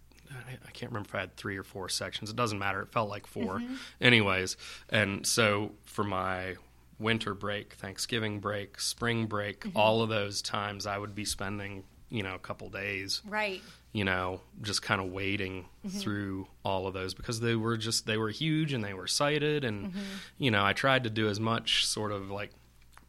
I, 0.67 0.71
can't 0.71 0.91
remember 0.91 1.09
if 1.09 1.15
I 1.15 1.21
had 1.21 1.37
three 1.37 1.59
or 1.59 1.63
four 1.63 1.91
sections. 1.91 2.31
It 2.31 2.37
doesn't 2.37 2.59
matter. 2.59 2.81
It 2.81 2.91
felt 2.91 3.11
like 3.11 3.27
4 3.27 3.59
mm-hmm. 3.59 3.75
anyways. 4.01 4.57
And 4.89 5.27
so 5.27 5.73
for 5.85 6.05
my 6.05 6.57
winter 6.99 7.35
break, 7.35 7.75
Thanksgiving 7.75 8.41
break, 8.41 8.81
spring 8.81 9.27
break, 9.27 9.61
mm-hmm. 9.61 9.77
all 9.77 10.03
of 10.03 10.09
those 10.09 10.41
times, 10.41 10.87
I 10.87 10.99
would 10.99 11.15
be 11.15 11.25
spending 11.25 11.85
you 12.13 12.23
know 12.23 12.35
a 12.35 12.39
couple 12.39 12.69
days, 12.69 13.23
Right. 13.27 13.63
you 13.93 14.05
know, 14.05 14.41
just 14.61 14.83
kind 14.83 15.01
of 15.01 15.11
wading 15.11 15.67
mm-hmm. 15.85 15.99
through 15.99 16.47
all 16.65 16.87
of 16.87 16.95
those 16.95 17.15
because 17.15 17.41
they 17.41 17.57
were 17.57 17.77
just 17.77 18.07
they 18.07 18.19
were 18.19 18.29
huge 18.29 18.73
and 18.73 18.85
they 18.85 18.95
were 18.95 19.09
cited, 19.09 19.65
and 19.65 19.87
mm-hmm. 19.87 20.01
you 20.39 20.51
know 20.51 20.65
I 20.65 20.75
tried 20.75 21.05
to 21.05 21.11
do 21.11 21.29
as 21.29 21.41
much 21.41 21.87
sort 21.87 22.13
of 22.13 22.31
like 22.31 22.51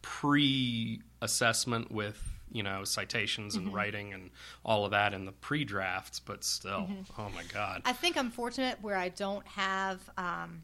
pre-assessment 0.02 1.90
with 1.92 2.20
you 2.50 2.62
know 2.62 2.84
citations 2.84 3.56
and 3.56 3.66
mm-hmm. 3.66 3.76
writing 3.76 4.12
and 4.14 4.30
all 4.64 4.84
of 4.84 4.92
that 4.92 5.12
in 5.12 5.24
the 5.24 5.32
pre-drafts 5.32 6.20
but 6.20 6.44
still 6.44 6.86
oh 7.18 7.28
my 7.34 7.42
god 7.52 7.82
I 7.84 7.92
think 7.92 8.16
I'm 8.16 8.30
fortunate 8.30 8.78
where 8.80 8.96
I 8.96 9.08
don't 9.08 9.46
have, 9.46 9.98
um, 10.16 10.62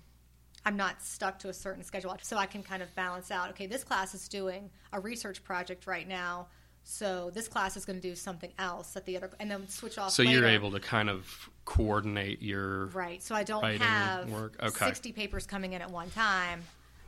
I'm 0.65 0.77
not 0.77 1.03
stuck 1.03 1.39
to 1.41 1.49
a 1.49 1.53
certain 1.55 1.83
schedule. 1.83 2.17
So 2.23 2.37
I 2.37 2.47
can 2.47 2.63
kind 2.63 2.83
of 2.83 2.95
balance 2.95 3.31
out, 3.31 3.51
okay, 3.51 3.67
this 3.67 3.83
class 3.83 4.15
is 4.15 4.29
doing 4.29 4.71
a 4.93 5.01
research 5.01 5.43
project 5.43 5.87
right 5.87 6.07
now. 6.07 6.49
So 6.83 7.31
this 7.33 7.47
class 7.49 7.77
is 7.77 7.85
going 7.85 8.01
to 8.01 8.09
do 8.09 8.15
something 8.15 8.53
else 8.59 8.97
at 8.97 9.05
the 9.07 9.17
other, 9.17 9.31
and 9.39 9.51
then 9.51 9.69
switch 9.69 9.99
off. 9.99 10.11
so 10.11 10.23
you're 10.23 10.47
able 10.47 10.71
to 10.73 10.81
kind 10.81 11.09
of 11.09 11.49
coordinate 11.65 12.43
your 12.43 12.87
Right. 12.87 13.23
So 13.23 13.35
I 13.35 13.45
don't 13.45 13.63
have 13.77 14.31
work. 14.31 14.57
Okay. 14.63 14.87
60 14.87 15.13
papers 15.13 15.47
coming 15.47 15.73
in 15.75 15.83
at 15.83 15.91
one 15.91 16.11
time. 16.11 16.63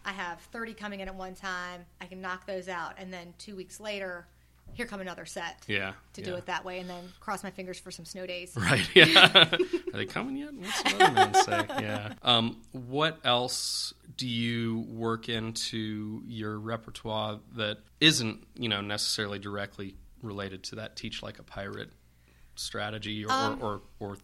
I 0.04 0.12
have 0.12 0.40
30 0.52 0.74
coming 0.74 1.00
in 1.00 1.08
at 1.08 1.14
one 1.14 1.34
time. 1.34 1.84
I 2.00 2.06
can 2.06 2.20
knock 2.20 2.46
those 2.46 2.68
out. 2.68 2.94
And 2.98 3.12
then 3.12 3.34
two 3.38 3.56
weeks 3.56 3.80
later, 3.80 4.26
here 4.74 4.86
come 4.86 5.00
another 5.02 5.26
set 5.26 5.62
yeah 5.66 5.92
to 6.14 6.22
do 6.22 6.34
it 6.34 6.46
that 6.46 6.64
way. 6.64 6.78
And 6.78 6.88
then 6.88 7.04
cross 7.20 7.42
my 7.44 7.50
fingers 7.50 7.78
for 7.78 7.90
some 7.90 8.04
snow 8.04 8.26
days. 8.26 8.54
Right. 8.56 8.88
Yeah. 8.94 9.48
Are 9.92 9.96
they 9.96 10.06
coming 10.06 10.36
yet? 10.36 10.54
What's 10.54 10.82
the 10.82 10.98
man 10.98 11.34
say? 11.34 11.66
Yeah. 11.82 12.12
Um, 12.22 12.60
what 12.72 13.18
else 13.24 13.92
do 14.22 14.28
you 14.28 14.86
work 14.88 15.28
into 15.28 16.22
your 16.28 16.56
repertoire 16.60 17.40
that 17.56 17.78
isn't, 18.00 18.46
you 18.54 18.68
know, 18.68 18.80
necessarily 18.80 19.40
directly 19.40 19.96
related 20.22 20.62
to 20.62 20.76
that 20.76 20.94
teach 20.94 21.24
like 21.24 21.40
a 21.40 21.42
pirate 21.42 21.90
strategy 22.54 23.24
or, 23.24 23.32
Um, 23.32 23.58
or, 23.60 23.82
or, 23.98 24.10
or 24.12 24.16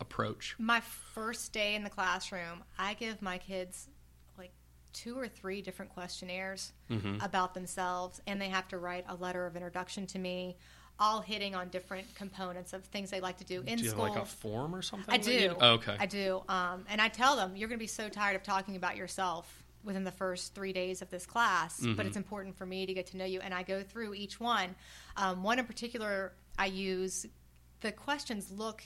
approach? 0.00 0.54
My 0.58 0.80
first 1.14 1.50
day 1.54 1.74
in 1.74 1.82
the 1.82 1.88
classroom, 1.88 2.62
I 2.78 2.92
give 2.92 3.22
my 3.22 3.38
kids 3.38 3.88
like 4.36 4.52
two 4.92 5.18
or 5.18 5.28
three 5.28 5.62
different 5.62 5.94
questionnaires 5.94 6.74
Mm-hmm. 6.90 7.22
about 7.24 7.54
themselves, 7.54 8.20
and 8.26 8.38
they 8.38 8.50
have 8.50 8.68
to 8.68 8.76
write 8.76 9.06
a 9.08 9.14
letter 9.14 9.46
of 9.46 9.56
introduction 9.56 10.06
to 10.08 10.18
me, 10.18 10.58
all 11.00 11.20
hitting 11.20 11.54
on 11.54 11.68
different 11.68 12.12
components 12.14 12.72
of 12.72 12.84
things 12.86 13.10
they 13.10 13.20
like 13.20 13.38
to 13.38 13.44
do 13.44 13.62
in 13.66 13.78
do 13.78 13.84
you 13.84 13.90
school. 13.90 14.06
have 14.06 14.14
like 14.16 14.22
a 14.22 14.26
form 14.26 14.74
or 14.74 14.82
something? 14.82 15.14
I 15.14 15.18
do. 15.18 15.54
Oh, 15.60 15.74
okay. 15.74 15.96
I 15.98 16.06
do. 16.06 16.42
Um, 16.48 16.84
and 16.88 17.00
I 17.00 17.08
tell 17.08 17.36
them, 17.36 17.54
you're 17.56 17.68
going 17.68 17.78
to 17.78 17.82
be 17.82 17.86
so 17.86 18.08
tired 18.08 18.34
of 18.36 18.42
talking 18.42 18.74
about 18.76 18.96
yourself 18.96 19.62
within 19.84 20.02
the 20.04 20.10
first 20.10 20.54
three 20.54 20.72
days 20.72 21.00
of 21.02 21.08
this 21.10 21.24
class, 21.24 21.80
Mm-hmm. 21.80 21.94
but 21.94 22.04
it's 22.06 22.16
important 22.16 22.56
for 22.56 22.66
me 22.66 22.84
to 22.84 22.92
get 22.92 23.06
to 23.08 23.16
know 23.16 23.24
you. 23.24 23.40
And 23.40 23.54
I 23.54 23.62
go 23.62 23.82
through 23.82 24.14
each 24.14 24.40
one. 24.40 24.74
Um, 25.16 25.42
one 25.44 25.58
in 25.60 25.64
particular, 25.66 26.32
I 26.58 26.66
use 26.66 27.26
the 27.80 27.92
questions 27.92 28.50
look, 28.50 28.82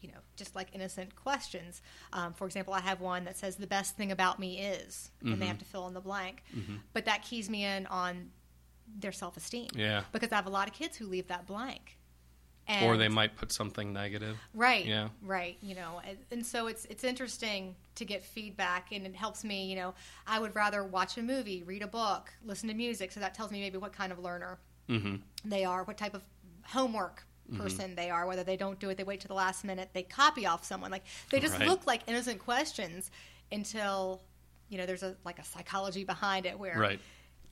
you 0.00 0.08
know, 0.08 0.18
just 0.36 0.56
like 0.56 0.68
innocent 0.72 1.14
questions. 1.14 1.80
Um, 2.12 2.32
for 2.34 2.46
example, 2.46 2.74
I 2.74 2.80
have 2.80 3.00
one 3.00 3.24
that 3.26 3.38
says, 3.38 3.54
the 3.56 3.66
best 3.68 3.96
thing 3.96 4.10
about 4.10 4.40
me 4.40 4.58
is, 4.58 5.10
and 5.20 5.30
Mm-hmm. 5.30 5.40
they 5.40 5.46
have 5.46 5.58
to 5.58 5.64
fill 5.64 5.86
in 5.86 5.94
the 5.94 6.00
blank. 6.00 6.42
But 6.92 7.04
that 7.04 7.22
keys 7.22 7.48
me 7.48 7.64
in 7.64 7.86
on 7.86 8.30
their 8.98 9.12
self 9.12 9.36
esteem. 9.36 9.68
Yeah. 9.74 10.02
Because 10.12 10.32
I 10.32 10.36
have 10.36 10.46
a 10.46 10.50
lot 10.50 10.68
of 10.68 10.74
kids 10.74 10.96
who 10.96 11.06
leave 11.06 11.26
that 11.28 11.46
blank. 11.46 11.96
or 12.82 12.96
they 12.98 13.08
might 13.08 13.34
put 13.34 13.50
something 13.50 13.92
negative. 13.94 14.36
Right. 14.52 14.84
Yeah. 14.84 15.08
Right. 15.22 15.56
You 15.62 15.74
know, 15.74 16.02
and, 16.06 16.18
and 16.30 16.44
so 16.46 16.66
it's 16.66 16.84
it's 16.86 17.02
interesting 17.04 17.74
to 17.94 18.04
get 18.04 18.22
feedback, 18.22 18.92
and 18.92 19.06
it 19.06 19.14
helps 19.16 19.42
me. 19.42 19.66
You 19.70 19.76
know, 19.76 19.94
I 20.26 20.38
would 20.38 20.54
rather 20.54 20.84
watch 20.84 21.16
a 21.16 21.22
movie, 21.22 21.62
read 21.62 21.82
a 21.82 21.86
book, 21.86 22.30
listen 22.44 22.68
to 22.68 22.74
music, 22.74 23.10
so 23.12 23.20
that 23.20 23.32
tells 23.34 23.50
me 23.50 23.60
maybe 23.60 23.78
what 23.78 23.92
kind 23.92 24.12
of 24.12 24.18
learner 24.18 24.58
Mm-hmm. 24.88 25.16
they 25.44 25.64
are, 25.66 25.84
what 25.84 25.98
type 25.98 26.14
of 26.14 26.22
homework 26.64 27.24
person 27.56 27.94
they 27.94 28.10
are, 28.10 28.26
whether 28.26 28.44
they 28.44 28.56
don't 28.58 28.78
do 28.78 28.90
it, 28.90 28.96
they 28.98 29.04
wait 29.04 29.20
to 29.20 29.28
the 29.28 29.34
last 29.34 29.64
minute, 29.64 29.88
they 29.94 30.02
copy 30.02 30.44
off 30.46 30.64
someone. 30.64 30.90
Like 30.90 31.04
they 31.30 31.40
just 31.40 31.58
Right. 31.58 31.66
look 31.68 31.86
like 31.86 32.02
innocent 32.06 32.38
questions 32.38 33.10
until 33.52 34.20
you 34.68 34.76
know 34.76 34.84
there's 34.84 35.02
a 35.02 35.16
like 35.24 35.38
a 35.38 35.44
psychology 35.44 36.04
behind 36.04 36.44
it 36.44 36.58
where 36.58 36.78
Right. 36.78 37.00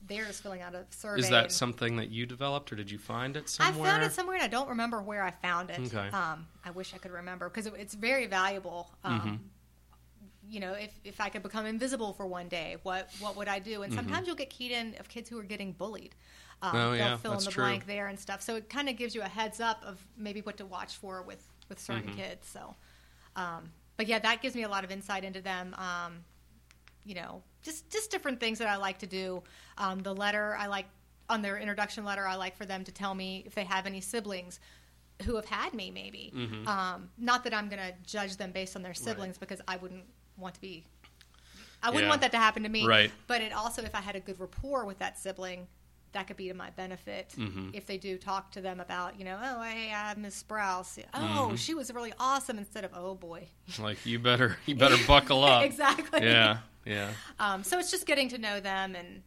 They're 0.05 0.25
filling 0.25 0.61
out 0.61 0.75
a 0.75 0.85
survey. 0.91 1.19
Is 1.19 1.29
that 1.29 1.51
something 1.51 1.95
that 1.97 2.09
you 2.09 2.25
developed 2.25 2.71
or 2.71 2.75
did 2.75 2.89
you 2.91 2.97
find 2.97 3.35
it 3.35 3.49
somewhere? 3.49 3.87
I 3.87 3.91
found 3.91 4.03
it 4.03 4.11
somewhere, 4.13 4.35
and 4.35 4.43
I 4.43 4.47
don't 4.47 4.69
remember 4.69 5.01
where 5.01 5.23
I 5.23 5.31
found 5.31 5.69
it. 5.69 5.79
Okay. 5.79 6.09
Um, 6.09 6.47
I 6.63 6.71
wish 6.71 6.93
I 6.93 6.97
could 6.97 7.11
remember 7.11 7.49
because 7.49 7.65
it, 7.65 7.73
it's 7.77 7.93
very 7.95 8.25
valuable. 8.27 8.89
Um, 9.03 9.19
Mm-hmm. 9.19 9.35
You 10.49 10.61
know, 10.61 10.71
if, 10.73 10.91
if 11.03 11.19
I 11.19 11.27
could 11.27 11.43
become 11.43 11.65
invisible 11.65 12.13
for 12.13 12.25
one 12.25 12.47
day, 12.47 12.77
what 12.83 13.09
what 13.19 13.35
would 13.35 13.49
I 13.49 13.59
do? 13.59 13.81
And 13.81 13.91
sometimes 13.93 14.27
you'll 14.27 14.37
get 14.37 14.49
keyed 14.49 14.71
in 14.71 14.95
of 14.97 15.09
kids 15.09 15.29
who 15.29 15.37
are 15.37 15.43
getting 15.43 15.73
bullied. 15.73 16.15
Um, 16.61 16.69
Mm-hmm. 16.71 16.77
Oh, 16.77 16.91
they'll 16.91 16.97
yeah, 16.97 17.17
fill 17.17 17.33
in 17.33 17.43
the 17.43 17.51
true. 17.51 17.63
blank 17.65 17.85
there 17.85 18.07
and 18.07 18.17
stuff. 18.17 18.41
So 18.41 18.55
it 18.55 18.69
kind 18.69 18.87
of 18.87 18.95
gives 18.95 19.13
you 19.13 19.21
a 19.23 19.27
heads 19.27 19.59
up 19.59 19.83
of 19.85 19.99
maybe 20.17 20.39
what 20.39 20.55
to 20.57 20.65
watch 20.65 20.95
for 20.95 21.21
with 21.21 21.43
with 21.67 21.79
certain 21.79 22.03
Mm-hmm. 22.11 22.17
kids. 22.17 22.47
So, 22.47 22.75
um, 23.35 23.71
but 23.97 24.07
yeah, 24.07 24.19
that 24.19 24.41
gives 24.41 24.55
me 24.55 24.63
a 24.63 24.69
lot 24.69 24.85
of 24.85 24.91
insight 24.91 25.25
into 25.25 25.41
them. 25.41 25.75
You 27.07 27.15
know, 27.15 27.41
just 27.61 27.89
just 27.89 28.11
different 28.11 28.39
things 28.41 28.59
that 28.59 28.67
I 28.67 28.75
like 28.75 28.99
to 28.99 29.07
do. 29.07 29.41
Um, 29.77 29.99
the 29.99 30.13
letter 30.13 30.57
I 30.59 30.67
like 30.67 30.87
on 31.29 31.41
their 31.41 31.57
introduction 31.57 32.03
letter, 32.03 32.27
I 32.27 32.35
like 32.35 32.57
for 32.57 32.65
them 32.65 32.83
to 32.83 32.91
tell 32.91 33.15
me 33.15 33.43
if 33.45 33.55
they 33.55 33.63
have 33.63 33.85
any 33.85 34.01
siblings 34.01 34.59
who 35.23 35.35
have 35.37 35.45
had 35.45 35.73
me, 35.73 35.89
maybe. 35.89 36.33
Mm-hmm. 36.35 36.67
Um, 36.67 37.09
not 37.17 37.43
that 37.45 37.53
I'm 37.53 37.69
going 37.69 37.81
to 37.81 37.93
judge 38.05 38.35
them 38.37 38.51
based 38.51 38.75
on 38.75 38.83
their 38.83 38.93
siblings 38.93 39.37
because 39.37 39.61
I 39.67 39.77
wouldn't 39.77 40.03
want 40.37 40.55
to 40.55 40.61
be. 40.61 40.83
I 41.81 41.89
wouldn't 41.89 42.03
Yeah. 42.03 42.09
want 42.09 42.21
that 42.21 42.31
to 42.31 42.37
happen 42.37 42.63
to 42.63 42.69
me. 42.69 42.85
Right. 42.85 43.11
But 43.27 43.41
it 43.41 43.53
also, 43.53 43.81
if 43.83 43.95
I 43.95 44.01
had 44.01 44.15
a 44.15 44.19
good 44.19 44.39
rapport 44.39 44.85
with 44.85 44.99
that 44.99 45.17
sibling, 45.17 45.67
that 46.13 46.27
could 46.27 46.37
be 46.37 46.47
to 46.47 46.53
my 46.53 46.69
benefit 46.71 47.33
Mm-hmm. 47.37 47.69
if 47.73 47.85
they 47.85 47.97
do 47.97 48.17
talk 48.17 48.51
to 48.53 48.61
them 48.61 48.79
about, 48.79 49.19
you 49.19 49.25
know, 49.25 49.37
oh, 49.41 49.61
hey, 49.63 49.87
I 49.87 50.09
have 50.09 50.17
Miss 50.17 50.41
Sprouse. 50.41 51.03
Oh, 51.13 51.17
Mm-hmm. 51.19 51.55
she 51.55 51.73
was 51.75 51.93
really 51.93 52.13
awesome 52.19 52.57
instead 52.57 52.85
of, 52.85 52.91
oh 52.95 53.15
boy. 53.15 53.47
Like 53.79 54.05
you 54.05 54.19
better 54.19 54.57
you 54.65 54.75
better 54.75 54.97
buckle 55.05 55.43
up. 55.43 55.63
exactly. 55.71 56.23
Yeah. 56.23 56.57
Yeah. 56.85 57.09
Um, 57.39 57.63
so 57.63 57.77
it's 57.79 57.91
just 57.91 58.05
getting 58.05 58.29
to 58.29 58.37
know 58.37 58.59
them 58.59 58.95
and 58.95 59.21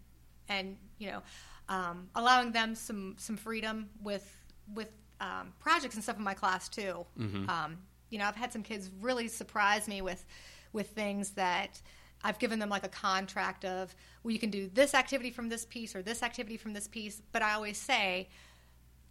and 0.49 0.77
you 0.99 1.11
know 1.11 1.23
um, 1.69 2.09
allowing 2.15 2.53
them 2.53 2.75
some 2.75 3.15
some 3.19 3.37
freedom 3.37 3.91
with 4.03 4.27
with 4.75 4.89
um, 5.21 5.53
projects 5.61 5.95
and 5.95 6.03
stuff 6.03 6.17
in 6.17 6.25
my 6.25 6.35
class 6.35 6.69
too. 6.69 7.05
Mm-hmm. 7.19 7.49
Um, 7.51 7.77
you 8.09 8.19
know, 8.19 8.25
I've 8.25 8.35
had 8.37 8.53
some 8.53 8.63
kids 8.63 8.91
really 9.01 9.29
surprise 9.29 9.87
me 9.87 10.01
with 10.03 10.25
with 10.73 10.89
things 10.91 11.33
that 11.33 11.81
I've 12.23 12.39
given 12.39 12.59
them 12.59 12.69
like 12.69 12.85
a 12.85 12.89
contract 12.89 13.65
of, 13.65 13.95
well, 14.23 14.33
you 14.33 14.39
can 14.39 14.51
do 14.51 14.69
this 14.75 14.95
activity 14.95 15.31
from 15.31 15.49
this 15.49 15.65
piece 15.65 15.95
or 15.97 16.03
this 16.03 16.23
activity 16.23 16.57
from 16.57 16.73
this 16.75 16.87
piece. 16.87 17.23
But 17.33 17.43
I 17.43 17.55
always 17.55 17.79
say, 17.79 18.29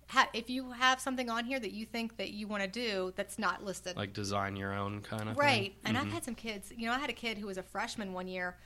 ha- 0.08 0.30
if 0.34 0.50
you 0.50 0.72
have 0.72 1.00
something 1.00 1.30
on 1.30 1.46
here 1.46 1.60
that 1.60 1.72
you 1.72 1.86
think 1.86 2.18
that 2.18 2.30
you 2.32 2.48
want 2.48 2.62
to 2.64 2.70
do 2.70 3.12
that's 3.16 3.40
not 3.40 3.64
listed, 3.66 3.96
Like 3.98 4.14
design 4.14 4.56
your 4.56 4.74
own 4.74 5.02
kind 5.02 5.28
of 5.30 5.38
right? 5.38 5.72
Thing. 5.74 5.82
And 5.86 5.98
Mhm. 5.98 6.02
I've 6.02 6.12
had 6.14 6.24
some 6.24 6.36
kids. 6.36 6.72
You 6.76 6.88
know, 6.88 6.94
I 6.94 7.00
had 7.00 7.10
a 7.10 7.14
kid 7.14 7.38
who 7.38 7.48
was 7.48 7.58
a 7.58 7.64
freshman 7.64 8.14
one 8.14 8.28
year 8.28 8.58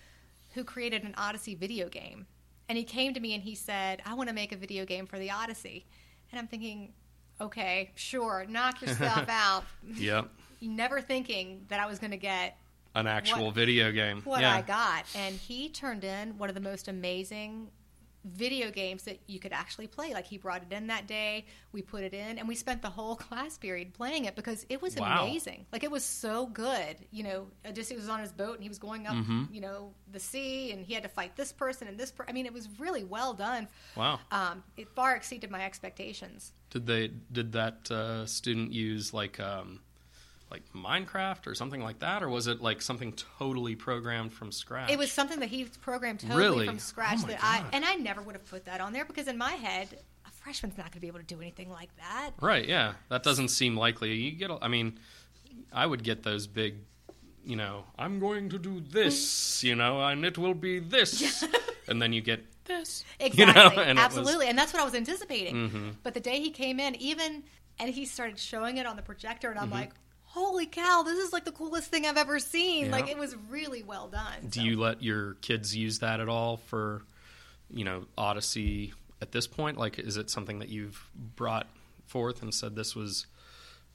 who 0.53 0.63
created 0.63 1.03
an 1.03 1.15
Odyssey 1.17 1.55
video 1.55 1.89
game, 1.89 2.27
and 2.69 2.77
he 2.77 2.83
came 2.83 3.13
to 3.13 3.19
me 3.19 3.33
and 3.33 3.43
he 3.43 3.55
said, 3.55 4.01
"I 4.05 4.13
want 4.13 4.29
to 4.29 4.35
make 4.35 4.51
a 4.51 4.55
video 4.57 4.85
game 4.85 5.07
for 5.07 5.17
the 5.19 5.31
Odyssey," 5.31 5.85
and 6.31 6.39
I'm 6.39 6.47
thinking. 6.47 6.93
Okay, 7.41 7.91
sure. 7.95 8.45
Knock 8.47 8.79
yourself 8.83 9.25
out. 9.27 9.65
Yep. 9.95 10.29
Never 10.61 11.01
thinking 11.01 11.65
that 11.69 11.79
I 11.79 11.87
was 11.87 11.97
going 11.97 12.11
to 12.11 12.17
get 12.17 12.55
An 12.95 13.07
actual 13.07 13.45
What- 13.47 13.55
video 13.55 13.91
game. 13.91 14.17
That's 14.17 14.25
what 14.27 14.41
yeah. 14.41 14.55
I 14.55 14.61
got. 14.61 15.05
And 15.15 15.35
he 15.35 15.69
turned 15.69 16.03
in 16.03 16.37
one 16.37 16.49
of 16.49 16.55
the 16.55 16.61
most 16.61 16.87
amazing 16.87 17.69
video 18.25 18.71
games 18.71 19.03
that 19.03 19.19
you 19.27 19.37
could 19.37 19.51
actually 19.51 19.85
play. 19.87 20.13
Like 20.13 20.25
he 20.25 20.37
brought 20.37 20.63
it 20.63 20.71
in 20.71 20.87
that 20.87 21.07
day, 21.07 21.45
we 21.73 21.81
put 21.81 22.03
it 22.05 22.13
in, 22.13 22.37
and 22.39 22.47
we 22.47 22.55
spent 22.55 22.81
the 22.81 22.89
whole 22.89 23.15
class 23.27 23.57
period 23.57 23.93
playing 23.93 24.23
it 24.25 24.35
because 24.35 24.65
it 24.69 24.81
was 24.81 24.95
Wow. 24.95 25.23
amazing. 25.25 25.65
Like 25.73 25.83
it 25.83 25.91
was 25.91 26.05
so 26.05 26.45
good. 26.45 26.95
You 27.11 27.23
know, 27.23 27.47
Odysseus 27.67 27.99
was 27.99 28.07
on 28.07 28.21
his 28.21 28.31
boat 28.31 28.53
and 28.53 28.63
he 28.63 28.69
was 28.69 28.77
going 28.79 29.07
up, 29.07 29.15
Mm-hmm. 29.15 29.53
you 29.53 29.59
know, 29.59 29.91
the 30.09 30.21
sea, 30.21 30.71
and 30.71 30.85
he 30.85 30.93
had 30.93 31.03
to 31.03 31.09
fight 31.09 31.35
this 31.35 31.51
person 31.51 31.89
and 31.89 31.97
this. 31.97 32.11
Per- 32.11 32.25
I 32.25 32.31
mean, 32.31 32.45
it 32.45 32.53
was 32.53 32.69
really 32.79 33.03
well 33.03 33.33
done. 33.33 33.67
Wow. 33.97 34.19
Um, 34.31 34.63
it 34.77 34.87
far 34.95 35.15
exceeded 35.17 35.51
my 35.51 35.65
expectations. 35.65 36.53
Did 36.69 36.85
they 36.87 37.09
did 37.31 37.51
that 37.53 37.91
uh, 37.91 38.25
student 38.25 38.71
use 38.71 39.13
like 39.13 39.37
um, 39.41 39.81
like 40.53 40.61
Minecraft 40.73 41.47
or 41.47 41.55
something 41.55 41.81
like 41.81 41.99
that, 41.99 42.21
or 42.23 42.29
was 42.29 42.47
it 42.47 42.61
like 42.61 42.81
something 42.81 43.13
totally 43.39 43.75
programmed 43.75 44.31
from 44.31 44.51
scratch? 44.51 44.91
It 44.91 44.97
was 44.99 45.11
something 45.11 45.39
that 45.39 45.49
he 45.49 45.65
programmed 45.81 46.19
totally 46.21 46.41
Really? 46.41 46.65
from 46.67 46.79
scratch. 46.79 47.19
Oh 47.23 47.27
that 47.27 47.39
I 47.43 47.63
and 47.73 47.83
I 47.83 47.95
never 47.95 48.21
would 48.21 48.35
have 48.35 48.45
put 48.45 48.65
that 48.65 48.79
on 48.79 48.93
there 48.93 49.03
because 49.03 49.27
in 49.27 49.37
my 49.37 49.53
head, 49.53 49.87
a 50.25 50.31
freshman's 50.31 50.77
not 50.77 50.85
going 50.85 50.93
to 50.93 50.99
be 50.99 51.07
able 51.07 51.19
to 51.19 51.25
do 51.25 51.41
anything 51.41 51.69
like 51.71 51.89
that. 51.97 52.31
right. 52.39 52.65
Yeah, 52.67 52.93
that 53.09 53.23
doesn't 53.23 53.49
seem 53.49 53.75
likely. 53.75 54.13
You 54.13 54.31
get. 54.31 54.51
I 54.61 54.67
mean, 54.67 54.99
I 55.73 55.85
would 55.85 56.03
get 56.03 56.23
those 56.23 56.45
big. 56.47 56.75
You 57.45 57.57
know, 57.57 57.83
I'm 57.99 58.19
going 58.19 58.49
to 58.51 58.59
do 58.59 58.79
this. 58.79 59.63
You 59.63 59.75
know, 59.75 60.01
and 60.01 60.23
it 60.25 60.37
will 60.37 60.53
be 60.53 60.79
this, 60.79 61.43
and 61.87 62.01
then 62.01 62.11
you 62.13 62.21
get 62.21 62.43
this. 62.65 63.03
Exactly, 63.19 63.45
You 63.45 63.53
know, 63.53 63.61
and 63.69 63.71
it 63.71 63.75
was- 63.75 63.87
Mm-hmm. 63.87 63.97
absolutely, 63.99 64.47
and 64.49 64.57
that's 64.57 64.71
what 64.73 64.81
I 64.81 64.85
was 64.85 64.93
anticipating. 64.93 65.97
But 66.03 66.13
the 66.13 66.19
day 66.19 66.39
he 66.41 66.51
came 66.51 66.79
in, 66.79 66.95
even 66.95 67.43
and 67.79 67.89
he 67.89 68.05
started 68.05 68.37
showing 68.37 68.77
it 68.77 68.85
on 68.85 68.95
the 68.97 69.01
projector, 69.01 69.49
and 69.49 69.57
I'm 69.59 69.65
Mm-hmm. 69.67 69.73
like, 69.75 69.91
"Holy 70.33 70.65
cow! 70.65 71.03
This 71.03 71.19
is 71.19 71.31
like 71.31 71.45
the 71.45 71.51
coolest 71.51 71.89
thing 71.89 72.05
I've 72.05 72.17
ever 72.17 72.39
seen!" 72.39 72.87
Yeah. 72.87 72.91
Like 72.91 73.09
it 73.09 73.17
was 73.17 73.35
really 73.49 73.83
well 73.83 74.07
done. 74.07 74.47
Do 74.49 74.59
so. 74.59 74.65
you 74.65 74.79
let 74.79 75.01
your 75.03 75.35
kids 75.35 75.75
use 75.75 75.99
that 75.99 76.19
at 76.19 76.27
all 76.29 76.57
for, 76.57 77.03
you 77.69 77.83
know, 77.85 78.05
Odyssey 78.17 78.93
at 79.21 79.31
this 79.31 79.47
point? 79.47 79.77
Like, 79.77 79.99
is 79.99 80.17
it 80.17 80.29
something 80.29 80.59
that 80.59 80.69
you've 80.69 81.03
brought 81.35 81.67
forth 82.07 82.41
and 82.41 82.53
said 82.53 82.75
this 82.75 82.95
was 82.95 83.25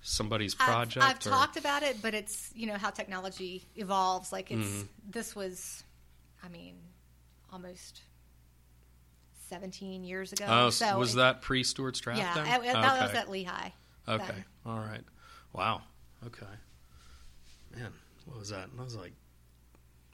somebody's 0.01 0.55
I've- 0.61 0.64
project? 0.70 1.05
I've, 1.05 1.27
or- 1.27 1.31
talked 1.31 1.57
about 1.57 1.83
it, 1.83 2.01
but 2.01 2.14
it's 2.14 2.51
you 2.55 2.66
know 2.66 2.77
how 2.79 2.90
technology 2.90 3.64
evolves. 3.77 4.33
Like 4.33 4.51
it's 4.51 4.66
Mm-hmm. 4.68 4.87
this 5.11 5.35
was, 5.35 5.83
I 6.44 6.48
mean, 6.48 6.77
almost 7.53 8.01
seventeen 9.48 10.05
years 10.05 10.33
ago. 10.33 10.44
Oh, 10.48 10.70
so 10.70 10.98
was 10.98 11.14
it- 11.14 11.16
that 11.18 11.42
pre 11.42 11.64
Stuarts 11.64 12.01
Draft? 12.01 12.20
Yeah, 12.20 12.35
then? 12.35 12.46
I- 12.46 12.59
that 12.72 12.92
okay. 12.96 13.03
was 13.07 13.14
at 13.14 13.31
Lehigh. 13.31 13.70
Okay, 14.07 14.24
then. 14.27 14.44
all 14.64 14.79
right. 14.79 15.03
Wow. 15.53 15.83
Okay. 16.27 16.47
Man, 17.77 17.93
what 18.27 18.39
was 18.39 18.51
that? 18.51 18.69
I 18.79 18.83
was 18.83 18.97
like, 18.97 19.13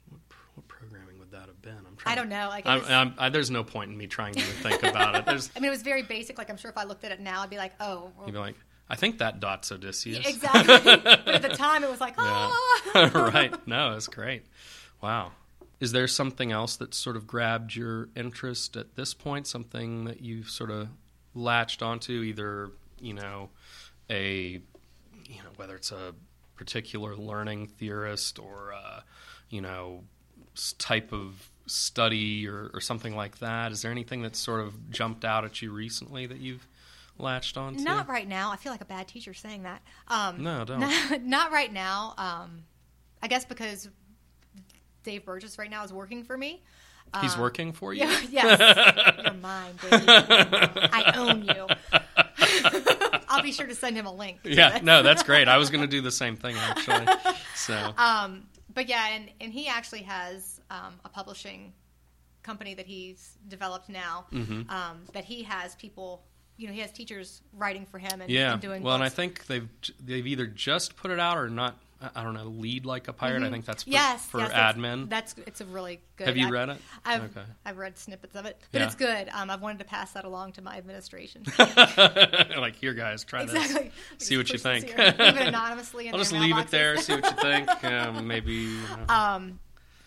what, 0.09 0.19
what 0.55 0.67
programming 0.67 1.19
would 1.19 1.31
that 1.31 1.47
have 1.47 1.61
been? 1.61 1.77
I'm 1.87 1.95
trying. 1.97 2.11
I 2.13 2.15
don't 2.15 2.29
know. 2.29 2.47
Like 2.49 2.65
I'm, 2.65 2.79
was- 2.81 2.89
I'm, 2.89 3.13
I, 3.17 3.29
there's 3.29 3.49
no 3.51 3.63
point 3.63 3.91
in 3.91 3.97
me 3.97 4.07
trying 4.07 4.33
to 4.35 4.41
think 4.41 4.83
about 4.83 5.15
it. 5.15 5.25
There's, 5.25 5.49
I 5.55 5.59
mean, 5.59 5.67
it 5.67 5.71
was 5.71 5.81
very 5.83 6.03
basic. 6.03 6.37
Like 6.37 6.49
I'm 6.49 6.57
sure 6.57 6.69
if 6.71 6.77
I 6.77 6.83
looked 6.83 7.03
at 7.03 7.11
it 7.11 7.19
now, 7.19 7.41
I'd 7.41 7.49
be 7.49 7.57
like, 7.57 7.73
"Oh, 7.79 8.11
well, 8.17 8.25
you'd 8.27 8.33
be 8.33 8.39
like, 8.39 8.55
I 8.89 8.95
think 8.95 9.17
that 9.19 9.39
dot's 9.39 9.71
Odysseus. 9.71 10.27
exactly." 10.27 10.95
but 10.97 11.27
at 11.27 11.41
the 11.41 11.49
time, 11.55 11.83
it 11.83 11.89
was 11.89 12.01
like, 12.01 12.15
Yeah. 12.17 12.49
"Oh." 12.51 13.31
right. 13.33 13.67
No, 13.67 13.95
it's 13.95 14.07
great. 14.07 14.43
Wow. 15.01 15.31
Is 15.79 15.91
there 15.91 16.07
something 16.07 16.51
else 16.53 16.77
that 16.77 16.93
sort 16.93 17.17
of 17.17 17.27
grabbed 17.27 17.75
your 17.75 18.07
interest 18.15 18.77
at 18.77 18.95
this 18.95 19.13
point? 19.13 19.45
Something 19.47 20.05
that 20.05 20.21
you've 20.21 20.49
sort 20.49 20.71
of 20.71 20.87
latched 21.33 21.81
onto, 21.81 22.21
either 22.21 22.69
you 23.01 23.13
know, 23.13 23.49
a 24.09 24.61
you 25.27 25.37
know 25.43 25.49
whether 25.55 25.75
it's 25.75 25.91
a 25.91 26.13
particular 26.55 27.15
learning 27.15 27.67
theorist 27.67 28.39
or 28.39 28.73
uh, 28.73 29.01
you 29.49 29.61
know 29.61 30.03
type 30.77 31.11
of 31.11 31.49
study 31.67 32.47
or, 32.47 32.69
or 32.73 32.79
something 32.81 33.15
like 33.15 33.39
that. 33.39 33.71
Is 33.71 33.81
there 33.81 33.91
anything 33.91 34.21
that's 34.21 34.39
sort 34.39 34.61
of 34.61 34.91
jumped 34.91 35.25
out 35.25 35.43
at 35.45 35.61
you 35.61 35.71
recently 35.71 36.25
that 36.27 36.37
you've 36.37 36.65
latched 37.17 37.57
onto? 37.57 37.83
Not 37.83 38.07
right 38.07 38.27
now. 38.27 38.51
I 38.51 38.55
feel 38.55 38.71
like 38.71 38.81
a 38.81 38.85
bad 38.85 39.07
teacher 39.07 39.33
saying 39.33 39.63
that. 39.63 39.81
Um, 40.07 40.43
No, 40.43 40.63
don't. 40.63 40.79
Not, 40.81 41.21
not 41.23 41.51
right 41.51 41.73
now. 41.73 42.13
Um, 42.17 42.63
I 43.21 43.27
guess 43.27 43.43
because 43.45 43.89
Dave 45.03 45.25
Burgess 45.25 45.57
right 45.57 45.69
now 45.69 45.83
is 45.83 45.91
working 45.91 46.23
for 46.23 46.37
me. 46.37 46.61
He's 47.21 47.35
Um, 47.35 47.41
working 47.41 47.71
for 47.73 47.93
you. 47.93 48.01
Yeah, 48.05 48.19
yes, 48.29 49.17
you're 49.25 49.33
mine, 49.35 49.73
baby. 49.81 50.03
I 50.07 51.13
own 51.15 51.43
you. 51.43 51.67
I'll 53.37 53.43
be 53.43 53.51
sure 53.51 53.67
to 53.67 53.75
send 53.75 53.95
him 53.97 54.05
a 54.05 54.13
link. 54.13 54.39
Yeah, 54.43 54.71
this. 54.71 54.81
no, 54.83 55.03
that's 55.03 55.23
great. 55.31 55.47
I 55.47 55.57
was 55.57 55.69
going 55.69 55.81
to 55.81 55.87
do 55.87 56.01
the 56.01 56.11
same 56.11 56.35
thing 56.35 56.55
actually. 56.57 57.05
So, 57.55 57.93
Um, 57.97 58.47
but 58.73 58.89
yeah, 58.89 59.07
and, 59.11 59.29
and 59.39 59.51
he 59.51 59.67
actually 59.67 60.03
has 60.03 60.61
um, 60.69 60.99
a 61.03 61.09
publishing 61.09 61.73
company 62.43 62.75
that 62.75 62.85
he's 62.85 63.37
developed 63.47 63.89
now. 63.89 64.27
Mm-hmm. 64.31 64.69
Um, 64.69 65.01
that 65.13 65.25
he 65.25 65.43
has 65.43 65.75
people, 65.75 66.23
you 66.57 66.67
know, 66.67 66.73
he 66.73 66.79
has 66.79 66.91
teachers 66.91 67.41
writing 67.53 67.85
for 67.85 67.97
him 67.97 68.21
and, 68.21 68.29
yeah. 68.29 68.53
and 68.53 68.61
doing. 68.61 68.83
Well, 68.83 68.95
and 68.95 69.03
I 69.03 69.09
think 69.09 69.47
they've 69.47 69.67
they've 69.99 70.25
either 70.25 70.45
just 70.45 70.95
put 70.95 71.11
it 71.11 71.19
out 71.19 71.37
or 71.37 71.49
not. 71.49 71.77
I- 72.05 72.21
I 72.21 72.23
don't 72.23 72.33
know. 72.33 72.45
Lead 72.45 72.85
like 72.85 73.07
a 73.07 73.13
pirate. 73.13 73.43
I 73.43 73.49
think 73.49 73.65
that's 73.65 73.83
for, 73.83 73.89
Mm-hmm. 73.89 73.93
yes, 73.93 74.25
for 74.25 74.39
yes, 74.39 74.49
that's- 74.51 74.75
admin. 74.75 75.09
That's 75.09 75.35
it's 75.47 75.61
a 75.61 75.65
really 75.65 75.99
good. 76.17 76.27
Have 76.27 76.37
you 76.37 76.45
I've- 76.45 76.51
read 76.53 76.69
it? 76.69 76.81
I've 77.05 77.23
Okay. 77.23 77.47
I've 77.65 77.77
read 77.77 77.97
snippets 77.97 78.35
of 78.35 78.45
it, 78.45 78.59
but 78.71 78.79
Yeah. 78.79 78.85
it's 78.85 78.95
good. 78.95 79.29
Um, 79.33 79.49
I've 79.49 79.61
wanted 79.61 79.79
to 79.79 79.85
pass 79.85 80.11
that 80.13 80.25
along 80.25 80.53
to 80.53 80.61
my 80.61 80.77
administration. 80.77 81.43
like 81.57 82.75
here, 82.75 82.93
guys, 82.93 83.23
try 83.23 83.43
exactly. 83.43 83.91
this. 84.17 84.27
See 84.27 84.37
what 84.37 84.49
you 84.49 84.57
think. 84.57 84.85
this 84.87 84.95
here. 84.95 85.15
Leave 85.17 85.37
it 85.37 85.47
anonymously. 85.47 86.07
In 86.07 86.13
I'll 86.13 86.19
just 86.19 86.31
leave 86.31 86.57
it 86.57 86.67
there. 86.69 86.97
See 86.97 87.13
what 87.15 87.25
you 87.25 87.31
think. 87.41 87.69
Um, 87.85 88.27
maybe. 88.27 88.53
You 88.53 88.81
know. 89.07 89.13
Um, 89.13 89.59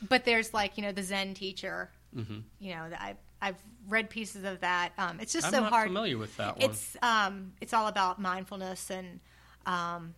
but 0.09 0.25
there's 0.25 0.53
like 0.55 0.77
you 0.77 0.83
know 0.83 0.93
the 0.93 1.03
Zen 1.03 1.35
teacher. 1.35 1.91
Mhm. 2.17 2.43
You 2.61 2.75
know 2.75 2.91
that 2.91 3.01
I've 3.01 3.17
I've 3.41 3.57
read 3.89 4.11
pieces 4.11 4.45
of 4.45 4.61
that. 4.61 4.93
Um, 4.99 5.21
it's 5.21 5.33
just 5.33 5.47
I'm 5.47 5.53
so 5.53 5.61
not 5.61 5.71
hard. 5.73 5.89
familiar 5.89 6.19
with 6.19 6.37
that 6.39 6.59
one. 6.59 6.71
It's 6.71 6.97
um, 7.03 7.53
it's 7.61 7.73
all 7.73 7.87
about 7.89 8.21
mindfulness 8.21 8.91
and 8.91 9.21
um, 9.67 10.15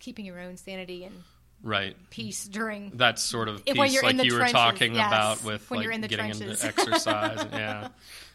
keeping 0.00 0.24
your 0.24 0.40
own 0.40 0.56
sanity 0.56 1.04
and 1.04 1.14
right. 1.62 1.96
peace 2.10 2.44
during. 2.46 2.90
That 2.96 3.18
sort 3.18 3.48
of 3.48 3.64
piece, 3.64 3.76
when 3.76 3.92
you're 3.92 4.02
like 4.02 4.12
in 4.12 4.16
the 4.16 4.24
you 4.24 4.32
were 4.32 4.38
trenches, 4.38 4.54
talking 4.54 4.94
yes. 4.94 5.06
about 5.06 5.44
with 5.44 5.70
When 5.70 5.78
like 5.78 5.84
you're 5.84 5.92
in 5.92 6.00
the 6.00 6.08
getting 6.08 6.32
trenches. 6.32 6.64
into 6.64 6.66
exercise. 6.66 7.46
yeah, 7.52 7.88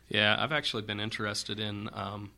yeah. 0.09 0.35
I've 0.39 0.51
actually 0.51 0.83
been 0.83 0.99
interested 0.99 1.59
in. 1.59 1.89
Um, 1.91 2.31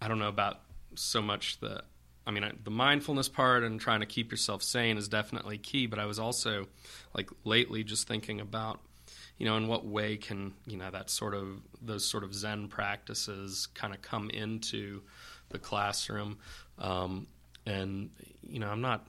I 0.00 0.08
don't 0.08 0.18
know 0.18 0.28
about 0.28 0.60
so 0.94 1.22
much 1.22 1.60
the. 1.60 1.82
I 2.26 2.32
mean, 2.32 2.42
I- 2.42 2.52
the 2.64 2.72
mindfulness 2.72 3.28
part 3.28 3.62
and 3.62 3.80
trying 3.80 4.00
to 4.00 4.06
keep 4.06 4.32
yourself 4.32 4.62
sane 4.62 4.96
is 4.98 5.06
definitely 5.06 5.58
key. 5.58 5.86
But 5.86 5.98
I 6.00 6.06
was 6.06 6.18
also 6.18 6.66
like 7.14 7.30
lately 7.44 7.84
just 7.84 8.08
thinking 8.08 8.40
about, 8.40 8.80
you 9.38 9.46
know, 9.46 9.56
in 9.56 9.68
what 9.68 9.86
way 9.86 10.16
can 10.16 10.54
you 10.66 10.76
know 10.76 10.90
that 10.90 11.08
sort 11.10 11.34
of 11.34 11.60
those 11.80 12.04
sort 12.04 12.24
of 12.24 12.34
Zen 12.34 12.66
practices 12.68 13.68
kind 13.74 13.94
of 13.94 14.02
come 14.02 14.28
into 14.30 15.02
the 15.50 15.58
classroom, 15.58 16.38
um, 16.78 17.26
and 17.66 18.10
you 18.48 18.58
know, 18.60 18.68
I'm 18.70 18.80
not 18.80 19.06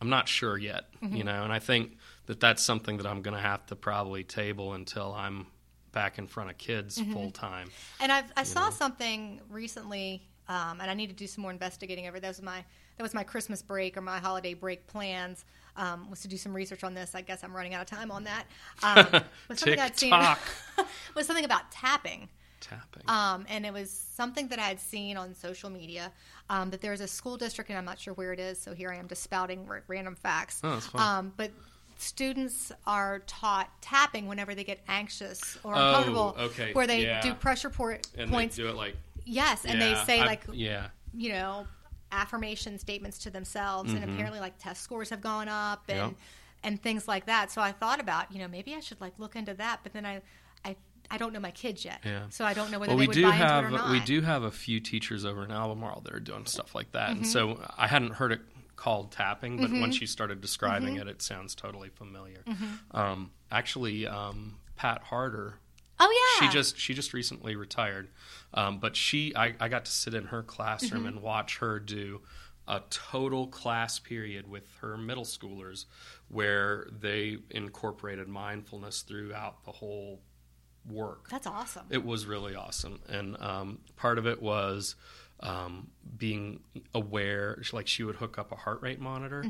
I'm 0.00 0.08
not 0.10 0.28
sure 0.28 0.58
yet, 0.58 0.84
Mm-hmm. 1.02 1.16
you 1.16 1.24
know, 1.24 1.44
and 1.44 1.52
I 1.52 1.58
think 1.60 1.96
that 2.26 2.40
that's 2.40 2.62
something 2.62 2.96
that 2.98 3.06
I'm 3.06 3.22
going 3.22 3.36
to 3.36 3.40
have 3.42 3.64
to 3.66 3.76
probably 3.76 4.24
table 4.24 4.72
until 4.74 5.12
I'm 5.12 5.46
back 5.92 6.18
in 6.18 6.26
front 6.26 6.50
of 6.50 6.58
kids 6.58 6.98
Mm-hmm. 6.98 7.12
full 7.12 7.30
time. 7.30 7.68
And 8.00 8.10
I've, 8.10 8.32
I 8.36 8.42
saw 8.44 8.70
something 8.70 9.40
recently, 9.50 10.22
um, 10.48 10.80
and 10.80 10.90
I 10.90 10.94
need 10.94 11.08
to 11.08 11.14
do 11.14 11.26
some 11.26 11.42
more 11.42 11.50
investigating 11.50 12.08
over. 12.08 12.18
That 12.18 12.28
was 12.28 12.42
my 12.42 12.64
that 12.96 13.02
was 13.02 13.14
my 13.14 13.22
Christmas 13.24 13.62
break 13.62 13.96
or 13.96 14.00
my 14.00 14.18
holiday 14.18 14.54
break 14.54 14.86
plans. 14.86 15.44
Um, 15.76 16.10
was 16.10 16.20
to 16.20 16.28
do 16.28 16.36
some 16.36 16.52
research 16.52 16.84
on 16.84 16.92
this. 16.94 17.14
I 17.14 17.22
guess 17.22 17.42
I'm 17.42 17.54
running 17.56 17.72
out 17.74 17.80
of 17.80 17.86
time 17.98 18.10
on 18.10 18.24
that. 18.24 18.44
Um, 18.82 19.22
was 19.48 19.58
something 19.60 19.80
I'd 19.80 19.98
seen 19.98 20.10
was 21.14 21.26
something 21.26 21.44
about 21.46 21.70
tapping. 21.72 22.28
Tapping. 22.62 23.02
Um, 23.08 23.44
and 23.48 23.66
it 23.66 23.72
was 23.72 23.90
something 23.90 24.48
that 24.48 24.58
I 24.58 24.62
had 24.68 24.80
seen 24.80 25.16
on 25.16 25.34
social 25.34 25.68
media 25.68 26.10
um, 26.48 26.70
that 26.70 26.80
there's 26.80 27.00
a 27.00 27.06
school 27.08 27.36
district, 27.36 27.68
and 27.70 27.78
I'm 27.78 27.84
not 27.84 27.98
sure 28.00 28.14
where 28.14 28.32
it 28.32 28.40
is. 28.40 28.58
So 28.58 28.72
here 28.74 28.90
I 28.90 28.96
am 28.96 29.08
just 29.08 29.22
spouting 29.22 29.66
r- 29.68 29.82
random 29.88 30.14
facts. 30.14 30.60
Oh, 30.64 30.70
that's 30.70 30.86
fine. 30.86 31.18
Um, 31.18 31.32
but 31.36 31.50
students 31.98 32.72
are 32.86 33.20
taught 33.26 33.68
tapping 33.80 34.26
whenever 34.26 34.54
they 34.54 34.64
get 34.64 34.80
anxious 34.88 35.58
or 35.62 35.74
Oh, 35.76 35.88
uncomfortable, 35.88 36.36
okay, 36.38 36.72
where 36.72 36.86
they 36.86 37.02
yeah. 37.04 37.20
do 37.20 37.34
pressure 37.34 37.70
por- 37.70 37.98
and 38.16 38.30
points. 38.30 38.56
they 38.56 38.62
do 38.62 38.68
it 38.68 38.74
like 38.76 38.96
Yes, 39.24 39.64
and 39.64 39.80
they 39.80 39.90
yeah, 39.92 40.04
say 40.04 40.18
I've- 40.20 40.26
like 40.26 40.42
yeah, 40.52 40.88
you 41.14 41.28
know, 41.30 41.66
affirmation 42.10 42.78
statements 42.78 43.18
to 43.18 43.30
themselves, 43.30 43.92
and 43.92 44.04
Mhm. 44.04 44.14
apparently 44.14 44.40
like 44.40 44.58
test 44.58 44.82
scores 44.82 45.10
have 45.10 45.20
gone 45.20 45.48
up 45.48 45.84
and 45.88 46.12
Yeah. 46.12 46.18
and 46.64 46.82
things 46.82 47.06
like 47.08 47.26
that. 47.26 47.50
So 47.50 47.62
I 47.62 47.72
thought 47.72 48.00
about 48.00 48.32
you 48.32 48.38
know 48.40 48.48
maybe 48.48 48.74
I 48.74 48.80
should 48.80 49.00
like 49.00 49.14
look 49.18 49.36
into 49.36 49.54
that, 49.54 49.80
but 49.84 49.92
then 49.92 50.04
I 50.04 50.22
I 51.12 51.18
don't 51.18 51.32
know 51.32 51.40
my 51.40 51.50
kids 51.52 51.84
yet, 51.84 52.00
Yeah. 52.04 52.22
so 52.30 52.44
I 52.44 52.54
don't 52.54 52.70
know 52.72 52.78
whether 52.80 52.90
well, 52.90 52.96
they 52.98 53.02
we 53.02 53.06
would 53.08 53.14
do 53.14 53.22
buy 53.22 53.32
have 53.36 53.64
into 53.66 53.76
it 53.76 53.78
or 53.80 53.82
not. 53.82 53.90
we 53.92 54.00
do 54.00 54.22
have 54.22 54.42
a 54.42 54.50
few 54.50 54.80
teachers 54.80 55.24
over 55.24 55.44
in 55.44 55.50
Albemarle 55.52 56.00
that 56.00 56.14
are 56.14 56.20
doing 56.20 56.46
stuff 56.46 56.74
like 56.74 56.92
that, 56.92 57.10
Mm-hmm. 57.10 57.18
and 57.18 57.26
so 57.26 57.60
I 57.76 57.86
hadn't 57.86 58.14
heard 58.14 58.32
it 58.32 58.40
called 58.76 59.12
tapping, 59.12 59.58
but 59.58 59.70
once 59.70 60.00
you 60.00 60.06
started 60.08 60.40
describing 60.40 60.94
Mm-hmm. 60.94 61.08
it, 61.08 61.16
it 61.16 61.22
sounds 61.22 61.54
totally 61.54 61.90
familiar. 61.90 62.42
Um, 62.90 63.30
actually, 63.50 64.06
um, 64.08 64.56
Pat 64.76 65.02
Harder 65.04 65.58
Oh 66.00 66.10
yeah, 66.40 66.48
she 66.48 66.52
just 66.52 66.76
she 66.78 66.94
just 66.94 67.12
recently 67.12 67.54
retired 67.54 68.08
um, 68.54 68.78
but 68.80 68.96
she 68.96 69.32
I, 69.36 69.54
I 69.60 69.68
got 69.68 69.84
to 69.84 69.92
sit 69.92 70.14
in 70.14 70.24
her 70.26 70.42
classroom 70.42 71.06
and 71.06 71.22
watch 71.22 71.58
her 71.58 71.78
do 71.78 72.22
a 72.66 72.80
total 72.90 73.46
class 73.46 74.00
period 74.00 74.48
with 74.50 74.64
her 74.80 74.96
middle 74.96 75.24
schoolers 75.24 75.84
where 76.28 76.88
they 76.98 77.36
incorporated 77.50 78.26
mindfulness 78.26 79.02
throughout 79.02 79.64
the 79.64 79.70
whole 79.72 80.20
work. 80.88 81.28
That's 81.30 81.46
awesome. 81.46 81.86
it 81.90 82.04
was 82.04 82.26
really 82.26 82.54
awesome. 82.54 83.00
And 83.08 83.36
um, 83.40 83.78
part 83.96 84.18
of 84.18 84.26
it 84.26 84.42
was 84.42 84.94
um, 85.40 85.88
being 86.18 86.60
aware 86.94 87.60
like 87.72 87.88
she 87.88 88.04
would 88.04 88.14
hook 88.14 88.38
up 88.38 88.52
a 88.52 88.54
heart 88.56 88.80
rate 88.80 89.00
monitor 89.00 89.44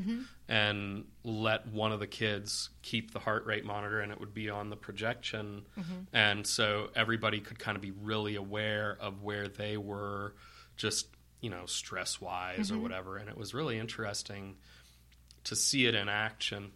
and 0.49 1.05
let 1.23 1.67
one 1.67 1.91
of 1.91 1.99
the 1.99 2.07
kids 2.07 2.69
keep 2.81 3.11
the 3.11 3.19
heart 3.19 3.45
rate 3.45 3.63
monitor 3.63 3.99
and 3.99 4.11
it 4.11 4.19
would 4.19 4.33
be 4.33 4.49
on 4.49 4.69
the 4.71 4.75
projection. 4.75 5.65
And 6.11 6.47
so 6.47 6.89
everybody 6.95 7.39
could 7.41 7.59
kind 7.59 7.75
of 7.75 7.81
be 7.81 7.91
really 7.91 8.35
aware 8.35 8.97
of 8.99 9.21
where 9.21 9.47
they 9.47 9.77
were 9.77 10.33
just 10.77 11.07
you 11.41 11.49
know 11.51 11.65
stress 11.67 12.19
wise 12.21 12.71
or 12.71 12.79
whatever. 12.79 13.17
And 13.17 13.29
it 13.29 13.37
was 13.37 13.53
really 13.53 13.77
interesting 13.77 14.55
to 15.43 15.55
see 15.55 15.85
it 15.85 15.93
in 15.93 16.09
action. 16.09 16.71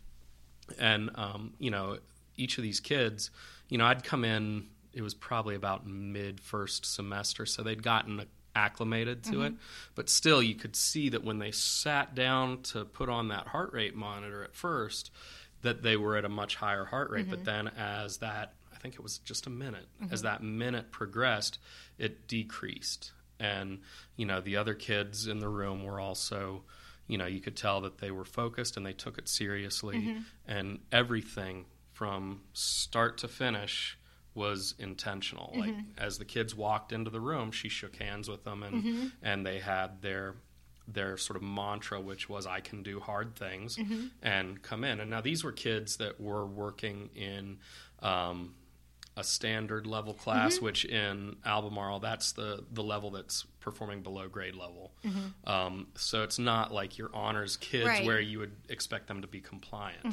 And 0.77 1.09
um, 1.15 1.53
you 1.57 1.71
know 1.71 1.97
each 2.35 2.57
of 2.59 2.63
these 2.63 2.79
kids 2.79 3.31
you 3.69 3.77
know 3.77 3.85
i'd 3.85 4.03
come 4.03 4.23
in 4.25 4.65
it 4.93 5.01
was 5.01 5.13
probably 5.13 5.55
about 5.55 5.85
mid 5.85 6.39
first 6.39 6.85
semester 6.85 7.45
so 7.45 7.61
they'd 7.61 7.83
gotten 7.83 8.25
acclimated 8.57 9.23
to 9.23 9.43
it. 9.43 9.53
Mm-hmm. 9.53 9.91
But 9.95 10.09
still 10.09 10.41
you 10.41 10.55
could 10.55 10.75
see 10.75 11.09
that 11.09 11.23
when 11.23 11.37
they 11.39 11.51
sat 11.51 12.15
down 12.15 12.63
to 12.63 12.85
put 12.85 13.07
on 13.07 13.27
that 13.27 13.47
heart 13.47 13.71
rate 13.71 13.95
monitor 13.95 14.43
at 14.43 14.55
first 14.55 15.11
that 15.61 15.83
they 15.83 15.95
were 15.95 16.17
at 16.17 16.25
a 16.25 16.29
much 16.29 16.55
higher 16.55 16.85
heart 16.85 17.11
rate. 17.11 17.29
But 17.29 17.43
mm-hmm. 17.43 17.67
then 17.67 17.71
as 17.77 18.17
that 18.17 18.53
i 18.73 18.79
think 18.79 18.93
it 18.93 19.01
was 19.01 19.17
just 19.19 19.47
a 19.47 19.49
minute 19.49 19.87
mm-hmm. 20.01 20.13
as 20.13 20.21
that 20.23 20.43
minute 20.43 20.91
progressed 20.91 21.59
it 21.97 22.27
decreased. 22.27 23.11
And 23.39 23.79
you 24.15 24.25
know 24.25 24.41
the 24.41 24.57
other 24.57 24.73
kids 24.73 25.27
in 25.27 25.39
the 25.39 25.49
room 25.49 25.83
were 25.85 25.99
also 25.99 26.63
you 27.07 27.19
know 27.19 27.27
you 27.27 27.39
could 27.39 27.55
tell 27.55 27.81
that 27.81 27.99
they 27.99 28.09
were 28.09 28.25
focused 28.25 28.75
and 28.75 28.85
they 28.85 28.93
took 28.93 29.19
it 29.19 29.29
seriously. 29.29 30.17
And 30.47 30.79
everything 30.91 31.65
from 31.97 32.41
start 32.53 33.17
to 33.17 33.27
finish 33.27 33.97
was 34.35 34.75
intentional. 34.77 35.51
Like 35.57 35.71
mm-hmm. 35.71 35.97
as 35.97 36.19
the 36.19 36.25
kids 36.25 36.53
walked 36.53 36.91
into 36.91 37.09
the 37.09 37.19
room 37.19 37.51
she 37.51 37.69
shook 37.69 37.95
hands 37.95 38.29
with 38.29 38.43
them 38.43 38.61
and 38.61 38.83
mm-hmm. 38.83 39.07
and 39.23 39.43
they 39.43 39.57
had 39.57 40.03
their 40.03 40.35
their 40.87 41.17
sort 41.17 41.35
of 41.35 41.43
mantra 41.43 41.99
which 41.99 42.29
was 42.29 42.45
i 42.45 42.61
can 42.61 42.81
do 42.81 42.99
hard 42.99 43.35
things 43.35 43.77
mm-hmm. 43.77 44.05
and 44.21 44.61
come 44.61 44.83
in. 44.83 44.99
And 44.99 45.09
now 45.09 45.21
these 45.21 45.43
were 45.43 45.51
kids 45.51 45.97
that 45.97 46.21
were 46.21 46.45
working 46.45 47.09
in 47.15 47.57
um, 48.03 48.53
a 49.17 49.23
standard 49.23 49.85
level 49.85 50.13
class, 50.13 50.55
Mm-hmm. 50.55 50.65
which 50.65 50.85
in 50.85 51.35
Albemarle, 51.45 51.99
that's 51.99 52.31
the, 52.33 52.63
the 52.71 52.83
level 52.83 53.09
that's 53.11 53.45
performing 53.59 54.01
below 54.03 54.27
grade 54.29 54.55
level. 54.55 54.93
Um, 55.45 55.87
so 55.95 56.23
it's 56.23 56.39
not 56.39 56.71
like 56.71 56.97
your 56.97 57.09
honors 57.13 57.57
kids 57.57 57.83
Mm-hmm. 57.83 57.87
Right. 57.89 57.97
Mm-hmm. 57.99 58.07
where 58.07 58.21
you 58.21 58.39
would 58.39 58.55
expect 58.69 59.07
them 59.07 59.21
to 59.21 59.27
be 59.27 59.41
compliant, 59.41 60.05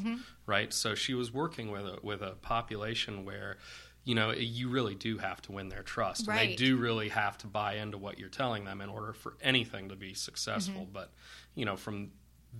right? 0.47 0.73
So 0.73 0.95
she 0.95 1.14
was 1.14 1.33
working 1.33 1.71
with 1.71 1.85
a, 1.87 1.99
with 2.03 2.23
a 2.23 2.33
population 2.43 3.25
where, 3.25 3.59
you 4.05 4.14
know, 4.14 4.33
you 4.33 4.69
really 4.69 4.95
do 4.95 5.19
have 5.19 5.40
to 5.43 5.53
win 5.53 5.69
their 5.69 5.83
trust. 5.83 6.27
And 6.29 6.37
they 6.38 6.55
do 6.57 6.77
really 6.77 7.11
have 7.11 7.38
to 7.38 7.47
buy 7.47 7.75
into 7.77 7.99
what 7.99 8.19
you're 8.19 8.29
telling 8.29 8.64
them 8.64 8.81
in 8.81 8.88
order 8.88 9.12
for 9.12 9.35
anything 9.43 9.90
to 9.90 9.97
be 9.97 10.14
successful. 10.14 10.83
Mm-hmm. 10.83 10.93
But, 10.93 11.12
you 11.55 11.64
know, 11.64 11.77
from 11.77 12.11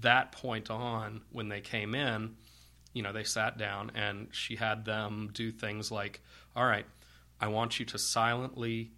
that 0.01 0.33
point 0.33 0.71
on, 0.71 1.23
when 1.33 1.49
they 1.49 1.61
came 1.61 1.95
in, 1.95 2.37
you 2.95 3.03
know, 3.03 3.13
they 3.13 3.25
sat 3.25 3.59
down 3.59 3.93
and 3.95 4.29
she 4.31 4.57
had 4.57 4.87
them 4.87 5.29
do 5.35 5.51
things 5.51 5.91
like, 5.91 6.23
all 6.57 6.65
right, 6.65 6.87
I 7.41 7.49
want 7.49 7.79
you 7.79 7.85
to 7.87 7.99
silently 7.99 8.93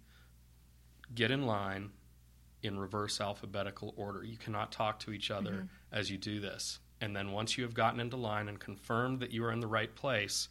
get 1.13 1.31
in 1.31 1.45
line 1.45 1.89
in 2.61 2.79
reverse 2.79 3.19
alphabetical 3.19 3.93
order. 3.97 4.23
You 4.23 4.37
cannot 4.37 4.71
talk 4.71 4.99
to 4.99 5.11
each 5.11 5.31
other 5.31 5.51
mm-hmm. 5.51 5.65
as 5.91 6.09
you 6.09 6.17
do 6.17 6.39
this. 6.39 6.79
And 7.01 7.15
then 7.15 7.31
once 7.31 7.57
you 7.57 7.63
have 7.63 7.73
gotten 7.73 7.99
into 7.99 8.17
line 8.17 8.47
and 8.47 8.59
confirmed 8.59 9.19
that 9.19 9.31
you 9.31 9.43
are 9.43 9.51
in 9.51 9.59
the 9.59 9.67
right 9.67 9.93
place, 9.93 10.47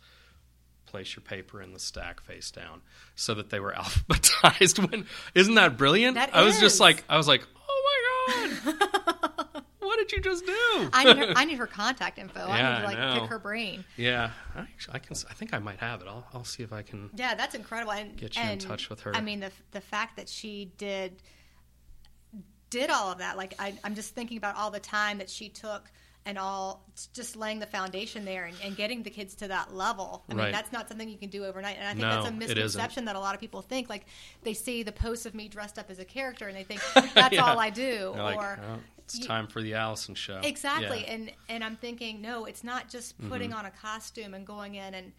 place 0.86 1.14
your 1.14 1.22
paper 1.22 1.62
in 1.62 1.72
the 1.72 1.80
stack 1.80 2.20
face 2.20 2.50
down 2.50 2.80
so 3.14 3.34
that 3.34 3.50
they 3.50 3.60
were 3.60 3.72
alphabetized 3.76 4.90
when 4.90 5.06
isn't 5.34 5.54
that 5.54 5.76
brilliant? 5.76 6.16
That 6.16 6.34
I 6.34 6.42
was 6.42 6.58
just 6.60 6.80
like 6.80 7.04
I 7.08 7.16
was 7.16 7.28
like, 7.28 7.46
"Oh 7.68 8.32
my 8.64 8.72
god. 8.72 8.88
did 10.08 10.16
you 10.16 10.22
just 10.22 10.46
do?" 10.46 10.88
I 10.92 11.04
need 11.04 11.16
her, 11.18 11.32
I 11.36 11.44
need 11.44 11.58
her 11.58 11.66
contact 11.66 12.18
info. 12.18 12.40
I 12.40 12.62
need 12.74 12.80
to 12.80 12.86
like 12.86 13.20
pick 13.20 13.28
her 13.30 13.38
brain. 13.38 13.84
Yeah, 13.96 14.30
I, 14.54 14.60
actually, 14.60 14.94
I 14.94 14.98
can. 14.98 15.16
I 15.30 15.34
think 15.34 15.54
I 15.54 15.58
might 15.58 15.78
have 15.80 16.00
it. 16.02 16.08
I'll, 16.08 16.26
I'll 16.34 16.44
see 16.44 16.62
if 16.62 16.72
I 16.72 16.82
can. 16.82 17.10
Yeah, 17.14 17.34
that's 17.34 17.54
incredible. 17.54 17.92
And, 17.92 18.16
Get 18.16 18.36
you 18.36 18.42
in 18.42 18.58
touch 18.58 18.88
with 18.88 19.00
her. 19.00 19.14
I 19.14 19.20
mean, 19.20 19.40
the 19.40 19.50
the 19.72 19.80
fact 19.80 20.16
that 20.16 20.28
she 20.28 20.72
did 20.78 21.22
did 22.70 22.90
all 22.90 23.12
of 23.12 23.18
that, 23.18 23.36
like 23.36 23.54
I, 23.58 23.74
I'm 23.84 23.94
just 23.94 24.14
thinking 24.14 24.38
about 24.38 24.56
all 24.56 24.70
the 24.70 24.80
time 24.80 25.18
that 25.18 25.30
she 25.30 25.48
took 25.48 25.90
and 26.24 26.36
all 26.38 26.84
just 27.12 27.36
laying 27.36 27.60
the 27.60 27.66
foundation 27.66 28.24
there 28.24 28.46
and, 28.46 28.56
and 28.64 28.76
getting 28.76 29.04
the 29.04 29.10
kids 29.10 29.36
to 29.36 29.46
that 29.46 29.72
level. 29.72 30.24
I 30.28 30.34
mean, 30.34 30.50
that's 30.50 30.72
not 30.72 30.88
something 30.88 31.08
you 31.08 31.18
can 31.18 31.30
do 31.30 31.44
overnight. 31.44 31.76
And 31.78 31.86
I 31.86 31.90
think 31.92 32.00
No, 32.00 32.10
that's 32.10 32.28
a 32.28 32.32
misconception 32.32 33.04
that 33.04 33.14
a 33.14 33.20
lot 33.20 33.36
of 33.36 33.40
people 33.40 33.62
think. 33.62 33.88
Like 33.88 34.06
they 34.42 34.52
see 34.52 34.82
the 34.82 34.90
posts 34.90 35.24
of 35.24 35.36
me 35.36 35.46
dressed 35.46 35.78
up 35.78 35.88
as 35.88 36.00
a 36.00 36.04
character 36.04 36.48
and 36.48 36.56
they 36.56 36.64
think 36.64 36.80
that's 37.14 37.32
Yeah. 37.34 37.44
all 37.44 37.60
I 37.60 37.70
do. 37.70 38.10
They're 38.12 38.22
like, 38.24 38.38
or 38.38 38.58
"Oh, 38.60 38.78
it's 39.06 39.18
you- 39.20 39.24
time 39.26 39.46
for 39.46 39.62
the 39.62 39.74
Allison 39.74 40.14
show. 40.14 40.40
Exactly. 40.42 41.00
Yeah. 41.06 41.12
And 41.14 41.32
and 41.48 41.64
I'm 41.64 41.76
thinking, 41.76 42.20
no, 42.20 42.44
it's 42.44 42.62
not 42.64 42.88
just 42.90 43.16
putting 43.28 43.50
Mm-hmm. 43.50 43.58
on 43.60 43.66
a 43.66 43.70
costume 43.70 44.34
and 44.34 44.46
going 44.46 44.74
in 44.74 44.94
and 44.94 45.12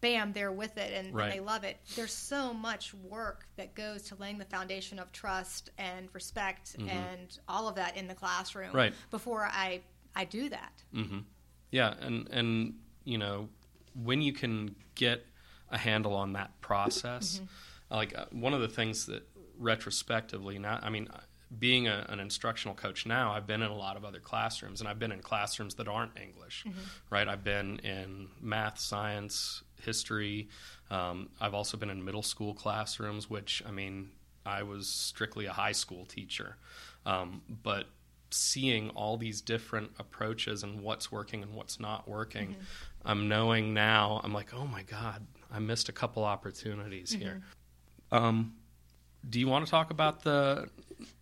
bam, 0.00 0.32
they're 0.32 0.52
with 0.52 0.76
it 0.78 0.92
and, 0.92 1.12
Right. 1.12 1.24
and 1.24 1.32
they 1.32 1.40
love 1.40 1.64
it. 1.64 1.76
There's 1.96 2.12
so 2.12 2.54
much 2.54 2.94
work 2.94 3.46
that 3.56 3.74
goes 3.74 4.02
to 4.04 4.14
laying 4.14 4.38
the 4.38 4.44
foundation 4.44 5.00
of 5.00 5.10
trust 5.10 5.70
and 5.76 6.08
respect 6.12 6.76
and 6.88 7.36
all 7.48 7.66
of 7.68 7.74
that 7.76 7.96
in 7.96 8.06
the 8.06 8.14
classroom 8.14 8.68
Mm-hmm. 8.68 8.76
Right. 8.76 8.94
before 9.10 9.44
I 9.50 9.80
I 10.16 10.24
do 10.24 10.48
that. 10.50 10.72
hmm 10.92 11.18
Yeah, 11.70 11.94
and 12.00 12.28
and 12.30 12.74
you 13.04 13.18
know 13.18 13.48
when 13.94 14.20
you 14.22 14.32
can 14.32 14.74
get 14.94 15.26
a 15.70 15.78
handle 15.78 16.14
on 16.14 16.32
that 16.34 16.60
process, 16.60 17.40
like 17.90 18.16
uh, 18.16 18.26
one 18.30 18.54
of 18.54 18.60
the 18.60 18.68
things 18.68 19.06
that 19.06 19.28
retrospectively 19.58 20.58
now, 20.58 20.78
I 20.82 20.90
mean, 20.90 21.08
being 21.56 21.88
a, 21.88 22.04
an 22.08 22.20
instructional 22.20 22.74
coach 22.74 23.06
now, 23.06 23.32
I've 23.32 23.46
been 23.46 23.62
in 23.62 23.70
a 23.70 23.76
lot 23.76 23.96
of 23.96 24.04
other 24.04 24.20
classrooms, 24.20 24.80
and 24.80 24.88
I've 24.88 24.98
been 24.98 25.12
in 25.12 25.20
classrooms 25.20 25.76
that 25.76 25.88
aren't 25.88 26.18
English, 26.20 26.64
right? 27.10 27.26
I've 27.26 27.44
been 27.44 27.78
in 27.78 28.28
math, 28.40 28.78
science, 28.78 29.62
history. 29.80 30.48
Um, 30.90 31.30
I've 31.40 31.54
also 31.54 31.76
been 31.76 31.90
in 31.90 32.04
middle 32.04 32.22
school 32.22 32.54
classrooms, 32.54 33.30
which 33.30 33.62
I 33.66 33.70
mean, 33.70 34.10
I 34.44 34.62
was 34.62 34.88
strictly 34.88 35.46
a 35.46 35.52
high 35.52 35.72
school 35.72 36.04
teacher, 36.04 36.56
um, 37.06 37.42
but 37.62 37.86
seeing 38.30 38.90
all 38.90 39.16
these 39.16 39.40
different 39.40 39.90
approaches 39.98 40.62
and 40.62 40.82
what's 40.82 41.10
working 41.10 41.42
and 41.42 41.54
what's 41.54 41.80
not 41.80 42.06
working, 42.06 42.56
I'm 43.06 43.28
knowing 43.28 43.72
now. 43.72 44.20
I'm 44.22 44.34
like, 44.34 44.52
oh 44.52 44.66
my 44.66 44.82
god, 44.82 45.26
I 45.50 45.60
missed 45.60 45.88
a 45.88 45.92
couple 45.92 46.24
opportunities 46.24 47.10
here. 47.10 47.42
Um, 48.12 48.54
do 49.28 49.40
you 49.40 49.48
want 49.48 49.64
to 49.64 49.70
talk 49.70 49.90
about 49.90 50.22
the 50.22 50.68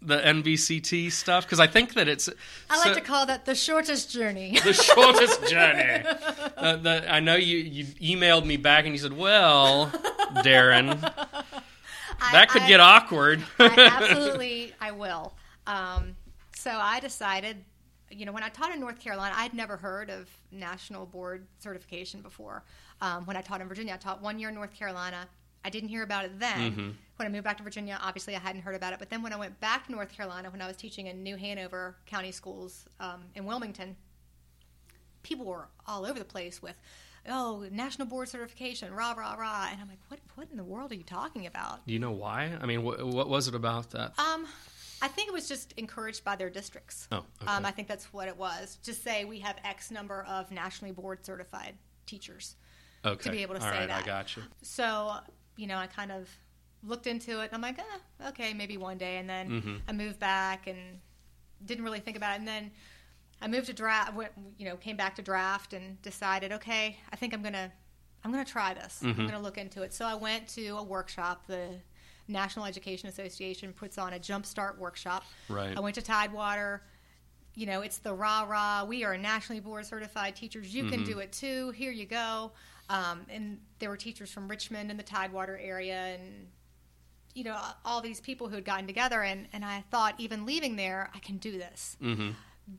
the 0.03 0.19
NBCT 0.19 1.11
stuff? 1.13 1.45
Because 1.45 1.61
I 1.61 1.67
think 1.67 1.95
that 1.95 2.09
it's 2.09 2.29
I 2.71 2.77
like 2.79 2.89
so- 2.89 2.95
to 2.95 3.01
call 3.01 3.27
that 3.27 3.45
the 3.45 3.55
shortest 3.55 4.11
journey. 4.11 4.59
the 4.65 4.73
shortest 4.73 5.47
journey. 5.49 6.05
Uh, 6.57 6.77
the, 6.77 7.05
I 7.13 7.21
know 7.21 7.37
you, 7.37 7.59
you 7.59 7.85
emailed 8.17 8.45
me 8.47 8.57
back 8.57 8.85
and 8.85 8.95
you 8.95 8.99
said, 8.99 9.13
"Well, 9.17 9.91
Darren, 10.37 11.01
that 12.33 12.49
could 12.49 12.63
I- 12.63 12.69
get 12.69 12.81
awkward." 12.81 13.43
I 13.59 13.67
absolutely, 14.03 14.73
I 14.81 14.93
will. 14.93 15.35
Um, 15.67 16.17
so 16.55 16.71
I 16.71 17.01
decided, 17.01 17.57
you 18.11 18.25
know, 18.27 18.33
when 18.33 18.43
I 18.43 18.49
taught 18.49 18.73
in 18.73 18.81
North 18.81 18.99
Carolina, 19.01 19.35
I'd 19.37 19.55
never 19.55 19.77
heard 19.77 20.11
of 20.11 20.29
national 20.53 21.07
board 21.07 21.47
certification 21.59 22.21
before. 22.23 22.63
Um, 23.01 23.27
when 23.27 23.37
I 23.37 23.43
taught 23.43 23.61
in 23.61 23.69
Virginia, 23.69 23.95
I 23.95 23.97
taught 23.99 24.23
one 24.23 24.39
year 24.39 24.49
in 24.49 24.55
North 24.55 24.73
Carolina. 24.73 25.27
I 25.67 25.69
didn't 25.69 25.89
hear 25.89 26.05
about 26.05 26.25
it 26.25 26.39
then. 26.39 26.71
Mm-hmm. 26.71 26.91
When 27.17 27.27
I 27.27 27.29
moved 27.29 27.43
back 27.43 27.57
to 27.57 27.65
Virginia, 27.65 27.99
obviously 28.01 28.37
I 28.37 28.39
hadn't 28.39 28.63
heard 28.63 28.77
about 28.77 28.93
it. 28.93 29.01
But 29.01 29.11
then 29.11 29.21
when 29.21 29.33
I 29.33 29.37
went 29.37 29.59
back 29.59 29.87
to 29.87 29.93
North 29.93 30.13
Carolina, 30.13 30.49
when 30.49 30.63
I 30.63 30.69
was 30.69 30.77
teaching 30.77 31.09
in 31.09 31.25
New 31.25 31.37
Hanover 31.37 31.97
County 32.07 32.31
Schools 32.31 32.85
um, 33.01 33.25
in 33.35 33.45
Wilmington, 33.45 33.97
people 35.25 35.45
were 35.45 35.67
all 35.89 36.07
over 36.07 36.21
the 36.21 36.25
place 36.25 36.63
with, 36.63 36.77
oh, 37.29 37.67
national 37.73 38.07
board 38.07 38.29
certification, 38.29 38.95
rah, 38.95 39.13
rah, 39.13 39.35
rah. 39.35 39.69
And 39.73 39.81
I'm 39.81 39.89
like, 39.89 39.99
what, 40.07 40.21
what 40.37 40.49
in 40.53 40.57
the 40.57 40.63
world 40.65 40.93
are 40.93 40.95
you 40.95 41.03
talking 41.03 41.47
about? 41.47 41.85
Do 41.85 41.93
you 41.93 41.99
know 41.99 42.13
why? 42.13 42.53
I 42.61 42.67
mean, 42.67 42.83
wh- 42.83 43.05
what 43.05 43.29
was 43.29 43.49
it 43.49 43.57
about 43.57 43.91
that? 43.91 44.17
Um, 44.21 44.47
I 45.03 45.09
think 45.09 45.29
it 45.29 45.33
was 45.33 45.49
just 45.49 45.73
encouraged 45.77 46.23
by 46.23 46.37
their 46.37 46.49
districts. 46.51 47.09
Oh, 47.11 47.25
okay. 47.43 47.53
Um, 47.53 47.67
I 47.67 47.73
think 47.73 47.89
that's 47.89 48.13
what 48.13 48.29
it 48.29 48.37
was. 48.37 48.79
Just 48.85 49.03
say 49.03 49.25
we 49.25 49.41
have 49.41 49.57
X 49.65 49.91
number 49.91 50.25
of 50.29 50.53
nationally 50.53 50.93
board 50.93 51.27
certified 51.27 51.75
teachers. 52.07 52.55
okay. 53.05 53.31
be 53.31 53.43
able 53.43 53.57
to 53.57 53.65
All 53.65 53.73
say 53.73 53.81
right, 53.81 53.91
I 53.91 54.03
got 54.07 54.37
you. 54.37 54.43
So, 54.63 55.15
you 55.57 55.67
know, 55.67 55.77
I 55.79 55.87
kind 55.87 56.13
of 56.13 56.29
looked 56.83 57.07
into 57.07 57.41
it 57.41 57.47
and 57.47 57.55
I'm 57.55 57.61
like, 57.63 57.79
eh, 57.79 58.29
okay, 58.29 58.53
maybe 58.55 58.77
one 58.77 58.99
day. 58.99 59.17
And 59.17 59.29
then 59.29 59.51
Mhm. 59.63 59.81
I 59.89 59.93
moved 59.93 60.19
back 60.19 60.67
and 60.67 61.01
didn't 61.65 61.85
really 61.85 62.01
think 62.01 62.17
about 62.17 62.33
it. 62.35 62.39
And 62.41 62.49
then 62.49 62.71
I 63.41 63.49
moved 63.49 63.67
to 63.67 63.73
draft, 63.73 64.15
went, 64.15 64.33
you 64.59 64.67
know, 64.67 64.77
came 64.77 64.97
back 64.97 65.15
to 65.17 65.23
draft 65.23 65.73
and 65.73 66.01
decided, 66.03 66.53
okay, 66.53 66.99
I 67.13 67.17
think 67.17 67.33
I'm 67.35 67.43
going 67.43 67.55
to, 67.55 67.71
I'm 68.25 68.33
going 68.33 68.45
to 68.45 68.51
try 68.51 68.75
this. 68.75 69.03
I'm 69.03 69.15
Mhm. 69.15 69.17
going 69.17 69.31
to 69.33 69.39
look 69.39 69.59
into 69.59 69.83
it. 69.83 69.93
So 69.95 70.05
I 70.07 70.15
went 70.15 70.49
to 70.51 70.69
a 70.77 70.83
workshop. 70.83 71.47
The 71.47 71.81
National 72.29 72.67
Education 72.67 73.09
Association 73.09 73.73
puts 73.73 73.99
on 73.99 74.13
a 74.13 74.19
jumpstart 74.19 74.79
workshop. 74.79 75.25
Right. 75.49 75.77
I 75.77 75.81
went 75.81 75.95
to 75.97 76.03
Tidewater. 76.03 76.83
You 77.55 77.67
know, 77.67 77.81
it's 77.81 77.99
the 77.99 78.13
rah 78.13 78.43
rah. 78.43 78.85
We 78.85 79.05
are 79.05 79.17
nationally 79.17 79.61
board 79.61 79.87
certified 79.87 80.37
teachers. 80.37 80.75
You 80.75 80.87
can 80.91 81.01
Mhm. 81.03 81.07
do 81.07 81.19
it 81.21 81.33
too. 81.33 81.71
Here 81.71 81.91
you 81.93 82.05
go. 82.05 82.53
Um, 82.89 83.27
and 83.29 83.59
there 83.79 83.89
were 83.91 83.97
teachers 83.97 84.31
from 84.31 84.49
Richmond 84.49 84.91
and 84.91 84.99
the 84.99 85.05
Tidewater 85.05 85.59
area, 85.59 85.97
and 86.19 86.49
you 87.35 87.45
know, 87.45 87.59
all 87.85 88.01
these 88.01 88.21
people 88.21 88.49
who 88.49 88.55
had 88.55 88.65
gotten 88.65 88.87
together. 88.87 89.21
And, 89.23 89.47
and 89.53 89.63
I 89.65 89.83
thought, 89.91 90.15
even 90.19 90.47
leaving 90.47 90.77
there, 90.77 91.11
I 91.15 91.19
can 91.19 91.37
do 91.37 91.53
this. 91.59 91.97
Mm-hmm. 92.03 92.31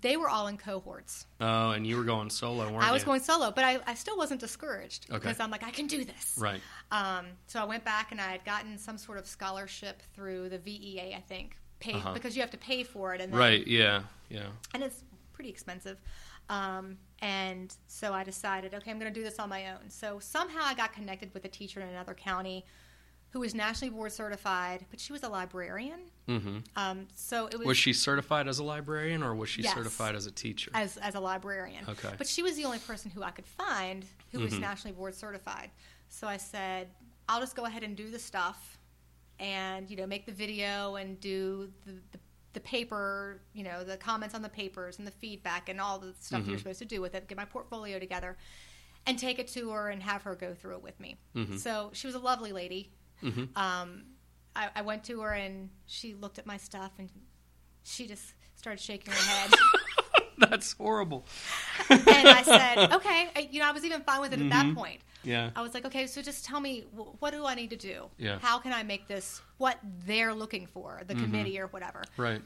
They 0.02 0.18
were 0.18 0.28
all 0.30 0.48
in 0.48 0.58
cohorts. 0.58 1.28
Oh, 1.40 1.72
and 1.72 1.86
you 1.86 1.96
were 1.96 2.04
going 2.04 2.30
solo, 2.32 2.64
weren't 2.64 2.74
you? 2.84 2.90
I 2.90 2.92
was 2.92 3.04
going 3.04 3.22
solo, 3.22 3.52
but 3.52 3.64
I, 3.64 3.80
I 3.86 3.94
still 3.94 4.18
wasn't 4.18 4.42
discouraged 4.42 5.06
Okay. 5.12 5.20
because 5.20 5.40
I'm 5.40 5.52
like, 5.52 5.64
I 5.64 5.70
can 5.70 5.86
do 5.88 6.04
this. 6.04 6.36
Right. 6.40 6.60
Um, 6.92 7.28
so 7.46 7.62
I 7.62 7.66
went 7.66 7.86
back 7.86 8.12
and 8.12 8.20
I 8.20 8.30
had 8.32 8.44
gotten 8.46 8.78
some 8.80 8.98
sort 8.98 9.18
of 9.20 9.28
scholarship 9.28 10.02
through 10.16 10.50
the 10.50 10.58
VEA, 10.58 11.14
I 11.16 11.24
think, 11.28 11.56
pay 11.80 11.94
Uh-huh. 11.94 12.14
because 12.16 12.36
you 12.36 12.42
have 12.42 12.52
to 12.52 12.58
pay 12.58 12.84
for 12.84 13.14
it, 13.14 13.22
and 13.22 13.32
then, 13.32 13.40
Right. 13.40 13.66
Yeah. 13.68 14.02
Yeah. 14.30 14.48
and 14.74 14.82
it's 14.84 15.04
pretty 15.34 15.52
expensive. 15.52 15.98
Um, 16.50 16.98
and 17.22 17.74
so 17.88 18.14
I 18.14 18.24
decided, 18.24 18.74
okay, 18.76 18.92
I'm 18.92 19.00
going 19.00 19.12
to 19.12 19.20
do 19.20 19.24
this 19.24 19.40
on 19.40 19.50
my 19.50 19.72
own. 19.72 19.90
So 19.90 20.20
somehow 20.20 20.62
I 20.64 20.74
got 20.74 20.94
connected 20.94 21.34
with 21.34 21.46
a 21.46 21.50
teacher 21.50 21.80
in 21.82 21.88
another 21.88 22.14
county 22.14 22.66
who 23.32 23.40
was 23.42 23.54
nationally 23.54 23.94
board 23.94 24.12
certified, 24.12 24.86
but 24.90 25.00
she 25.00 25.12
was 25.12 25.24
a 25.24 25.30
librarian. 25.30 26.00
Mm-hmm. 26.30 26.58
Um, 26.76 27.08
so 27.14 27.48
it 27.48 27.58
was, 27.58 27.68
Was 27.68 27.78
she 27.78 27.92
certified 27.92 28.48
as 28.48 28.60
a 28.60 28.64
librarian, 28.64 29.22
or 29.24 29.36
was 29.36 29.50
she 29.50 29.64
Yes. 29.64 29.74
certified 29.74 30.16
as 30.16 30.26
a 30.28 30.32
teacher? 30.32 30.72
as 30.74 30.98
as 30.98 31.16
a 31.16 31.20
librarian. 31.20 31.84
Okay. 31.90 32.14
But 32.18 32.28
she 32.28 32.42
was 32.44 32.56
the 32.56 32.66
only 32.66 32.80
person 32.80 33.12
who 33.12 33.24
I 33.24 33.32
could 33.32 33.46
find 33.46 34.06
who 34.32 34.40
was 34.40 34.54
Mhm. 34.54 34.60
nationally 34.62 34.96
board 34.96 35.14
certified. 35.16 35.72
So 36.10 36.28
I 36.28 36.38
said, 36.38 36.90
I'll 37.28 37.40
just 37.42 37.56
go 37.56 37.66
ahead 37.66 37.84
and 37.84 37.96
do 37.98 38.10
the 38.12 38.20
stuff, 38.20 38.78
and 39.40 39.90
you 39.90 39.98
know, 39.98 40.08
make 40.08 40.26
the 40.26 40.32
video 40.32 40.96
and 40.96 41.20
do 41.20 41.70
the. 41.86 41.94
the 42.12 42.20
the 42.58 42.62
paper, 42.62 43.40
you 43.54 43.64
know, 43.64 43.84
the 43.84 43.98
comments 43.98 44.34
on 44.34 44.42
the 44.42 44.50
papers 44.50 44.98
and 44.98 45.06
the 45.06 45.12
feedback 45.12 45.70
and 45.70 45.80
all 45.80 46.00
the 46.00 46.16
stuff 46.20 46.42
Mm-hmm. 46.42 46.50
you're 46.50 46.58
supposed 46.58 46.80
to 46.80 46.86
do 46.86 47.02
with 47.02 47.14
it. 47.14 47.28
Get 47.28 47.38
my 47.38 47.46
portfolio 47.46 48.00
together, 48.00 48.36
and 49.06 49.20
take 49.20 49.38
it 49.38 49.48
to 49.50 49.70
her 49.70 49.90
and 49.90 50.02
have 50.02 50.24
her 50.24 50.34
go 50.36 50.56
through 50.56 50.78
it 50.78 50.82
with 50.82 51.00
me. 51.00 51.18
Mhm. 51.36 51.60
So 51.60 51.92
she 51.94 52.08
was 52.08 52.16
a 52.16 52.20
lovely 52.20 52.52
lady. 52.52 52.90
Mhm. 53.22 53.56
Um, 53.56 54.06
I, 54.56 54.70
I 54.76 54.82
went 54.82 55.04
to 55.04 55.22
her 55.22 55.34
and 55.34 55.70
she 55.86 56.16
looked 56.16 56.40
at 56.40 56.48
my 56.48 56.58
stuff 56.58 56.92
and 56.98 57.10
she 57.84 58.08
just 58.08 58.34
started 58.56 58.82
shaking 58.82 59.14
her 59.14 59.20
head. 59.20 59.52
That's 60.40 60.74
horrible. 60.74 61.26
and 61.90 62.02
I 62.08 62.42
said, 62.42 62.92
okay. 62.98 63.30
I, 63.36 63.50
you 63.52 63.60
know, 63.60 63.68
I 63.68 63.72
was 63.72 63.86
even 63.86 64.02
fine 64.02 64.22
with 64.22 64.34
it 64.34 64.42
at 64.42 64.50
that 64.50 64.66
Mhm. 64.66 64.76
point. 64.76 65.02
Yeah. 65.28 65.50
I 65.56 65.62
was 65.62 65.74
like, 65.74 65.86
okay, 65.86 66.08
so 66.08 66.22
just 66.22 66.46
tell 66.46 66.60
me, 66.60 66.86
wh- 66.96 67.22
what 67.22 67.32
do 67.34 67.46
I 67.46 67.54
need 67.56 67.70
to 67.72 67.76
do? 67.76 68.10
Yeah. 68.18 68.40
How 68.40 68.60
can 68.60 68.72
I 68.74 68.84
make 68.84 69.08
this 69.08 69.42
what 69.58 69.78
they're 70.06 70.34
looking 70.34 70.66
for, 70.68 71.02
the 71.06 71.16
Mhm. 71.16 71.24
committee 71.24 71.60
or 71.60 71.68
whatever? 71.68 72.04
Right. 72.16 72.42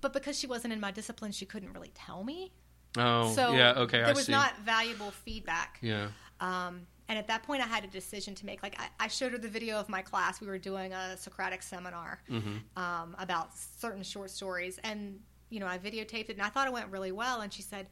But 0.00 0.12
because 0.12 0.38
she 0.38 0.46
wasn't 0.46 0.72
in 0.72 0.80
my 0.80 0.90
discipline, 0.90 1.32
she 1.32 1.44
couldn't 1.46 1.72
really 1.72 1.90
tell 1.94 2.24
me. 2.24 2.52
Oh. 2.96 3.32
so 3.34 3.52
yeah. 3.52 3.72
Okay. 3.76 3.98
there 3.98 4.06
I 4.06 4.12
was 4.12 4.26
see. 4.26 4.32
not 4.32 4.58
valuable 4.60 5.10
feedback. 5.12 5.78
Yeah. 5.80 6.08
Um, 6.40 6.86
and 7.08 7.18
at 7.18 7.26
that 7.28 7.42
point, 7.44 7.62
I 7.62 7.66
had 7.66 7.84
a 7.84 7.88
decision 7.88 8.34
to 8.36 8.46
make. 8.46 8.62
Like, 8.62 8.80
I, 8.80 8.88
I 9.04 9.08
showed 9.08 9.32
her 9.32 9.38
the 9.38 9.48
video 9.48 9.76
of 9.78 9.88
my 9.88 10.00
class. 10.02 10.40
We 10.40 10.46
were 10.46 10.58
doing 10.58 10.92
a 10.92 11.16
Socratic 11.16 11.62
seminar 11.62 12.20
Mm-hmm. 12.28 12.56
um, 12.82 13.14
about 13.18 13.56
certain 13.56 14.02
short 14.02 14.30
stories, 14.30 14.78
and 14.82 15.20
you 15.50 15.58
know, 15.60 15.66
I 15.66 15.76
videotaped 15.78 16.30
it, 16.30 16.36
and 16.38 16.42
I 16.42 16.48
thought 16.48 16.66
it 16.68 16.72
went 16.72 16.88
really 16.88 17.12
well. 17.12 17.40
And 17.42 17.52
she 17.52 17.62
said, 17.62 17.86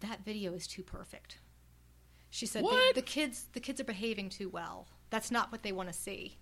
"That 0.00 0.24
video 0.24 0.52
is 0.54 0.66
too 0.66 0.82
perfect." 0.82 1.38
She 2.34 2.46
said? 2.46 2.64
The, 2.64 2.92
"The 2.96 3.02
kids, 3.02 3.44
the 3.52 3.60
kids 3.60 3.80
are 3.80 3.84
behaving 3.84 4.28
too 4.28 4.48
well. 4.48 4.88
That's 5.10 5.30
not 5.30 5.52
what 5.52 5.62
they 5.62 5.70
want 5.70 5.88
to 5.88 5.92
see." 5.94 6.36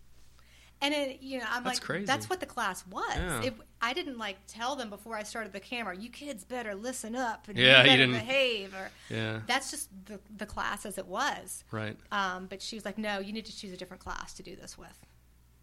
And 0.81 0.93
it, 0.95 1.21
you 1.21 1.39
know, 1.39 1.45
I'm 1.49 1.63
That's 1.65 1.79
like, 1.79 1.85
crazy. 1.87 2.07
"That's 2.07 2.31
what 2.31 2.41
the 2.41 2.47
class 2.47 2.85
was." 2.87 3.15
Yeah. 3.15 3.43
It, 3.43 3.55
I 3.83 3.93
didn't 3.93 4.17
like 4.17 4.39
tell 4.49 4.75
them 4.75 4.89
before 4.89 5.17
I 5.17 5.23
started 5.23 5.53
the 5.53 5.61
camera. 5.61 5.95
You 5.95 6.09
kids 6.09 6.45
better 6.45 6.75
listen 6.75 7.15
up 7.15 7.47
and 7.47 7.59
Yeah, 7.59 7.83
you 7.83 7.91
better 7.91 8.07
didn't- 8.07 8.13
behave. 8.15 8.75
Or 8.75 8.91
Yeah. 9.11 9.41
that's 9.47 9.71
just 9.71 9.91
the 10.07 10.19
the 10.35 10.47
class 10.47 10.87
as 10.87 10.97
it 10.97 11.07
was. 11.07 11.63
Right. 11.71 11.97
Um, 12.11 12.47
but 12.47 12.63
she 12.63 12.75
was 12.75 12.87
like, 12.87 12.97
no, 12.97 13.19
you 13.19 13.33
need 13.35 13.45
to 13.47 13.57
choose 13.57 13.73
a 13.73 13.77
different 13.77 14.03
class 14.03 14.33
to 14.35 14.43
do 14.43 14.57
this 14.57 14.79
with. 14.79 14.99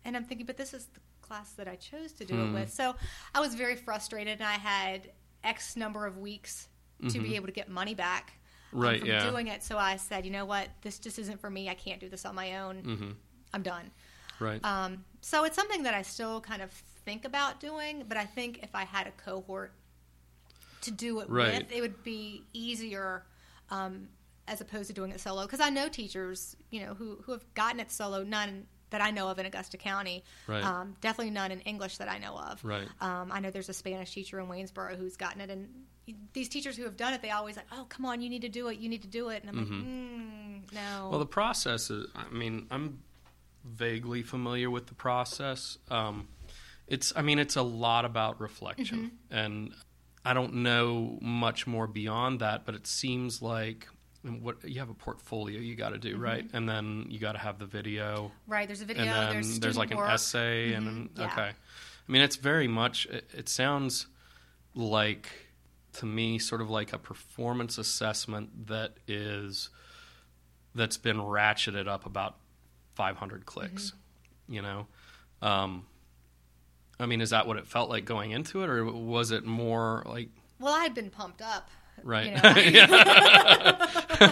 And 0.06 0.16
I'm 0.16 0.26
thinking, 0.26 0.46
but 0.46 0.58
this 0.58 0.76
is 0.76 0.86
the 0.94 1.00
class 1.22 1.52
that 1.54 1.68
I 1.68 1.76
chose 1.76 2.14
to 2.14 2.24
do 2.26 2.36
Hmm. 2.36 2.56
it 2.56 2.60
with. 2.60 2.72
So 2.74 2.96
I 3.34 3.40
was 3.40 3.56
very 3.56 3.76
frustrated, 3.76 4.40
and 4.40 4.48
I 4.48 4.54
had 4.60 5.12
X 5.44 5.76
number 5.76 6.06
of 6.06 6.18
weeks 6.20 6.70
to 7.02 7.08
Mhm. 7.20 7.24
be 7.24 7.36
able 7.36 7.48
to 7.48 7.52
get 7.54 7.68
money 7.68 7.96
back 7.96 8.34
Right, 8.72 9.00
from 9.00 9.10
yeah. 9.10 9.30
doing 9.30 9.48
it. 9.48 9.64
So 9.64 9.78
I 9.78 9.98
said, 9.98 10.26
you 10.26 10.32
know 10.32 10.46
what, 10.46 10.70
this 10.82 11.00
just 11.00 11.18
isn't 11.20 11.40
for 11.40 11.50
me. 11.50 11.70
I 11.70 11.74
can't 11.74 12.00
do 12.00 12.10
this 12.10 12.26
on 12.26 12.36
my 12.36 12.58
own. 12.60 12.84
Mm-hmm. 12.84 13.10
I'm 13.54 13.64
done. 13.64 13.92
Right. 14.40 14.64
Um, 14.64 15.04
so 15.22 15.44
it's 15.44 15.56
something 15.56 15.84
that 15.84 15.94
I 15.94 16.02
still 16.02 16.40
kind 16.40 16.62
of 16.62 16.72
think 17.06 17.26
about 17.26 17.60
doing, 17.60 18.06
but 18.08 18.18
I 18.18 18.26
think 18.26 18.60
if 18.62 18.74
I 18.74 18.84
had 18.84 19.08
a 19.08 19.12
cohort 19.12 19.74
to 20.82 20.92
do 20.92 21.20
it 21.20 21.30
Right. 21.30 21.64
with, 21.64 21.72
it 21.72 21.82
would 21.82 22.04
be 22.04 22.44
easier 22.54 23.26
um, 23.70 24.08
as 24.48 24.62
opposed 24.62 24.88
to 24.88 24.94
doing 24.94 25.12
it 25.12 25.20
solo. 25.20 25.44
Because 25.44 25.60
I 25.60 25.70
know 25.70 25.90
teachers, 25.90 26.56
you 26.70 26.86
know, 26.86 26.94
who 26.94 27.18
who 27.24 27.32
have 27.34 27.44
gotten 27.54 27.80
it 27.80 27.92
solo. 27.92 28.24
None 28.24 28.68
that 28.90 29.02
I 29.02 29.12
know 29.12 29.30
of 29.30 29.40
in 29.40 29.46
Augusta 29.46 29.78
County. 29.78 30.24
Right. 30.48 30.64
Um, 30.64 30.96
definitely 31.02 31.32
none 31.32 31.52
in 31.52 31.62
English 31.62 31.98
that 31.98 32.10
I 32.10 32.18
know 32.18 32.38
of. 32.38 32.64
Right. 32.64 32.88
Um, 33.02 33.32
I 33.32 33.40
know 33.40 33.52
there's 33.52 33.70
a 33.70 33.74
Spanish 33.74 34.14
teacher 34.14 34.40
in 34.40 34.48
Waynesboro 34.48 34.96
who's 34.98 35.16
gotten 35.16 35.42
it, 35.42 35.50
and 35.50 35.68
these 36.34 36.50
teachers 36.50 36.76
who 36.76 36.84
have 36.84 36.98
done 36.98 37.14
it, 37.14 37.22
they 37.22 37.32
always 37.32 37.56
like, 37.56 37.68
"Oh, 37.72 37.86
come 37.90 38.06
on, 38.06 38.22
you 38.22 38.30
need 38.30 38.42
to 38.42 38.50
do 38.50 38.68
it. 38.68 38.80
You 38.80 38.90
need 38.90 39.02
to 39.04 39.08
do 39.08 39.30
it." 39.30 39.44
And 39.44 39.50
I'm 39.50 39.58
like, 39.58 39.68
mm, 39.68 40.74
"No." 40.74 40.80
Mm-hmm. 40.80 41.10
Well, 41.10 41.20
the 41.20 41.26
process 41.26 41.90
is, 41.90 42.08
I 42.16 42.30
mean, 42.34 42.68
I'm 42.72 43.00
vaguely 43.64 44.24
familiar 44.24 44.70
with 44.70 44.88
the 44.88 44.96
process. 44.96 45.78
Um, 45.90 46.28
it's, 46.88 47.14
I 47.16 47.22
mean, 47.22 47.38
it's 47.38 47.56
a 47.56 47.62
lot 47.62 48.06
about 48.06 48.42
reflection. 48.42 49.12
And 49.30 49.74
I 50.26 50.34
don't 50.34 50.56
know 50.56 51.20
much 51.22 51.68
more 51.68 51.86
beyond 51.88 52.40
that, 52.42 52.66
but 52.66 52.74
it 52.76 52.88
seems 52.88 53.42
like 53.42 53.88
and 54.24 54.42
what 54.42 54.58
you 54.70 54.80
have 54.80 54.90
a 54.90 54.94
portfolio 54.94 55.60
you 55.60 55.76
got 55.76 55.90
to 55.90 55.98
do, 55.98 56.18
right? 56.18 56.46
And 56.54 56.68
then 56.68 57.06
you 57.10 57.20
got 57.20 57.32
to 57.34 57.38
have 57.40 57.58
the 57.60 57.66
video. 57.66 58.32
right? 58.48 58.68
There's 58.68 58.82
a 58.82 58.86
video. 58.86 59.04
and 59.04 59.12
then 59.12 59.30
there's 59.30 59.60
there's, 59.60 59.78
like 59.78 59.90
student 59.90 60.08
an 60.08 60.14
essay 60.14 60.74
and 60.74 60.86
Mhm, 60.86 60.90
an, 60.90 61.10
yeah. 61.16 61.26
okay 61.28 61.52
i 61.52 62.12
mean 62.12 62.22
it's 62.22 62.36
very 62.38 62.68
much 62.68 63.06
it, 63.06 63.30
it 63.34 63.48
sounds 63.48 64.08
like 64.76 65.30
to 65.94 66.06
me 66.06 66.40
sort 66.40 66.60
of 66.62 66.70
like 66.70 66.92
a 66.94 66.98
performance 66.98 67.78
assessment 67.78 68.68
that 68.68 68.94
is 69.08 69.70
that's 70.76 70.98
been 70.98 71.18
ratcheted 71.18 71.88
up 71.88 72.06
about 72.06 72.36
500 72.96 73.46
clicks 73.46 73.92
Mm-hmm. 73.92 74.54
you 74.56 74.62
know 74.64 74.88
um 75.42 75.86
i 77.00 77.06
mean 77.06 77.22
is 77.22 77.30
that 77.30 77.48
what 77.48 77.58
it 77.58 77.68
felt 77.68 77.90
like 77.90 78.06
going 78.06 78.32
into 78.32 78.64
it 78.64 78.70
or 78.70 78.86
was 78.86 79.32
it 79.32 79.46
more 79.46 80.04
like 80.06 80.30
Well, 80.60 80.74
I 80.74 80.84
had 80.84 80.94
been 80.94 81.10
pumped 81.10 81.42
up. 81.42 81.70
Right 82.04 82.28
You 82.66 82.88
know? 82.88 83.76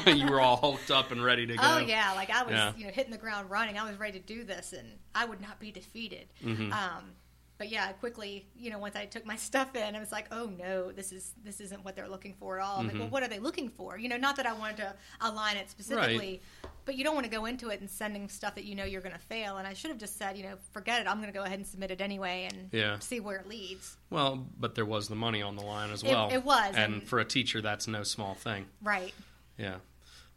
You 0.13 0.27
were 0.27 0.41
all 0.41 0.57
hulked 0.57 0.91
up 0.91 1.11
and 1.11 1.23
ready 1.23 1.45
to 1.47 1.55
go 1.55 1.61
Oh 1.63 1.77
yeah, 1.77 2.11
like 2.13 2.29
I 2.29 2.43
was, 2.43 2.51
Yeah. 2.53 2.73
you 2.77 2.85
know, 2.85 2.91
hitting 2.91 3.11
the 3.11 3.17
ground 3.17 3.49
running. 3.49 3.77
I 3.77 3.89
was 3.89 3.97
ready 3.99 4.19
to 4.19 4.25
do 4.25 4.43
this, 4.43 4.73
and 4.73 4.87
I 5.15 5.25
would 5.25 5.39
not 5.41 5.59
be 5.59 5.71
defeated. 5.71 6.27
Mhm. 6.43 6.71
Um, 6.73 7.11
but 7.57 7.69
yeah, 7.69 7.91
quickly, 7.93 8.47
you 8.55 8.69
know, 8.69 8.79
once 8.79 8.95
I 8.95 9.05
took 9.05 9.25
my 9.25 9.35
stuff 9.47 9.75
in, 9.75 9.95
I 9.95 9.99
was 9.99 10.11
like, 10.11 10.27
oh 10.31 10.49
no, 10.57 10.91
this 10.91 11.11
is 11.11 11.33
this 11.43 11.59
isn't 11.61 11.83
what 11.85 11.95
they're 11.95 12.07
looking 12.09 12.33
for 12.39 12.59
at 12.59 12.65
all. 12.65 12.79
I'm 12.79 12.87
like, 12.87 12.99
well, 12.99 13.09
what 13.09 13.23
are 13.23 13.27
they 13.27 13.39
looking 13.39 13.69
for? 13.69 13.97
You 13.97 14.09
know, 14.09 14.17
not 14.17 14.35
that 14.37 14.45
I 14.45 14.53
wanted 14.53 14.77
to 14.77 14.93
align 15.21 15.57
it 15.57 15.69
specifically, 15.69 16.41
but 16.85 16.95
you 16.95 17.03
don't 17.03 17.15
want 17.15 17.25
to 17.25 17.31
go 17.31 17.45
into 17.45 17.69
it 17.69 17.81
and 17.81 17.89
sending 17.89 18.29
stuff 18.29 18.55
that 18.55 18.63
you 18.63 18.75
know 18.75 18.85
you're 18.85 19.01
going 19.01 19.15
to 19.15 19.19
fail. 19.21 19.57
And 19.57 19.67
I 19.67 19.73
should 19.73 19.89
have 19.89 19.99
just 19.99 20.17
said, 20.17 20.37
you 20.37 20.43
know, 20.43 20.55
forget 20.71 21.01
it. 21.01 21.07
I'm 21.07 21.17
going 21.17 21.31
to 21.31 21.37
go 21.37 21.43
ahead 21.43 21.57
and 21.59 21.67
submit 21.67 21.91
it 21.91 21.99
anyway 22.01 22.47
and 22.51 22.69
Yeah. 22.71 22.99
see 22.99 23.19
where 23.19 23.37
it 23.37 23.47
leads. 23.47 23.97
Well, 24.09 24.47
but 24.57 24.75
there 24.75 24.85
was 24.85 25.07
the 25.09 25.15
money 25.15 25.41
on 25.41 25.55
the 25.57 25.63
line 25.63 25.91
as 25.91 26.03
It- 26.03 26.09
well. 26.09 26.29
it 26.31 26.45
was, 26.45 26.75
and, 26.75 26.93
and- 26.95 27.03
for 27.03 27.19
a 27.19 27.25
teacher, 27.25 27.61
that's 27.61 27.87
no 27.87 28.03
small 28.03 28.35
thing. 28.35 28.67
Right. 28.81 29.13
Yeah. 29.57 29.77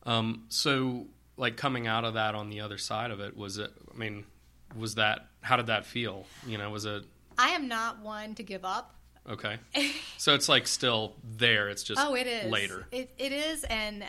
Um, 0.04 0.46
so, 0.48 1.06
like 1.36 1.56
coming 1.56 1.86
out 1.86 2.04
of 2.04 2.14
that 2.14 2.34
on 2.34 2.50
the 2.50 2.60
other 2.60 2.78
side 2.78 3.10
of 3.10 3.20
it, 3.20 3.36
was 3.36 3.58
it? 3.58 3.70
I 3.92 3.96
mean, 3.96 4.24
was 4.76 4.94
that? 4.96 5.26
How 5.42 5.56
did 5.56 5.66
that 5.66 5.84
feel? 5.86 6.26
You 6.46 6.58
know, 6.58 6.70
was 6.70 6.84
it 6.84 7.04
I 7.38 7.50
am 7.50 7.68
not 7.68 8.00
one 8.00 8.34
to 8.36 8.42
give 8.42 8.64
up. 8.64 8.94
okay? 9.28 9.58
so 10.18 10.34
it's 10.34 10.48
like 10.48 10.66
still 10.66 11.14
there. 11.36 11.68
It's 11.68 11.82
just 11.82 12.00
oh, 12.04 12.14
it 12.14 12.26
is 12.26 12.50
later. 12.50 12.86
It, 12.92 13.10
it 13.18 13.32
is, 13.32 13.64
and 13.64 14.04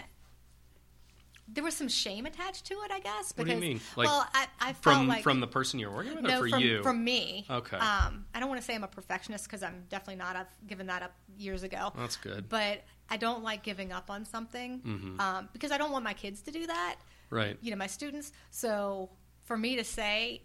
there 1.54 1.64
was 1.64 1.76
some 1.76 1.90
shame 1.90 2.26
attached 2.26 2.66
to 2.68 2.76
it, 2.76 2.92
I 2.92 3.00
guess. 3.00 3.34
What 3.36 3.46
do 3.48 3.54
you 3.54 3.60
mean? 3.60 3.82
Like, 3.98 4.08
well, 4.08 4.26
I, 4.34 4.48
I 4.62 4.66
felt 4.74 4.96
From 4.98 5.08
like 5.08 5.24
from 5.24 5.40
the 5.42 5.48
person 5.48 5.80
you're 5.80 5.92
working 5.92 6.16
with, 6.16 6.24
or 6.26 6.28
no, 6.30 6.40
for 6.42 6.48
from, 6.50 6.62
you? 6.62 6.82
from 6.84 7.04
me. 7.04 7.46
Okay. 7.50 7.76
Um, 7.78 8.26
I 8.34 8.40
don't 8.40 8.48
want 8.48 8.62
to 8.62 8.66
say 8.66 8.74
I'm 8.74 8.84
a 8.86 8.88
perfectionist 8.88 9.46
because 9.46 9.62
I'm 9.64 9.84
definitely 9.90 10.16
not. 10.16 10.36
I've 10.38 10.68
given 10.68 10.88
that 10.88 11.02
up 11.04 11.12
years 11.38 11.64
ago. 11.64 11.92
That's 11.98 12.16
good. 12.16 12.48
But 12.48 12.84
I 13.10 13.18
don't 13.18 13.44
like 13.44 13.64
giving 13.64 13.92
up 13.92 14.10
on 14.10 14.24
something 14.24 14.80
Mm-hmm. 14.80 15.20
um, 15.20 15.50
because 15.52 15.72
I 15.72 15.78
don't 15.78 15.92
want 15.92 16.06
my 16.06 16.14
kids 16.14 16.42
to 16.44 16.52
do 16.52 16.68
that. 16.68 16.96
right. 17.30 17.58
You 17.62 17.72
know, 17.72 17.78
my 17.78 17.88
students. 17.88 18.32
So 18.52 19.10
for 19.44 19.58
me 19.58 19.76
to 19.76 19.84
say 19.84 20.44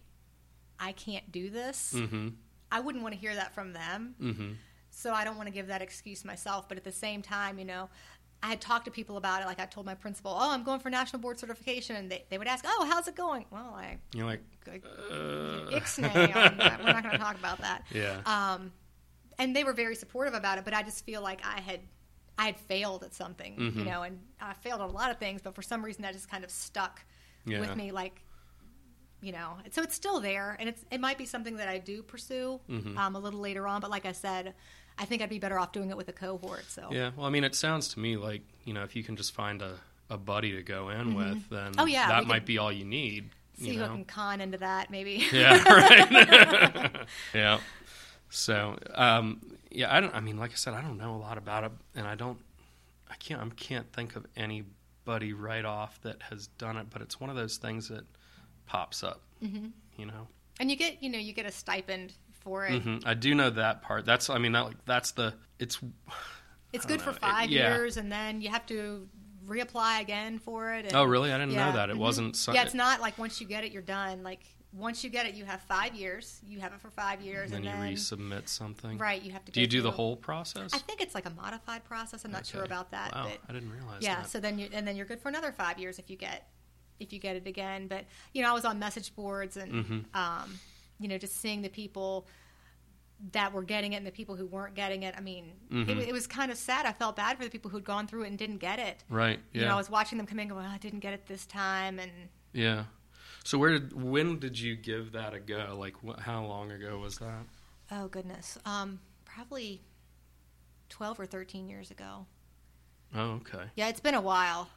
I 0.78 0.92
can't 0.92 1.30
do 1.32 1.50
this, 1.50 1.92
Mm-hmm. 1.96 2.28
I 2.72 2.80
wouldn't 2.80 3.02
want 3.04 3.14
to 3.14 3.20
hear 3.20 3.34
that 3.34 3.54
from 3.54 3.72
them. 3.72 4.14
Mm-hmm. 4.20 4.52
So 4.90 5.12
I 5.12 5.24
don't 5.24 5.36
want 5.36 5.46
to 5.46 5.52
give 5.52 5.68
that 5.68 5.82
excuse 5.82 6.24
myself. 6.24 6.68
But 6.68 6.78
at 6.78 6.84
the 6.84 6.90
same 6.92 7.22
time, 7.22 7.58
you 7.58 7.64
know, 7.64 7.88
I 8.42 8.48
had 8.48 8.60
talked 8.60 8.86
to 8.86 8.90
people 8.90 9.16
about 9.18 9.40
it. 9.42 9.46
Like 9.46 9.60
I 9.60 9.66
told 9.66 9.86
my 9.86 9.94
principal, 9.94 10.32
"Oh, 10.32 10.50
I'm 10.50 10.62
going 10.64 10.80
for 10.80 10.90
national 10.90 11.20
board 11.22 11.38
certification," 11.38 11.96
and 11.96 12.10
they, 12.10 12.24
they 12.28 12.38
would 12.38 12.48
ask, 12.48 12.64
"Oh, 12.66 12.86
how's 12.90 13.06
it 13.08 13.14
going?" 13.14 13.44
Well, 13.50 13.74
I, 13.76 13.98
You're 14.14 14.26
like, 14.26 14.40
I 14.66 14.76
uh, 14.76 15.70
ixnay 15.70 16.34
on 16.36 16.58
that. 16.58 16.80
We're 16.82 16.92
not 16.92 17.02
going 17.02 17.12
to 17.12 17.18
talk 17.18 17.38
about 17.38 17.58
that. 17.60 17.84
yeah. 17.92 18.20
Um, 18.26 18.72
and 19.38 19.54
they 19.54 19.64
were 19.64 19.72
very 19.74 19.94
supportive 19.94 20.34
about 20.34 20.58
it, 20.58 20.64
but 20.64 20.74
I 20.74 20.82
just 20.82 21.04
feel 21.04 21.22
like 21.22 21.40
I 21.46 21.60
had 21.60 21.80
I 22.38 22.46
had 22.46 22.58
failed 22.58 23.04
at 23.04 23.14
something, 23.14 23.58
you 23.60 23.70
Mhm. 23.72 23.86
know, 23.86 24.02
and 24.02 24.18
I 24.40 24.52
failed 24.54 24.80
at 24.80 24.88
a 24.88 24.92
lot 24.92 25.10
of 25.10 25.18
things, 25.18 25.40
but 25.40 25.54
for 25.54 25.62
some 25.62 25.84
reason 25.84 26.02
that 26.02 26.12
just 26.14 26.28
kind 26.30 26.42
of 26.44 26.50
stuck 26.50 27.02
Yeah. 27.46 27.60
with 27.60 27.76
me, 27.76 27.92
like 27.92 28.22
you 29.26 29.32
know. 29.32 29.56
So 29.72 29.82
it's 29.82 29.94
still 29.94 30.20
there, 30.20 30.56
and 30.60 30.68
it's 30.68 30.84
it 30.90 31.00
might 31.00 31.18
be 31.18 31.26
something 31.26 31.56
that 31.56 31.68
I 31.68 31.78
do 31.78 32.02
pursue 32.02 32.60
Mhm. 32.70 32.96
um, 32.96 33.16
a 33.16 33.18
little 33.18 33.40
later 33.40 33.66
on. 33.66 33.80
But 33.80 33.90
like 33.90 34.06
I 34.06 34.12
said, 34.12 34.54
I 34.98 35.04
think 35.04 35.20
I'd 35.22 35.28
be 35.28 35.38
better 35.38 35.58
off 35.58 35.72
doing 35.72 35.90
it 35.90 35.96
with 35.96 36.08
a 36.08 36.12
cohort. 36.12 36.64
So 36.70 36.88
Yeah, 36.92 37.10
well, 37.16 37.26
I 37.26 37.30
mean, 37.30 37.44
it 37.44 37.54
sounds 37.54 37.88
to 37.88 37.98
me 38.00 38.16
like 38.16 38.42
you 38.64 38.72
know, 38.72 38.82
if 38.84 38.94
you 38.96 39.02
can 39.04 39.16
just 39.16 39.32
find 39.34 39.60
a, 39.62 39.74
a 40.08 40.16
buddy 40.16 40.52
to 40.52 40.62
go 40.62 40.88
in 40.90 41.14
with, 41.14 41.48
then 41.50 41.72
Oh, 41.78 41.86
yeah, 41.86 42.08
that 42.08 42.26
might 42.26 42.46
be 42.46 42.58
all 42.58 42.70
you 42.72 42.84
need. 42.84 43.30
see 43.58 43.72
you 43.74 43.80
who 43.80 43.86
can 43.88 44.04
con 44.04 44.40
into 44.40 44.58
that, 44.58 44.90
maybe. 44.90 45.26
yeah, 45.32 45.62
right. 45.68 47.06
yeah. 47.34 47.58
So, 48.28 48.78
um, 48.94 49.40
yeah, 49.70 49.94
I 49.94 50.00
don't. 50.00 50.14
I 50.14 50.20
mean, 50.20 50.36
like 50.38 50.50
I 50.52 50.54
said, 50.56 50.74
I 50.74 50.80
don't 50.82 50.98
know 50.98 51.14
a 51.14 51.18
lot 51.18 51.38
about 51.38 51.64
it, 51.64 51.72
and 51.94 52.06
I 52.06 52.14
don't. 52.14 52.38
I 53.10 53.14
can't. 53.16 53.40
I 53.40 53.48
can't 53.54 53.90
think 53.92 54.16
of 54.16 54.26
anybody 54.36 55.32
right 55.32 55.64
off 55.64 56.00
that 56.02 56.22
has 56.30 56.48
done 56.48 56.76
it, 56.76 56.88
but 56.90 57.02
it's 57.02 57.20
one 57.20 57.30
of 57.30 57.36
those 57.36 57.56
things 57.56 57.88
that 57.88 58.04
pops 58.66 59.02
up. 59.02 59.20
hmm 59.40 59.68
You 59.96 60.06
know. 60.06 60.28
And 60.60 60.70
you 60.70 60.76
get 60.76 61.02
you 61.02 61.10
know 61.10 61.18
you 61.18 61.32
get 61.32 61.46
a 61.46 61.52
stipend 61.52 62.12
for 62.40 62.66
it. 62.66 62.82
hmm 62.82 62.98
I 63.04 63.14
do 63.14 63.34
know 63.34 63.50
that 63.50 63.82
part. 63.82 64.04
That's. 64.06 64.30
I 64.30 64.38
mean, 64.38 64.52
that, 64.52 64.64
like 64.66 64.84
that's 64.84 65.12
the. 65.12 65.34
It's. 65.58 65.78
It's 66.72 66.84
good 66.84 67.00
for 67.00 67.10
know. 67.10 67.16
It- 67.16 67.20
five 67.20 67.48
yeah. 67.50 67.74
years, 67.74 67.96
and 67.96 68.10
then 68.12 68.42
you 68.42 68.50
have 68.50 68.66
to 68.66 69.08
reapply 69.46 70.00
again 70.00 70.38
for 70.38 70.74
it. 70.74 70.84
And, 70.84 70.94
Oh, 70.94 71.04
really? 71.04 71.32
I 71.32 71.38
didn't 71.38 71.52
Yeah, 71.52 71.66
know 71.70 71.76
that. 71.76 71.88
It 71.90 71.96
mhm. 71.96 72.00
wasn't. 72.00 72.36
So, 72.36 72.52
yeah, 72.52 72.64
it's 72.64 72.74
not 72.74 73.00
like 73.00 73.16
once 73.16 73.40
you 73.40 73.46
get 73.46 73.64
it, 73.64 73.72
you're 73.72 73.80
done. 73.82 74.22
Like 74.22 74.40
once 74.72 75.02
you 75.02 75.08
get 75.08 75.24
it, 75.26 75.34
you 75.34 75.44
have 75.46 75.62
five 75.62 75.94
years. 75.94 76.40
You 76.46 76.60
have 76.60 76.72
it 76.74 76.80
for 76.80 76.90
five 76.90 77.22
years, 77.22 77.52
and, 77.52 77.64
Then 77.64 77.72
and 77.72 77.82
then 77.82 77.90
you 77.92 77.96
resubmit 77.96 78.48
something. 78.48 78.98
right, 78.98 79.22
you 79.22 79.32
have 79.32 79.44
to. 79.46 79.52
Do 79.52 79.60
you 79.60 79.66
do 79.68 79.80
the 79.80 79.92
whole 79.92 80.16
process? 80.16 80.74
I 80.74 80.78
think 80.78 81.00
it's 81.00 81.14
like 81.14 81.24
a 81.24 81.30
modified 81.30 81.84
process. 81.84 82.24
I'm 82.24 82.32
not 82.32 82.44
sure 82.44 82.64
about 82.64 82.90
that, 82.90 83.14
Wow, 83.14 83.28
but 83.30 83.38
I 83.48 83.52
didn't 83.54 83.72
realize 83.72 84.02
yeah. 84.02 84.16
that. 84.16 84.28
So 84.28 84.38
then 84.40 84.58
you 84.58 84.68
and 84.72 84.86
then 84.86 84.96
you're 84.96 85.06
good 85.06 85.20
for 85.20 85.28
another 85.28 85.52
five 85.52 85.78
years 85.78 85.98
if 85.98 86.10
you 86.10 86.16
get 86.16 86.48
if 87.00 87.12
you 87.12 87.18
get 87.18 87.36
it 87.36 87.46
again. 87.46 87.88
But 87.88 88.04
you 88.32 88.42
know, 88.42 88.50
I 88.50 88.52
was 88.52 88.64
on 88.64 88.78
message 88.78 89.14
boards 89.14 89.56
and 89.56 89.84
Mhm. 89.84 90.16
um, 90.16 90.58
you 90.98 91.08
know 91.08 91.18
just 91.18 91.36
seeing 91.36 91.62
the 91.62 91.68
people 91.68 92.26
that 93.32 93.52
were 93.52 93.62
getting 93.62 93.94
it 93.94 93.96
and 93.96 94.06
the 94.06 94.10
people 94.12 94.36
who 94.36 94.44
weren't 94.46 94.74
getting 94.74 95.02
it. 95.02 95.14
I 95.16 95.20
mean, 95.22 95.52
Mhm. 95.70 95.88
it, 95.88 96.08
it 96.08 96.12
was 96.12 96.26
kind 96.26 96.52
of 96.52 96.58
sad. 96.58 96.84
I 96.84 96.92
felt 96.92 97.16
bad 97.16 97.38
for 97.38 97.44
the 97.44 97.50
people 97.50 97.70
who'd 97.70 97.82
gone 97.84 98.06
through 98.06 98.24
it 98.24 98.26
and 98.28 98.36
didn't 98.38 98.58
get 98.58 98.78
it. 98.78 99.02
Right. 99.08 99.40
Yeah. 99.52 99.60
You 99.62 99.66
know, 99.68 99.74
I 99.74 99.76
was 99.78 99.88
watching 99.88 100.18
them 100.18 100.26
come 100.26 100.38
in, 100.38 100.48
going, 100.48 100.66
oh, 100.66 100.68
"I 100.68 100.76
didn't 100.78 101.00
get 101.00 101.14
it 101.14 101.26
this 101.26 101.46
time," 101.46 101.98
and 101.98 102.12
Yeah. 102.52 102.84
So 103.44 103.58
where 103.58 103.78
did 103.78 103.92
when 103.92 104.38
did 104.38 104.58
you 104.58 104.76
give 104.76 105.12
that 105.12 105.32
a 105.32 105.38
go? 105.40 105.76
Like 105.78 105.94
wh- 106.04 106.20
how 106.20 106.44
long 106.44 106.70
ago 106.72 106.98
was 106.98 107.18
that? 107.18 107.46
oh 107.90 108.08
goodness, 108.08 108.58
um, 108.64 108.98
probably 109.24 109.80
twelve 110.88 111.18
or 111.20 111.26
thirteen 111.26 111.68
years 111.68 111.90
ago. 111.90 112.26
Oh, 113.14 113.34
okay. 113.40 113.70
Yeah, 113.76 113.88
it's 113.88 114.00
been 114.00 114.14
a 114.14 114.20
while. 114.20 114.68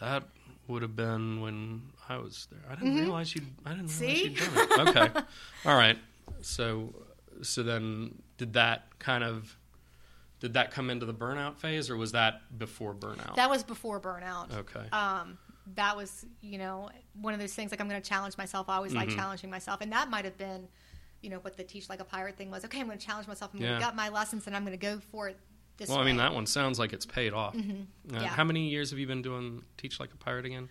That 0.00 0.24
would 0.68 0.82
have 0.82 0.96
been 0.96 1.40
when 1.40 1.82
I 2.08 2.16
was 2.18 2.48
there. 2.50 2.60
I 2.70 2.74
didn't 2.74 2.94
Mhm. 2.96 3.00
realize 3.00 3.34
you. 3.34 3.42
I 3.64 3.70
didn't 3.74 3.88
realize 3.98 4.18
See? 4.18 4.24
you'd 4.24 4.36
done 4.38 4.56
it. 4.56 4.78
Okay. 4.96 5.10
All 5.64 5.76
right. 5.76 5.98
So, 6.40 6.94
so 7.42 7.62
then 7.62 8.22
did 8.38 8.52
that 8.54 8.98
kind 8.98 9.24
of 9.24 9.56
did 10.40 10.54
that 10.54 10.70
come 10.72 10.90
into 10.90 11.06
the 11.06 11.14
burnout 11.14 11.56
phase, 11.56 11.88
or 11.88 11.96
was 11.96 12.12
that 12.12 12.58
before 12.58 12.92
burnout? 12.94 13.36
That 13.36 13.48
was 13.48 13.62
before 13.62 13.98
burnout. 13.98 14.52
okay. 14.54 14.88
Um, 14.90 15.38
that 15.74 15.96
was, 15.96 16.26
you 16.42 16.58
know, 16.58 16.90
one 17.18 17.32
of 17.32 17.40
those 17.40 17.54
things 17.54 17.70
like 17.70 17.80
I'm 17.80 17.88
going 17.88 18.02
to 18.02 18.06
challenge 18.06 18.36
myself. 18.36 18.68
I 18.68 18.76
always 18.76 18.92
like 18.94 19.08
Mhm. 19.08 19.16
challenging 19.16 19.48
myself, 19.48 19.80
and 19.80 19.90
that 19.92 20.10
might 20.10 20.26
have 20.26 20.36
been, 20.36 20.68
you 21.22 21.30
know, 21.30 21.38
what 21.38 21.56
the 21.56 21.64
teach 21.64 21.88
like 21.88 22.00
a 22.00 22.04
pirate 22.04 22.36
thing 22.36 22.50
was. 22.50 22.62
Okay, 22.66 22.78
I'm 22.80 22.86
going 22.86 22.98
to 22.98 23.06
challenge 23.06 23.26
myself. 23.26 23.52
I'm 23.54 23.60
going 23.60 23.72
to 23.72 23.78
get 23.78 23.96
my 23.96 24.10
lessons, 24.10 24.46
and 24.46 24.54
I'm 24.54 24.64
going 24.66 24.78
to 24.78 24.86
go 24.86 25.00
for 25.10 25.28
it. 25.28 25.38
This 25.76 25.88
well, 25.88 25.98
I 25.98 26.04
mean 26.04 26.18
that 26.18 26.34
one 26.34 26.46
sounds 26.46 26.78
like 26.78 26.92
it's 26.92 27.06
paid 27.06 27.32
off. 27.32 27.54
Mhm. 27.54 27.86
Uh, 28.12 28.20
Yeah. 28.20 28.26
How 28.28 28.44
many 28.44 28.68
years 28.70 28.90
have 28.90 28.98
you 28.98 29.06
been 29.06 29.22
doing 29.22 29.64
Teach 29.76 29.98
Like 30.00 30.12
a 30.12 30.16
Pirate 30.16 30.46
again? 30.46 30.68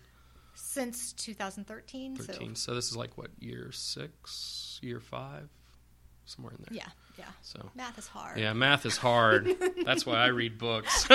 since 0.56 1.14
2013. 1.14 2.16
Thirteen. 2.16 2.56
So, 2.56 2.76
this 2.76 2.90
is 2.90 2.96
like 2.96 3.18
what 3.18 3.32
year 3.40 3.72
six, 3.72 4.80
year 4.84 5.00
five, 5.00 5.50
somewhere 6.26 6.54
in 6.54 6.64
there. 6.68 6.78
yeah, 6.78 6.90
yeah. 7.18 7.26
So 7.42 7.72
Math 7.76 7.98
is 7.98 8.08
hard. 8.08 8.38
yeah, 8.40 8.54
math 8.54 8.86
is 8.86 8.96
hard. 8.98 9.48
That's 9.86 10.06
why 10.06 10.18
I 10.18 10.28
read 10.28 10.58
books. 10.60 11.08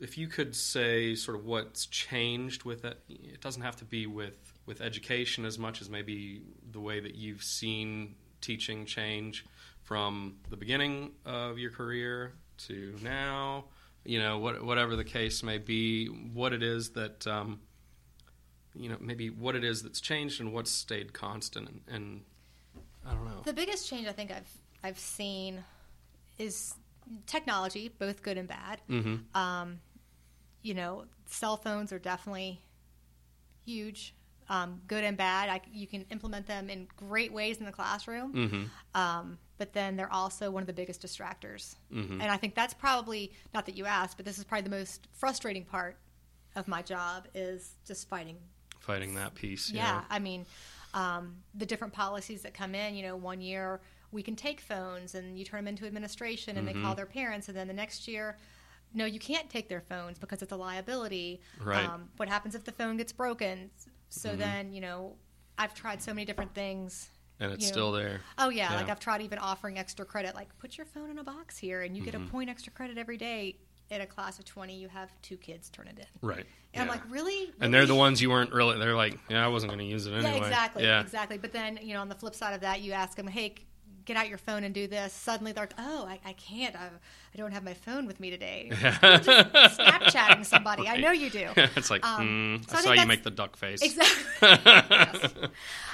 if 0.00 0.18
you 0.18 0.26
could 0.28 0.54
say 0.54 1.14
sort 1.14 1.36
of 1.38 1.44
what's 1.44 1.86
changed 1.86 2.64
with 2.64 2.84
it, 2.84 2.98
it 3.08 3.40
doesn't 3.40 3.62
have 3.62 3.76
to 3.76 3.84
be 3.84 4.06
with 4.06 4.36
with 4.66 4.80
education 4.80 5.44
as 5.44 5.58
much 5.58 5.80
as 5.80 5.88
maybe 5.88 6.42
the 6.72 6.80
way 6.80 7.00
that 7.00 7.14
you've 7.14 7.42
seen 7.42 8.14
teaching 8.40 8.84
change 8.84 9.44
from 9.86 10.36
the 10.50 10.56
beginning 10.56 11.12
of 11.24 11.58
your 11.58 11.70
career 11.70 12.34
to 12.58 12.94
now. 13.02 13.64
You 14.04 14.20
know, 14.20 14.38
what, 14.38 14.64
whatever 14.64 14.94
the 14.94 15.04
case 15.04 15.42
may 15.42 15.58
be, 15.58 16.06
what 16.06 16.52
it 16.52 16.62
is 16.62 16.90
that 16.90 17.26
um, 17.26 17.60
you 18.78 18.88
know, 18.88 18.96
maybe 19.00 19.30
what 19.30 19.56
it 19.56 19.64
is 19.64 19.82
that's 19.82 20.00
changed 20.00 20.40
and 20.40 20.52
what's 20.52 20.70
stayed 20.70 21.12
constant, 21.12 21.68
and, 21.68 21.80
and 21.88 22.20
I 23.06 23.12
don't 23.12 23.24
know. 23.24 23.40
The 23.44 23.52
biggest 23.52 23.88
change 23.88 24.06
I 24.06 24.12
think 24.12 24.30
I've 24.30 24.50
I've 24.82 24.98
seen 24.98 25.64
is 26.38 26.74
technology, 27.26 27.90
both 27.98 28.22
good 28.22 28.38
and 28.38 28.48
bad. 28.48 28.80
Mm-hmm. 28.88 29.36
Um, 29.36 29.80
you 30.62 30.74
know, 30.74 31.04
cell 31.26 31.56
phones 31.56 31.92
are 31.92 31.98
definitely 31.98 32.60
huge, 33.64 34.14
um, 34.48 34.80
good 34.86 35.04
and 35.04 35.16
bad. 35.16 35.48
I, 35.48 35.60
you 35.72 35.86
can 35.86 36.04
implement 36.10 36.46
them 36.46 36.68
in 36.70 36.86
great 36.96 37.32
ways 37.32 37.58
in 37.58 37.66
the 37.66 37.72
classroom, 37.72 38.32
Mm-hmm. 38.32 39.00
um, 39.00 39.38
but 39.58 39.72
then 39.72 39.96
they're 39.96 40.12
also 40.12 40.50
one 40.50 40.62
of 40.62 40.66
the 40.66 40.72
biggest 40.72 41.00
distractors. 41.02 41.76
Mm-hmm. 41.92 42.20
And 42.20 42.30
I 42.30 42.36
think 42.36 42.54
that's 42.54 42.74
probably 42.74 43.32
not 43.54 43.64
that 43.66 43.76
you 43.76 43.86
asked, 43.86 44.16
but 44.18 44.26
this 44.26 44.38
is 44.38 44.44
probably 44.44 44.64
the 44.64 44.76
most 44.76 45.08
frustrating 45.12 45.64
part 45.64 45.96
of 46.54 46.68
my 46.68 46.82
job 46.82 47.26
is 47.34 47.74
just 47.86 48.08
fighting 48.08 48.36
Fighting 48.80 49.14
that 49.16 49.34
piece. 49.34 49.70
yeah, 49.70 50.02
I 50.10 50.18
mean, 50.20 50.46
um, 50.94 51.34
the 51.54 51.66
different 51.66 51.92
policies 51.92 52.42
that 52.42 52.54
come 52.54 52.74
in. 52.74 52.94
You 52.94 53.02
know, 53.02 53.16
one 53.16 53.40
year 53.40 53.80
we 54.12 54.22
can 54.22 54.36
take 54.36 54.60
phones 54.60 55.14
and 55.16 55.36
you 55.38 55.44
turn 55.44 55.64
them 55.64 55.68
into 55.68 55.86
administration 55.86 56.56
and 56.56 56.68
they 56.68 56.72
call 56.72 56.94
their 56.94 57.06
parents, 57.06 57.48
and 57.48 57.56
then 57.56 57.66
the 57.66 57.74
next 57.74 58.06
year, 58.06 58.36
no, 58.94 59.04
you 59.04 59.18
can't 59.18 59.50
take 59.50 59.68
their 59.68 59.80
phones 59.80 60.18
because 60.18 60.40
it's 60.40 60.52
a 60.52 60.56
liability. 60.56 61.40
Right. 61.62 61.84
Um, 61.84 62.08
what 62.16 62.28
happens 62.28 62.54
if 62.54 62.62
the 62.64 62.72
phone 62.72 62.96
gets 62.96 63.12
broken? 63.12 63.70
So 64.08 64.30
Mhm. 64.34 64.38
then, 64.38 64.72
you 64.72 64.80
know, 64.80 65.16
I've 65.58 65.74
tried 65.74 66.02
so 66.02 66.12
many 66.12 66.24
different 66.24 66.54
things. 66.54 67.10
And 67.38 67.52
it's 67.52 67.62
you 67.62 67.68
know, 67.68 67.72
still 67.72 67.92
there. 67.92 68.22
Oh 68.38 68.48
yeah, 68.48 68.70
Yeah. 68.70 68.76
like 68.76 68.88
I've 68.88 69.00
tried 69.00 69.20
even 69.20 69.38
offering 69.38 69.78
extra 69.78 70.06
credit, 70.06 70.34
like 70.34 70.56
put 70.58 70.78
your 70.78 70.86
phone 70.86 71.10
in 71.10 71.18
a 71.18 71.24
box 71.24 71.58
here 71.58 71.82
and 71.82 71.94
you 71.96 72.02
get 72.02 72.14
a 72.14 72.18
Mhm. 72.18 72.30
point 72.30 72.48
extra 72.50 72.72
credit 72.72 72.96
every 72.98 73.18
day. 73.18 73.56
In 73.88 74.00
a 74.00 74.06
class 74.06 74.40
of 74.40 74.44
twenty, 74.44 74.74
you 74.76 74.88
have 74.88 75.10
two 75.22 75.36
kids 75.36 75.70
turn 75.70 75.86
it 75.86 75.96
in, 75.96 76.06
Right. 76.20 76.44
and 76.74 76.82
I'm 76.82 76.88
like, 76.88 77.08
really? 77.08 77.52
and 77.60 77.72
they're 77.72 77.86
the 77.86 77.94
ones 77.94 78.20
you 78.20 78.30
weren't 78.30 78.52
really. 78.52 78.78
They're 78.80 78.96
like, 78.96 79.16
yeah, 79.28 79.44
I 79.44 79.48
wasn't 79.48 79.70
going 79.70 79.78
to 79.78 79.84
use 79.84 80.06
it 80.08 80.12
anyway. 80.12 80.30
Yeah, 80.32 80.44
exactly, 80.44 80.82
Yeah. 80.82 81.00
exactly. 81.02 81.38
But 81.38 81.52
then, 81.52 81.78
you 81.80 81.94
know, 81.94 82.00
on 82.00 82.08
the 82.08 82.16
flip 82.16 82.34
side 82.34 82.52
of 82.54 82.62
that, 82.62 82.80
you 82.80 82.90
ask 82.90 83.16
them, 83.16 83.28
"Hey, 83.28 83.54
get 84.06 84.16
out 84.16 84.28
your 84.28 84.38
phone 84.38 84.64
and 84.64 84.74
do 84.74 84.86
this." 84.86 85.12
Suddenly, 85.12 85.52
they're 85.52 85.64
like, 85.64 85.74
"Oh, 85.78 86.06
I, 86.06 86.18
I 86.24 86.32
can't. 86.32 86.74
I, 86.74 86.86
I 86.86 87.36
don't 87.36 87.52
have 87.52 87.62
my 87.64 87.74
phone 87.74 88.06
with 88.06 88.18
me 88.18 88.30
today." 88.30 88.70
Snapchatting 88.72 90.44
somebody. 90.46 90.88
I 90.88 90.96
know 90.96 91.10
you 91.12 91.28
do. 91.30 91.48
it's 91.76 91.90
like, 91.90 92.04
Um, 92.04 92.60
mm, 92.62 92.70
so 92.70 92.76
I 92.76 92.80
I 92.80 92.82
saw 92.82 92.92
you 92.92 93.06
make 93.06 93.22
the 93.22 93.30
duck 93.30 93.56
face. 93.56 93.82
Exactly. 93.82 95.48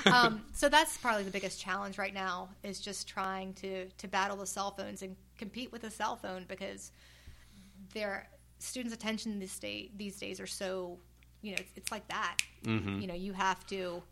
Um, 0.07 0.43
so 0.53 0.69
that's 0.69 0.97
probably 0.99 1.23
the 1.23 1.31
biggest 1.31 1.61
challenge 1.61 1.97
right 1.97 2.13
now 2.13 2.49
is 2.65 2.81
just 2.81 3.07
trying 3.09 3.55
to 3.55 3.87
to 3.89 4.09
battle 4.09 4.37
the 4.37 4.47
cell 4.47 4.73
phones 4.73 5.03
and 5.03 5.15
compete 5.39 5.71
with 5.71 5.83
the 5.83 5.91
cell 5.91 6.17
phone 6.17 6.45
because 6.49 6.91
their 7.95 8.29
students' 8.59 8.95
attention 8.95 9.39
this 9.39 9.57
day 9.61 9.91
these 9.97 10.19
days 10.19 10.41
are 10.41 10.47
so 10.47 10.99
you 11.41 11.53
know 11.53 11.59
it's, 11.61 11.71
it's 11.77 11.93
like 11.93 12.07
that. 12.09 12.39
hmm 12.65 13.01
You 13.01 13.07
know, 13.07 13.15
you 13.15 13.33
have 13.33 13.65
to 13.69 14.03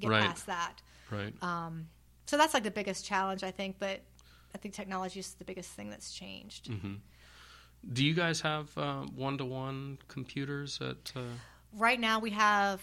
get 0.00 0.10
Right. 0.10 0.22
past 0.22 0.46
that. 0.46 0.82
Right. 1.10 1.34
Um, 1.42 1.88
so 2.28 2.36
that's 2.36 2.52
like 2.54 2.64
the 2.64 2.70
biggest 2.70 3.04
challenge, 3.04 3.42
I 3.42 3.50
think. 3.50 3.76
But 3.78 4.00
I 4.54 4.58
think 4.58 4.74
technology 4.74 5.20
is 5.20 5.34
the 5.34 5.44
biggest 5.44 5.70
thing 5.70 5.88
that's 5.90 6.12
changed. 6.12 6.68
hmm 6.68 6.94
Do 7.92 8.04
you 8.04 8.14
guys 8.14 8.40
have 8.42 8.68
one 9.16 9.38
to 9.38 9.44
one 9.44 9.98
computers 10.08 10.78
at 10.80 11.12
uh, 11.16 11.20
Right 11.72 12.00
now 12.00 12.18
we 12.18 12.30
have 12.30 12.80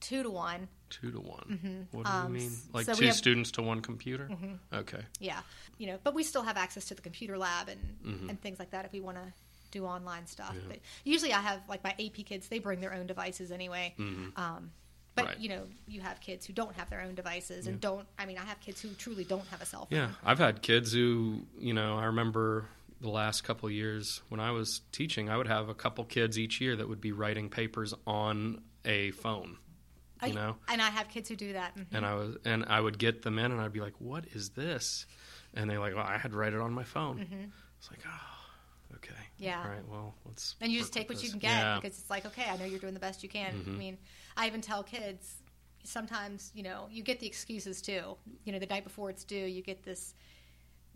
two 0.00 0.22
to 0.22 0.30
one. 0.30 0.68
two 0.90 1.10
to 1.12 1.20
one? 1.20 1.86
What 1.92 2.04
do 2.06 2.10
Um, 2.12 2.34
you 2.34 2.40
mean? 2.42 2.52
Like 2.72 2.86
so 2.86 2.94
two 2.94 3.06
have- 3.06 3.14
students 3.16 3.50
to 3.52 3.62
one 3.62 3.80
computer? 3.80 4.28
Okay. 4.72 5.02
Yeah, 5.20 5.40
you 5.78 5.86
know, 5.88 5.98
but 6.04 6.12
we 6.14 6.22
still 6.22 6.42
have 6.42 6.56
access 6.56 6.84
to 6.86 6.94
the 6.94 7.02
computer 7.02 7.36
lab 7.38 7.68
and 7.68 7.80
Mhm. 8.04 8.28
and 8.30 8.40
things 8.40 8.58
like 8.58 8.70
that 8.70 8.84
if 8.84 8.92
we 8.92 9.00
want 9.00 9.16
to 9.18 9.32
do 9.70 9.86
online 9.86 10.26
stuff. 10.26 10.54
Yeah. 10.54 10.68
But 10.68 10.78
usually, 11.04 11.32
I 11.32 11.40
have 11.40 11.60
like 11.68 11.82
my 11.84 11.94
AP 11.98 12.24
kids; 12.24 12.48
they 12.48 12.58
bring 12.58 12.80
their 12.80 12.92
own 12.94 13.06
devices 13.06 13.50
anyway. 13.50 13.94
Mhm. 13.98 14.36
Um, 14.36 14.70
but 15.14 15.24
Right. 15.26 15.38
you 15.38 15.48
know, 15.48 15.66
you 15.86 16.00
have 16.00 16.20
kids 16.20 16.46
who 16.46 16.52
don't 16.52 16.74
have 16.76 16.88
their 16.90 17.00
own 17.02 17.14
devices 17.14 17.66
and 17.66 17.76
Yeah. 17.76 17.80
don't. 17.80 18.08
I 18.18 18.26
mean, 18.26 18.38
I 18.38 18.44
have 18.44 18.60
kids 18.60 18.80
who 18.80 18.92
truly 18.94 19.24
don't 19.24 19.46
have 19.48 19.60
a 19.62 19.66
cell 19.66 19.86
phone. 19.86 19.98
Yeah, 19.98 20.10
I've 20.24 20.38
had 20.38 20.62
kids 20.62 20.92
who, 20.92 21.46
you 21.58 21.74
know, 21.74 21.98
I 21.98 22.04
remember 22.04 22.66
the 23.00 23.08
last 23.10 23.42
couple 23.42 23.68
of 23.68 23.72
years 23.74 24.22
when 24.28 24.40
I 24.40 24.52
was 24.52 24.80
teaching, 24.92 25.28
I 25.28 25.36
would 25.36 25.48
have 25.48 25.68
a 25.68 25.74
couple 25.74 26.04
kids 26.04 26.38
each 26.38 26.60
year 26.60 26.76
that 26.76 26.88
would 26.88 27.00
be 27.00 27.12
writing 27.12 27.48
papers 27.50 27.92
on 28.06 28.62
a 28.84 29.10
phone, 29.12 29.58
I- 30.20 30.26
you 30.28 30.34
know, 30.34 30.56
and 30.68 30.80
I 30.80 30.90
have 30.90 31.08
kids 31.08 31.28
who 31.28 31.36
do 31.36 31.52
that. 31.54 31.76
mhm. 31.76 31.86
and 31.92 32.06
I 32.06 32.14
was, 32.14 32.36
and 32.44 32.64
I 32.66 32.80
would 32.80 32.98
get 32.98 33.22
them 33.22 33.38
in, 33.38 33.50
and 33.52 33.60
I'd 33.60 33.72
be 33.72 33.80
like, 33.80 34.00
"What 34.00 34.26
is 34.34 34.50
this?" 34.50 35.06
And 35.54 35.68
they're 35.68 35.80
like, 35.80 35.94
"Well, 35.94 36.06
I 36.06 36.16
had 36.18 36.30
to 36.30 36.36
write 36.38 36.52
it 36.54 36.60
on 36.60 36.72
my 36.72 36.84
phone." 36.84 37.20
It's 37.78 37.90
like, 37.90 38.00
oh, 38.06 38.41
okay, 38.96 39.12
Mm-hmm. 39.12 39.44
Yeah. 39.44 39.62
all 39.64 39.68
right, 39.70 39.88
well, 39.88 40.14
let's. 40.26 40.56
And 40.60 40.70
you 40.72 40.78
just 40.80 40.92
take 40.92 41.08
what 41.08 41.22
you 41.22 41.30
can 41.30 41.38
get 41.38 41.50
Yeah. 41.50 41.78
because 41.80 41.98
it's 41.98 42.10
like, 42.10 42.26
okay, 42.26 42.44
I 42.48 42.56
know 42.56 42.64
you're 42.64 42.78
doing 42.78 42.94
the 42.94 43.00
best 43.00 43.22
you 43.22 43.28
can. 43.28 43.54
I 43.54 43.58
Mhm. 43.70 43.76
mean, 43.78 43.98
I 44.36 44.46
even 44.46 44.60
tell 44.60 44.82
kids 44.82 45.36
sometimes, 45.84 46.52
you 46.54 46.62
know, 46.62 46.88
you 46.90 47.02
get 47.02 47.18
the 47.20 47.26
excuses 47.26 47.82
too. 47.82 48.16
You 48.44 48.52
know, 48.52 48.58
the 48.58 48.66
night 48.66 48.84
before 48.84 49.10
it's 49.10 49.24
due, 49.24 49.36
you 49.46 49.62
get 49.62 49.82
this 49.82 50.14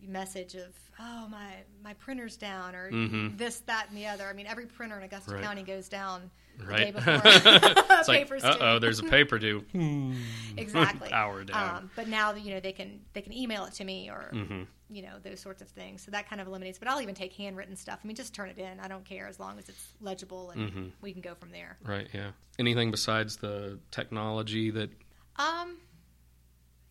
message 0.00 0.54
of, 0.54 0.74
oh, 1.00 1.26
my, 1.28 1.54
my 1.82 1.94
printer's 1.94 2.36
down 2.36 2.74
or 2.74 2.90
Mhm. 2.92 3.36
this, 3.38 3.60
that, 3.60 3.88
and 3.88 3.96
the 3.96 4.06
other. 4.06 4.26
I 4.28 4.32
mean, 4.32 4.46
every 4.46 4.66
printer 4.66 4.96
in 4.96 5.02
Augusta 5.02 5.32
Right. 5.34 5.42
County 5.42 5.62
goes 5.62 5.88
down 5.88 6.30
right. 6.64 6.78
the 6.78 6.84
day 6.84 6.90
before 6.92 7.20
it's 7.24 8.08
like, 8.08 8.30
uh 8.44 8.56
oh, 8.60 8.78
there's 8.78 8.98
a 9.00 9.04
paper 9.04 9.38
due. 9.38 9.64
exactly. 10.56 11.08
Power 11.10 11.44
down. 11.44 11.76
Um, 11.76 11.90
but 11.96 12.08
now, 12.08 12.34
you 12.34 12.52
know, 12.54 12.60
they 12.60 12.72
can 12.72 13.00
they 13.12 13.20
can 13.22 13.32
email 13.32 13.64
it 13.64 13.74
to 13.74 13.84
me 13.84 14.10
or 14.10 14.30
hmm 14.32 14.62
you 14.88 15.02
know 15.02 15.14
those 15.24 15.40
sorts 15.40 15.60
of 15.62 15.68
things. 15.68 16.02
So 16.02 16.12
that 16.12 16.28
kind 16.30 16.40
of 16.40 16.46
eliminates. 16.46 16.78
But 16.78 16.86
I'll 16.86 17.00
even 17.00 17.14
take 17.16 17.32
handwritten 17.32 17.74
stuff. 17.74 17.98
I 18.04 18.06
mean, 18.06 18.14
just 18.14 18.32
turn 18.32 18.48
it 18.50 18.58
in. 18.58 18.78
I 18.78 18.86
don't 18.86 19.04
care 19.04 19.26
as 19.26 19.40
long 19.40 19.58
as 19.58 19.68
it's 19.68 19.88
legible 20.00 20.50
and 20.50 20.70
Mhm. 20.70 20.90
we 21.00 21.12
can 21.12 21.22
go 21.22 21.34
from 21.34 21.50
there. 21.50 21.76
Right. 21.82 22.06
Yeah. 22.12 22.30
Anything 22.58 22.92
besides 22.92 23.36
the 23.38 23.80
technology 23.90 24.70
that? 24.70 24.90
Um, 25.36 25.78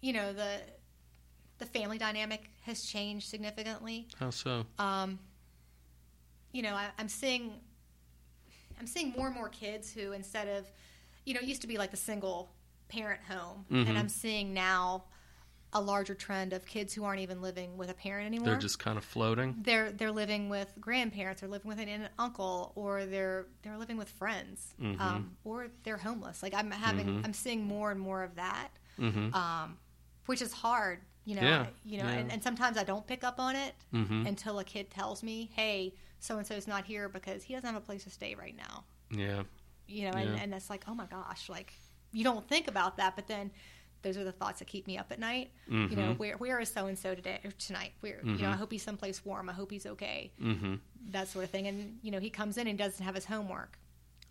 you 0.02 0.12
know 0.12 0.34
the 0.34 0.60
the 1.58 1.66
family 1.66 1.98
dynamic 1.98 2.50
has 2.64 2.84
changed 2.84 3.30
significantly. 3.30 4.08
How 4.20 4.30
so? 4.30 4.66
Um, 4.78 5.18
you 6.52 6.62
know, 6.64 6.74
I, 6.76 6.90
I'm 7.00 7.08
seeing 7.08 7.54
I'm 8.80 8.88
seeing 8.88 9.12
more 9.12 9.28
and 9.28 9.36
more 9.36 9.50
kids 9.50 9.92
who 9.94 10.12
instead 10.12 10.48
of 10.48 10.70
you 11.26 11.34
know 11.34 11.40
it 11.42 11.46
used 11.48 11.62
to 11.62 11.68
be 11.68 11.78
like 11.78 11.92
the 11.92 11.98
single 11.98 12.52
parent 12.88 13.22
home, 13.24 13.66
Mhm. 13.70 13.88
and 13.88 13.98
I'm 13.98 14.10
seeing 14.10 14.54
now 14.54 15.06
a 15.74 15.82
larger 15.82 16.16
trend 16.16 16.54
of 16.54 16.66
kids 16.66 16.94
who 16.94 17.04
aren't 17.04 17.20
even 17.20 17.42
living 17.42 17.76
with 17.78 17.90
a 17.90 17.94
parent 17.94 18.28
anymore. 18.28 18.46
They're 18.46 18.56
just 18.62 18.80
kind 18.80 18.98
of 18.98 19.04
floating. 19.04 19.56
they're 19.64 19.92
they're 19.92 20.12
living 20.12 20.48
with 20.50 20.72
grandparents 20.80 21.42
or 21.44 21.48
living 21.48 21.68
with 21.68 21.80
an, 21.80 21.90
an 21.90 22.10
uncle 22.20 22.72
or 22.76 23.06
they're 23.06 23.48
they're 23.64 23.78
living 23.78 23.98
with 23.98 24.10
friends 24.10 24.74
Mhm. 24.80 25.00
um, 25.02 25.38
or 25.44 25.68
they're 25.84 25.98
homeless 25.98 26.42
like 26.44 26.54
i'm 26.54 26.72
having 26.72 27.08
Mhm. 27.08 27.26
i'm 27.26 27.34
seeing 27.34 27.64
more 27.66 27.92
and 27.92 28.00
more 28.00 28.24
of 28.24 28.36
that 28.36 28.70
hmm 28.98 29.34
um, 29.34 29.78
which 30.28 30.42
is 30.42 30.52
hard 30.54 31.00
you 31.26 31.36
know 31.36 31.42
Yeah, 31.42 31.68
you 31.84 31.98
know 31.98 32.06
yeah. 32.06 32.14
and, 32.20 32.32
and 32.32 32.44
sometimes 32.44 32.78
i 32.78 32.84
don't 32.84 33.06
pick 33.08 33.24
up 33.24 33.40
on 33.40 33.56
it 33.56 33.76
hmm 33.92 34.26
until 34.26 34.60
a 34.60 34.64
kid 34.64 34.90
tells 34.92 35.24
me 35.24 35.50
hey 35.56 35.94
so 36.26 36.38
and 36.38 36.46
so's 36.48 36.68
not 36.68 36.86
here 36.86 37.08
because 37.10 37.44
he 37.44 37.54
doesn't 37.54 37.68
have 37.72 37.82
a 37.82 37.86
place 37.86 38.04
to 38.04 38.10
stay 38.10 38.36
right 38.36 38.56
now 38.58 38.84
Yeah. 39.12 39.44
you 39.88 40.10
know 40.10 40.18
and, 40.18 40.30
Yeah. 40.36 40.42
and 40.42 40.54
that's 40.54 40.70
like 40.70 40.84
oh 40.88 40.96
my 40.96 41.06
gosh 41.06 41.50
like 41.50 41.74
you 42.12 42.24
don't 42.24 42.48
think 42.48 42.68
about 42.68 42.98
that 42.98 43.16
but 43.16 43.28
then 43.28 43.52
those 44.02 44.18
are 44.18 44.24
the 44.24 44.32
thoughts 44.32 44.60
that 44.60 44.66
keep 44.68 44.86
me 44.88 44.98
up 44.98 45.12
at 45.12 45.20
night 45.20 45.52
you 45.68 45.96
know 45.96 46.14
Mhm. 46.14 46.18
where 46.18 46.38
where 46.38 46.60
is 46.60 46.70
so 46.72 46.86
and 46.88 46.98
so 46.98 47.16
today 47.16 47.40
or 47.44 47.52
tonight 47.52 47.92
where 48.02 48.20
you 48.24 48.38
know 48.38 48.50
i 48.50 48.56
hope 48.56 48.72
he's 48.72 48.84
someplace 48.84 49.24
warm 49.26 49.50
i 49.50 49.54
hope 49.54 49.72
he's 49.72 49.86
okay 49.86 50.32
hmm 50.40 50.76
that 51.12 51.28
sort 51.28 51.46
of 51.46 51.52
thing. 51.52 51.68
And 51.68 52.00
you 52.02 52.10
know, 52.10 52.20
he 52.20 52.32
comes 52.32 52.58
in 52.58 52.66
and 52.66 52.80
doesn't 52.80 53.06
have 53.06 53.14
his 53.14 53.26
homework. 53.26 53.78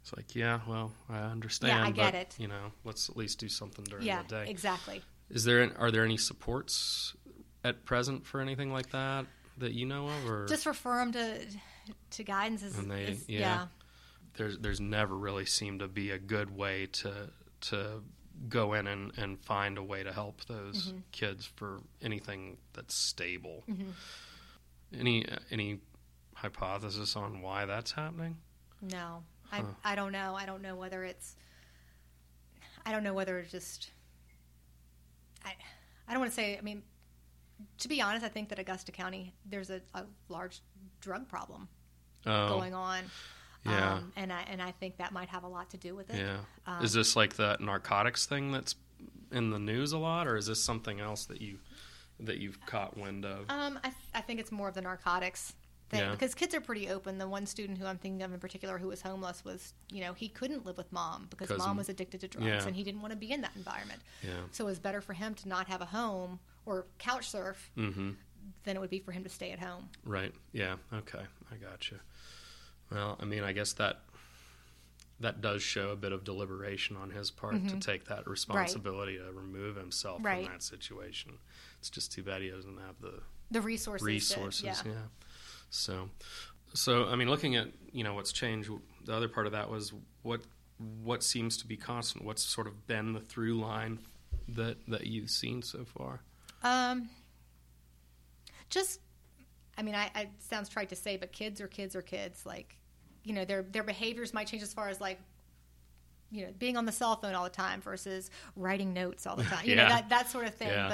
It's 0.03 0.13
like, 0.13 0.35
yeah, 0.35 0.59
well, 0.67 0.91
I 1.09 1.19
understand. 1.19 1.73
Yeah, 1.73 1.85
I 1.85 1.93
get 1.93 2.13
but, 2.15 2.21
it. 2.21 2.35
You 2.37 2.49
know, 2.49 2.73
let's 2.83 3.09
at 3.09 3.17
least 3.17 3.39
do 3.39 3.49
something 3.49 3.85
during 3.85 4.05
yeah, 4.05 4.23
the 4.23 4.29
day. 4.45 4.51
exactly. 4.51 5.01
Is 5.31 5.45
there? 5.45 5.71
Are 5.79 5.93
there 5.93 6.05
any 6.05 6.17
supports 6.17 7.15
at 7.63 7.85
present 7.85 8.27
for 8.27 8.41
anything 8.41 8.73
like 8.73 8.91
that 8.91 9.27
that 9.59 9.73
you 9.73 9.87
know 9.87 10.09
of, 10.09 10.29
or 10.29 10.47
Just 10.47 10.67
refer 10.67 11.01
him 11.01 11.13
to 11.13 11.47
to 12.11 12.25
guidance. 12.25 12.63
Is, 12.63 12.79
And 12.79 12.91
they- 12.91 13.05
is- 13.05 13.29
yeah. 13.29 13.39
yeah. 13.41 13.67
there's 14.35 14.59
there's 14.59 14.81
never 14.81 15.15
really 15.17 15.47
seemed 15.47 15.81
to 15.81 15.89
be 15.89 16.11
a 16.11 16.19
good 16.19 16.51
way 16.51 16.87
to 16.87 17.31
to 17.63 18.03
go 18.49 18.73
in 18.75 18.87
and, 18.89 19.17
and 19.17 19.39
find 19.45 19.79
a 19.79 19.83
way 19.83 20.03
to 20.03 20.13
help 20.13 20.45
those 20.47 20.93
Mhm. 20.93 21.03
kids 21.13 21.47
for 21.47 21.81
anything 22.03 22.59
that's 22.73 22.95
stable. 22.95 23.63
Mhm. 23.69 23.93
Any 24.93 25.27
any 25.51 25.81
hypothesis 26.35 27.15
on 27.17 27.41
why 27.43 27.65
that's 27.65 27.93
happening? 27.93 28.37
No, 28.83 29.23
Huh. 29.51 29.63
I 29.85 29.93
I 29.93 29.95
don't 29.95 30.13
know. 30.13 30.35
I 30.35 30.47
don't 30.47 30.63
know 30.63 30.75
whether 30.77 31.05
it's. 31.05 31.37
I 32.85 32.93
don't 32.93 33.03
know 33.05 33.15
whether 33.15 33.39
it's 33.39 33.51
just. 33.53 33.91
I 35.45 35.55
I 36.09 36.13
don't 36.13 36.21
want 36.21 36.33
to 36.33 36.35
say. 36.37 36.59
I 36.59 36.61
mean, 36.61 36.83
to 37.79 37.89
be 37.89 38.01
honest, 38.01 38.25
I 38.25 38.29
think 38.29 38.49
that 38.51 38.59
Augusta 38.59 38.93
County 38.93 39.35
there's 39.47 39.71
a, 39.71 39.81
a 39.95 40.05
large 40.29 40.61
drug 41.01 41.29
problem 41.29 41.69
Oh, 42.27 42.49
going 42.49 42.75
on. 42.75 43.05
yeah. 43.67 43.95
Um, 43.95 44.13
and 44.17 44.33
I 44.33 44.43
and 44.51 44.63
I 44.63 44.71
think 44.73 44.97
that 44.99 45.13
might 45.13 45.29
have 45.29 45.43
a 45.45 45.49
lot 45.49 45.71
to 45.71 45.77
do 45.77 45.95
with 45.95 46.11
it. 46.11 46.17
yeah. 46.19 46.39
Um, 46.67 46.85
is 46.85 46.93
this 46.93 47.17
like 47.17 47.35
the 47.35 47.57
narcotics 47.61 48.27
thing 48.27 48.53
that's 48.53 48.75
in 49.31 49.51
the 49.51 49.59
news 49.59 49.93
a 49.93 49.99
lot, 49.99 50.27
or 50.27 50.37
is 50.37 50.47
this 50.47 50.63
something 50.63 51.01
else 51.01 51.27
that 51.27 51.41
you 51.43 51.59
that 52.21 52.39
you've 52.39 52.65
caught 52.67 52.97
wind 52.97 53.25
of? 53.25 53.45
Um, 53.51 53.79
I, 53.83 53.89
th- 53.89 53.95
I 54.15 54.21
think 54.21 54.41
it's 54.41 54.53
more 54.53 54.69
of 54.69 54.75
the 54.75 54.81
narcotics 54.83 55.53
thing 55.91 56.01
Yeah. 56.01 56.13
because 56.13 56.35
kids 56.35 56.55
are 56.55 56.61
pretty 56.61 56.89
open. 56.89 57.19
The 57.19 57.29
one 57.29 57.45
student 57.45 57.77
who 57.79 57.85
I'm 57.87 57.99
thinking 57.99 58.23
of 58.23 58.33
in 58.33 58.39
particular 58.41 58.79
who 58.79 58.87
was 58.89 59.03
homeless 59.03 59.45
was, 59.45 59.75
you 59.91 60.01
know, 60.01 60.13
he 60.15 60.29
couldn't 60.29 60.65
live 60.65 60.79
with 60.79 60.91
mom 60.93 61.27
because 61.29 61.51
mom 61.59 61.77
was 61.77 61.89
addicted 61.91 62.21
to 62.23 62.29
drugs 62.29 62.47
yeah. 62.47 62.65
and 62.67 62.75
he 62.77 62.85
didn't 62.85 63.03
want 63.03 63.11
to 63.13 63.19
be 63.19 63.33
in 63.33 63.41
that 63.43 63.51
environment. 63.57 64.01
yeah. 64.23 64.31
So 64.53 64.65
it 64.65 64.69
was 64.69 64.79
better 64.79 65.01
for 65.01 65.13
him 65.13 65.35
to 65.35 65.49
not 65.49 65.67
have 65.67 65.81
a 65.83 65.87
home 65.87 66.39
or 66.67 66.87
couch 66.99 67.29
surf 67.29 67.71
Mm-hmm. 67.77 68.11
than 68.65 68.77
it 68.77 68.81
would 68.81 68.91
be 68.91 68.99
for 69.01 69.13
him 69.13 69.25
to 69.25 69.31
stay 69.31 69.51
at 69.53 69.59
home. 69.59 69.89
Right. 70.05 70.33
Yeah. 70.53 70.77
Okay. 70.93 71.23
I 71.53 71.57
got 71.57 71.91
you. 71.91 71.99
Well, 72.91 73.17
I 73.21 73.25
mean, 73.25 73.43
I 73.45 73.53
guess 73.53 73.73
that 73.75 74.01
that 75.21 75.41
does 75.41 75.63
show 75.63 75.91
a 75.91 75.97
bit 75.97 76.13
of 76.13 76.25
deliberation 76.25 76.97
on 76.97 77.11
his 77.11 77.31
part 77.31 77.55
to 77.55 77.75
Mhm. 77.77 77.81
take 77.81 78.07
that 78.07 78.27
responsibility 78.27 79.17
to 79.17 79.31
remove 79.33 79.77
himself 79.77 80.23
Right. 80.25 80.45
from 80.45 80.55
that 80.55 80.63
situation. 80.63 81.39
It's 81.79 81.89
just 81.89 82.13
too 82.13 82.23
bad 82.23 82.43
he 82.43 82.51
doesn't 82.51 82.79
have 82.79 83.01
the 83.01 83.23
The 83.51 83.61
resources. 83.63 84.03
to- 84.05 84.07
resources. 84.13 84.65
yeah. 84.65 84.83
yeah. 84.85 85.07
So, 85.71 86.11
so 86.75 87.07
I 87.09 87.17
mean, 87.17 87.29
looking 87.31 87.55
at 87.57 87.69
you 87.93 88.03
know 88.05 88.15
what's 88.15 88.33
changed. 88.33 88.71
The 89.05 89.15
other 89.15 89.29
part 89.29 89.47
of 89.47 89.53
that 89.53 89.71
was 89.71 89.93
what 90.23 90.43
what 90.79 91.23
seems 91.23 91.57
to 91.59 91.67
be 91.67 91.77
constant. 91.77 92.25
What's 92.25 92.43
sort 92.43 92.67
of 92.67 92.87
been 92.89 93.13
the 93.13 93.21
through 93.21 93.59
line 93.61 94.01
that 94.49 94.85
that 94.89 95.07
you've 95.07 95.31
seen 95.31 95.63
so 95.63 95.85
far? 95.85 96.23
Um, 96.65 97.09
just, 98.71 99.01
I 99.79 99.83
mean, 99.83 99.95
I, 99.95 100.11
I 100.15 100.21
it 100.23 100.29
sounds 100.41 100.69
trite 100.69 100.89
to 100.89 100.97
say, 100.97 101.17
but 101.17 101.33
kids 101.33 101.61
are 101.61 101.69
kids 101.69 101.95
are 101.95 102.03
kids. 102.03 102.45
Like, 102.47 102.77
you 103.23 103.33
know, 103.35 103.45
their 103.45 103.63
their 103.63 103.83
behaviors 103.85 104.35
might 104.35 104.47
change 104.47 104.63
as 104.63 104.73
far 104.75 104.89
as 104.89 105.01
like, 105.01 105.21
you 106.31 106.45
know, 106.47 106.53
being 106.59 106.77
on 106.77 106.85
the 106.87 106.93
cell 106.93 107.17
phone 107.17 107.35
all 107.35 107.45
the 107.45 107.51
time 107.51 107.81
versus 107.81 108.31
writing 108.57 108.93
notes 108.93 109.27
all 109.27 109.37
the 109.37 109.45
time. 109.45 109.65
You 109.69 109.77
know, 109.77 109.89
that 109.89 110.09
that 110.09 110.31
sort 110.31 110.47
of 110.47 110.55
thing. 110.55 110.69
Yeah. 110.69 110.89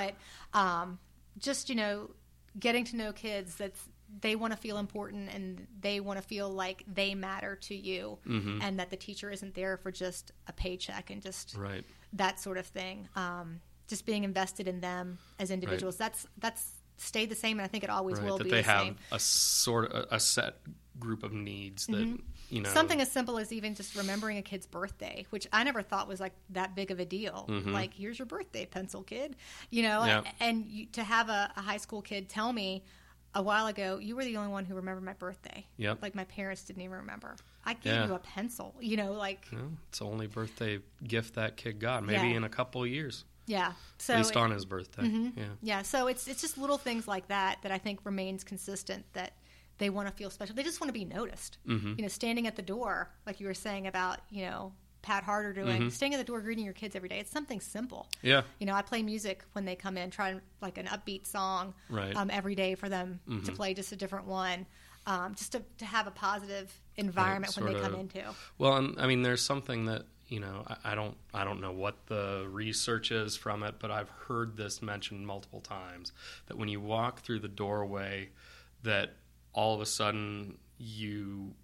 But 0.52 0.58
um, 0.58 0.98
just 1.38 1.68
you 1.70 1.76
know, 1.76 2.10
getting 2.58 2.84
to 2.86 2.96
know 2.96 3.12
kids 3.12 3.54
that's 3.54 3.80
they 4.22 4.34
want 4.34 4.52
to 4.52 4.56
feel 4.58 4.78
important 4.78 5.32
and 5.32 5.68
they 5.80 6.00
want 6.00 6.20
to 6.20 6.26
feel 6.26 6.50
like 6.50 6.82
they 6.92 7.14
matter 7.14 7.54
to 7.54 7.76
you 7.76 8.18
Mm-hmm. 8.26 8.58
and 8.60 8.80
that 8.80 8.90
the 8.90 8.96
teacher 8.96 9.30
isn't 9.30 9.54
there 9.54 9.76
for 9.76 9.92
just 9.92 10.32
a 10.48 10.52
paycheck 10.52 11.10
and 11.10 11.22
just 11.22 11.56
Right. 11.56 11.84
that 12.14 12.40
sort 12.40 12.58
of 12.58 12.66
thing. 12.66 13.08
Um, 13.14 13.60
just 13.90 14.06
being 14.06 14.24
invested 14.24 14.66
in 14.68 14.80
them 14.80 15.18
as 15.38 15.50
individuals. 15.50 15.96
That's 15.96 16.26
that's 16.38 16.72
stayed 16.96 17.30
the 17.30 17.34
same, 17.34 17.58
and 17.58 17.64
I 17.64 17.68
think 17.68 17.84
it 17.84 17.90
always 17.90 18.18
right. 18.18 18.26
will 18.26 18.38
that 18.38 18.44
be 18.44 18.50
they 18.50 18.56
the 18.62 18.68
have 18.68 18.82
same. 18.82 18.96
a 19.12 19.18
sort 19.18 19.92
of 19.92 20.06
a 20.10 20.20
set 20.20 20.56
group 20.98 21.22
of 21.22 21.32
needs 21.32 21.86
that 21.86 21.96
Mhm. 21.96 22.20
you 22.50 22.60
know 22.60 22.68
Something 22.68 23.00
as 23.00 23.10
simple 23.10 23.38
as 23.38 23.52
even 23.52 23.74
just 23.74 23.94
remembering 23.96 24.36
a 24.36 24.42
kid's 24.42 24.66
birthday, 24.66 25.24
which 25.30 25.46
I 25.52 25.64
never 25.64 25.80
thought 25.82 26.08
was 26.08 26.20
like 26.20 26.34
that 26.50 26.74
big 26.74 26.90
of 26.90 27.00
a 27.00 27.06
deal. 27.06 27.46
Mhm. 27.48 27.72
Like, 27.72 27.94
here's 27.94 28.18
your 28.18 28.26
birthday 28.26 28.66
pencil, 28.66 29.02
kid. 29.02 29.36
You 29.70 29.82
know, 29.82 30.04
Yeah. 30.04 30.22
and 30.40 30.66
you, 30.66 30.86
to 30.92 31.02
have 31.02 31.30
a, 31.30 31.52
a 31.56 31.62
high 31.62 31.78
school 31.78 32.02
kid 32.02 32.28
tell 32.28 32.52
me 32.52 32.84
a 33.34 33.42
while 33.42 33.66
ago, 33.68 33.96
you 33.98 34.14
were 34.16 34.24
the 34.24 34.36
only 34.36 34.50
one 34.50 34.64
who 34.66 34.74
remembered 34.74 35.04
my 35.04 35.12
birthday. 35.14 35.64
Yep. 35.78 36.02
Like 36.02 36.14
my 36.14 36.24
parents 36.24 36.64
didn't 36.64 36.82
even 36.82 36.96
remember. 36.98 37.34
I 37.64 37.74
gave 37.74 37.94
Yeah. 37.94 38.06
you 38.08 38.14
a 38.14 38.18
pencil. 38.18 38.74
You 38.80 38.98
know, 38.98 39.12
like 39.12 39.46
it's 39.88 40.00
the 40.00 40.04
only 40.04 40.26
birthday 40.26 40.80
gift 41.02 41.36
that 41.36 41.56
kid 41.56 41.78
got. 41.78 42.04
Maybe 42.04 42.28
Yeah. 42.28 42.36
in 42.36 42.44
a 42.44 42.48
couple 42.50 42.82
of 42.82 42.88
years, 42.90 43.24
yeah. 43.46 43.72
So 43.98 44.14
at 44.14 44.18
least 44.18 44.30
it- 44.32 44.36
on 44.36 44.50
his 44.50 44.64
birthday. 44.64 45.02
Mhm. 45.02 45.36
Yeah. 45.36 45.44
Yeah, 45.62 45.82
so 45.82 46.06
it's 46.06 46.26
it's 46.28 46.40
just 46.40 46.56
little 46.58 46.78
things 46.78 47.06
like 47.08 47.28
that 47.28 47.58
that 47.62 47.72
I 47.72 47.78
think 47.78 48.00
remains 48.04 48.44
consistent 48.44 49.04
that 49.14 49.32
they 49.78 49.90
want 49.90 50.08
to 50.08 50.14
feel 50.14 50.30
special. 50.30 50.54
They 50.54 50.62
just 50.62 50.80
want 50.80 50.88
to 50.88 50.98
be 50.98 51.04
noticed. 51.04 51.58
Mm-hmm. 51.66 51.94
You 51.96 52.02
know, 52.02 52.08
standing 52.08 52.46
at 52.46 52.56
the 52.56 52.62
door, 52.62 53.10
like 53.26 53.40
you 53.40 53.46
were 53.46 53.54
saying 53.54 53.86
about, 53.86 54.20
you 54.30 54.42
know, 54.42 54.72
Pat 55.02 55.24
Harder 55.24 55.54
doing, 55.54 55.80
Mm-hmm. 55.80 55.88
standing 55.88 56.20
at 56.20 56.26
the 56.26 56.30
door 56.30 56.42
greeting 56.42 56.64
your 56.66 56.74
kids 56.74 56.94
every 56.94 57.08
day. 57.08 57.18
It's 57.18 57.30
something 57.30 57.60
simple. 57.60 58.06
Yeah. 58.20 58.42
You 58.58 58.66
know, 58.66 58.74
I 58.74 58.82
play 58.82 59.02
music 59.02 59.42
when 59.52 59.64
they 59.64 59.74
come 59.76 59.96
in, 59.96 60.10
try 60.10 60.38
like 60.60 60.76
an 60.76 60.84
upbeat 60.86 61.26
song 61.26 61.72
Right. 61.88 62.14
um, 62.14 62.28
every 62.30 62.54
day 62.54 62.74
for 62.74 62.90
them 62.90 63.20
to 63.46 63.52
play 63.52 63.72
just 63.72 63.90
a 63.92 63.96
different 63.96 64.26
one, 64.26 64.66
um, 65.06 65.34
just 65.34 65.52
to, 65.52 65.62
to 65.78 65.86
have 65.86 66.06
a 66.06 66.10
positive 66.10 66.70
environment 66.96 67.56
when 67.56 67.72
they 67.72 67.80
come 67.80 67.94
into. 67.94 68.22
Well, 68.58 68.76
and 68.76 69.00
I 69.00 69.06
mean, 69.06 69.22
there's 69.22 69.40
something 69.42 69.86
that 69.86 70.02
you 70.30 70.40
know 70.40 70.64
I, 70.66 70.92
I 70.92 70.94
don't 70.94 71.16
I 71.34 71.44
don't 71.44 71.60
know 71.60 71.72
what 71.72 72.06
the 72.06 72.46
research 72.48 73.10
is 73.10 73.36
from 73.36 73.62
it, 73.62 73.74
but 73.78 73.90
I've 73.90 74.08
heard 74.08 74.56
this 74.56 74.80
mentioned 74.80 75.26
multiple 75.26 75.60
times 75.60 76.12
that 76.46 76.56
when 76.56 76.68
you 76.68 76.80
walk 76.80 77.20
through 77.20 77.40
the 77.40 77.48
doorway, 77.48 78.30
that 78.84 79.16
all 79.52 79.74
of 79.74 79.82
a 79.82 79.86
sudden 79.86 80.56
you 80.78 81.54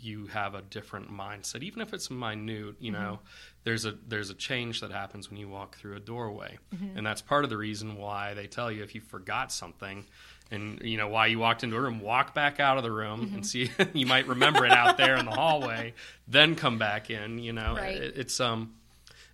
you 0.00 0.26
have 0.26 0.54
a 0.54 0.62
different 0.62 1.10
mindset, 1.10 1.62
even 1.62 1.80
if 1.80 1.92
it's 1.92 2.10
minute. 2.10 2.76
You 2.80 2.92
know, 2.92 2.98
mm-hmm. 2.98 3.26
there's 3.64 3.84
a 3.84 3.94
there's 4.06 4.30
a 4.30 4.34
change 4.34 4.80
that 4.80 4.90
happens 4.90 5.30
when 5.30 5.38
you 5.38 5.48
walk 5.48 5.76
through 5.76 5.96
a 5.96 6.00
doorway, 6.00 6.58
mm-hmm. 6.74 6.98
and 6.98 7.06
that's 7.06 7.22
part 7.22 7.44
of 7.44 7.50
the 7.50 7.56
reason 7.56 7.96
why 7.96 8.34
they 8.34 8.46
tell 8.46 8.70
you 8.70 8.82
if 8.82 8.94
you 8.94 9.00
forgot 9.00 9.52
something. 9.52 10.04
And 10.50 10.80
you 10.82 10.96
know 10.96 11.08
why 11.08 11.26
you 11.26 11.38
walked 11.38 11.62
into 11.62 11.76
a 11.76 11.80
room, 11.80 12.00
walk 12.00 12.34
back 12.34 12.58
out 12.58 12.78
of 12.78 12.82
the 12.82 12.90
room 12.92 13.32
and 13.34 13.46
see. 13.46 13.70
you 13.92 14.06
might 14.06 14.26
remember 14.26 14.64
it 14.64 14.72
out 14.72 14.96
there 14.96 15.16
in 15.16 15.24
the 15.26 15.30
hallway, 15.30 15.92
then 16.26 16.54
come 16.54 16.78
back 16.78 17.10
in. 17.10 17.38
You 17.38 17.52
know, 17.52 17.74
Right. 17.76 17.96
It- 17.96 18.16
it's 18.18 18.40
um, 18.40 18.74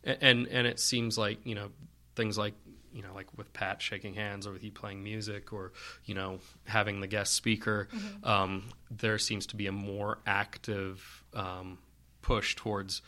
and 0.03 0.47
and 0.49 0.67
it 0.67 0.81
seems 0.81 1.17
like 1.17 1.39
you 1.47 1.55
know 1.55 1.69
things 2.17 2.37
like 2.37 2.55
you 2.93 3.03
know 3.03 3.15
like 3.15 3.27
with 3.37 3.53
Pat 3.53 3.81
shaking 3.81 4.15
hands 4.15 4.47
or 4.47 4.53
with 4.53 4.65
you 4.65 4.71
playing 4.73 5.03
music 5.05 5.53
or 5.53 5.73
you 6.05 6.15
know 6.15 6.41
having 6.65 7.01
the 7.01 7.07
guest 7.07 7.35
speaker, 7.35 7.89
um, 8.25 8.65
there 8.91 9.19
seems 9.19 9.47
to 9.47 9.57
be 9.57 9.67
a 9.69 9.73
more 9.73 10.19
active 10.27 11.23
um, 11.35 11.79
push 12.23 12.57
towards 12.57 13.03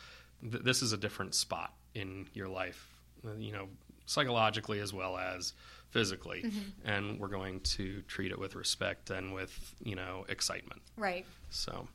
th- 0.48 0.62
this 0.62 0.80
is 0.82 0.92
a 0.92 0.96
different 0.96 1.34
spot 1.34 1.72
in 1.94 2.28
your 2.34 2.48
life, 2.48 2.94
you 3.38 3.50
know, 3.52 3.68
psychologically 4.06 4.78
as 4.80 4.92
well 4.92 5.16
as 5.16 5.52
physically, 5.96 6.44
and 6.84 7.18
we're 7.18 7.28
going 7.28 7.60
to 7.60 8.02
treat 8.02 8.30
it 8.30 8.38
with 8.38 8.54
respect 8.54 9.08
and 9.08 9.32
with 9.32 9.74
you 9.82 9.94
know 9.94 10.26
excitement. 10.28 10.82
Right. 10.98 11.24
So, 11.48 11.88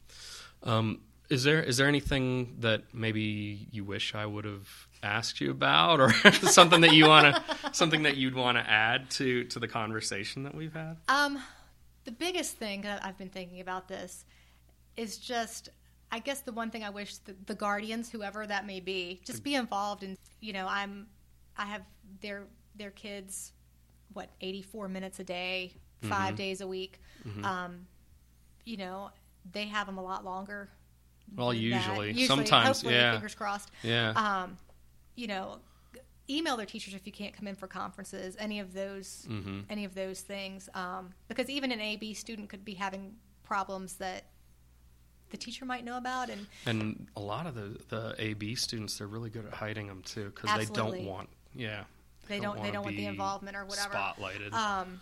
um, 0.63 1.01
is 1.29 1.43
there 1.43 1.61
is 1.61 1.77
there 1.77 1.87
anything 1.87 2.57
that 2.61 2.81
maybe 2.93 3.67
you 3.71 3.83
wish 3.83 4.15
I 4.15 4.25
would 4.25 4.45
have 4.45 4.67
asked 5.03 5.39
you 5.39 5.51
about, 5.51 5.99
or 5.99 6.11
something 6.31 6.81
that 6.81 6.93
you 6.93 7.05
want 7.07 7.35
to 7.35 7.43
something 7.73 8.03
that 8.03 8.17
you'd 8.17 8.33
want 8.33 8.57
to 8.57 8.67
add 8.67 9.11
to 9.11 9.43
to 9.45 9.59
the 9.59 9.67
conversation 9.67 10.43
that 10.43 10.55
we've 10.55 10.73
had? 10.73 10.97
Um, 11.07 11.39
the 12.05 12.11
biggest 12.11 12.57
thing 12.57 12.81
that 12.81 13.05
I've 13.05 13.19
been 13.19 13.29
thinking 13.29 13.61
about 13.61 13.87
this 13.87 14.25
is 14.97 15.17
just, 15.17 15.69
I 16.11 16.17
guess 16.17 16.41
the 16.41 16.51
one 16.53 16.71
thing 16.71 16.83
I 16.83 16.89
wish 16.89 17.17
the, 17.17 17.35
the 17.45 17.55
guardians, 17.55 18.09
whoever 18.09 18.47
that 18.47 18.65
may 18.65 18.79
be, 18.79 19.21
just 19.23 19.43
be 19.43 19.53
involved. 19.53 20.01
And 20.01 20.17
you 20.39 20.53
know, 20.53 20.65
I'm, 20.67 21.05
I 21.55 21.65
have 21.65 21.83
their 22.19 22.45
their 22.75 22.91
kids, 22.91 23.53
what 24.13 24.29
eighty 24.41 24.61
four 24.61 24.87
minutes 24.87 25.19
a 25.19 25.23
day, 25.23 25.73
5 26.03 26.35
days 26.35 26.61
a 26.61 26.67
week. 26.67 26.99
Um, 27.43 27.85
you 28.65 28.77
know, 28.77 29.11
they 29.51 29.65
have 29.65 29.85
them 29.87 29.97
a 29.97 30.03
lot 30.03 30.23
longer. 30.25 30.69
Well, 31.35 31.53
usually, 31.53 32.09
usually 32.09 32.27
sometimes, 32.27 32.67
hopefully, 32.67 32.95
yeah, 32.95 33.13
fingers 33.13 33.35
crossed 33.35 33.71
yeah, 33.83 34.11
um, 34.15 34.57
you 35.15 35.27
know, 35.27 35.59
email 36.29 36.57
their 36.57 36.65
teachers 36.65 36.93
if 36.93 37.05
you 37.05 37.11
can't 37.13 37.33
come 37.33 37.47
in 37.47 37.55
for 37.55 37.67
conferences. 37.67 38.35
Any 38.39 38.59
of 38.59 38.73
those, 38.73 39.25
Mhm. 39.29 39.65
any 39.69 39.85
of 39.85 39.93
those 39.95 40.21
things, 40.21 40.67
um, 40.73 41.13
because 41.27 41.49
even 41.49 41.71
an 41.71 41.79
AB 41.79 42.13
student 42.15 42.49
could 42.49 42.65
be 42.65 42.73
having 42.73 43.15
problems 43.43 43.95
that 43.95 44.25
the 45.29 45.37
teacher 45.37 45.63
might 45.65 45.85
know 45.85 45.97
about, 45.97 46.29
and 46.29 46.47
and 46.65 47.07
a 47.15 47.21
lot 47.21 47.47
of 47.47 47.55
the 47.55 47.79
the 47.87 48.15
AB 48.19 48.55
students 48.55 48.97
they're 48.97 49.07
really 49.07 49.29
good 49.29 49.45
at 49.45 49.53
hiding 49.53 49.87
them 49.87 50.01
too 50.03 50.31
because 50.35 50.53
they 50.57 50.65
don't 50.73 51.05
want, 51.05 51.29
yeah, 51.55 51.85
they 52.27 52.39
don't, 52.39 52.55
they 52.55 52.59
wanna 52.61 52.71
don't 52.73 52.83
want 52.83 52.95
the 52.97 53.05
involvement 53.05 53.55
or 53.57 53.65
whatever. 53.65 53.93
spotlighted. 53.95 54.53
Um, 54.53 55.01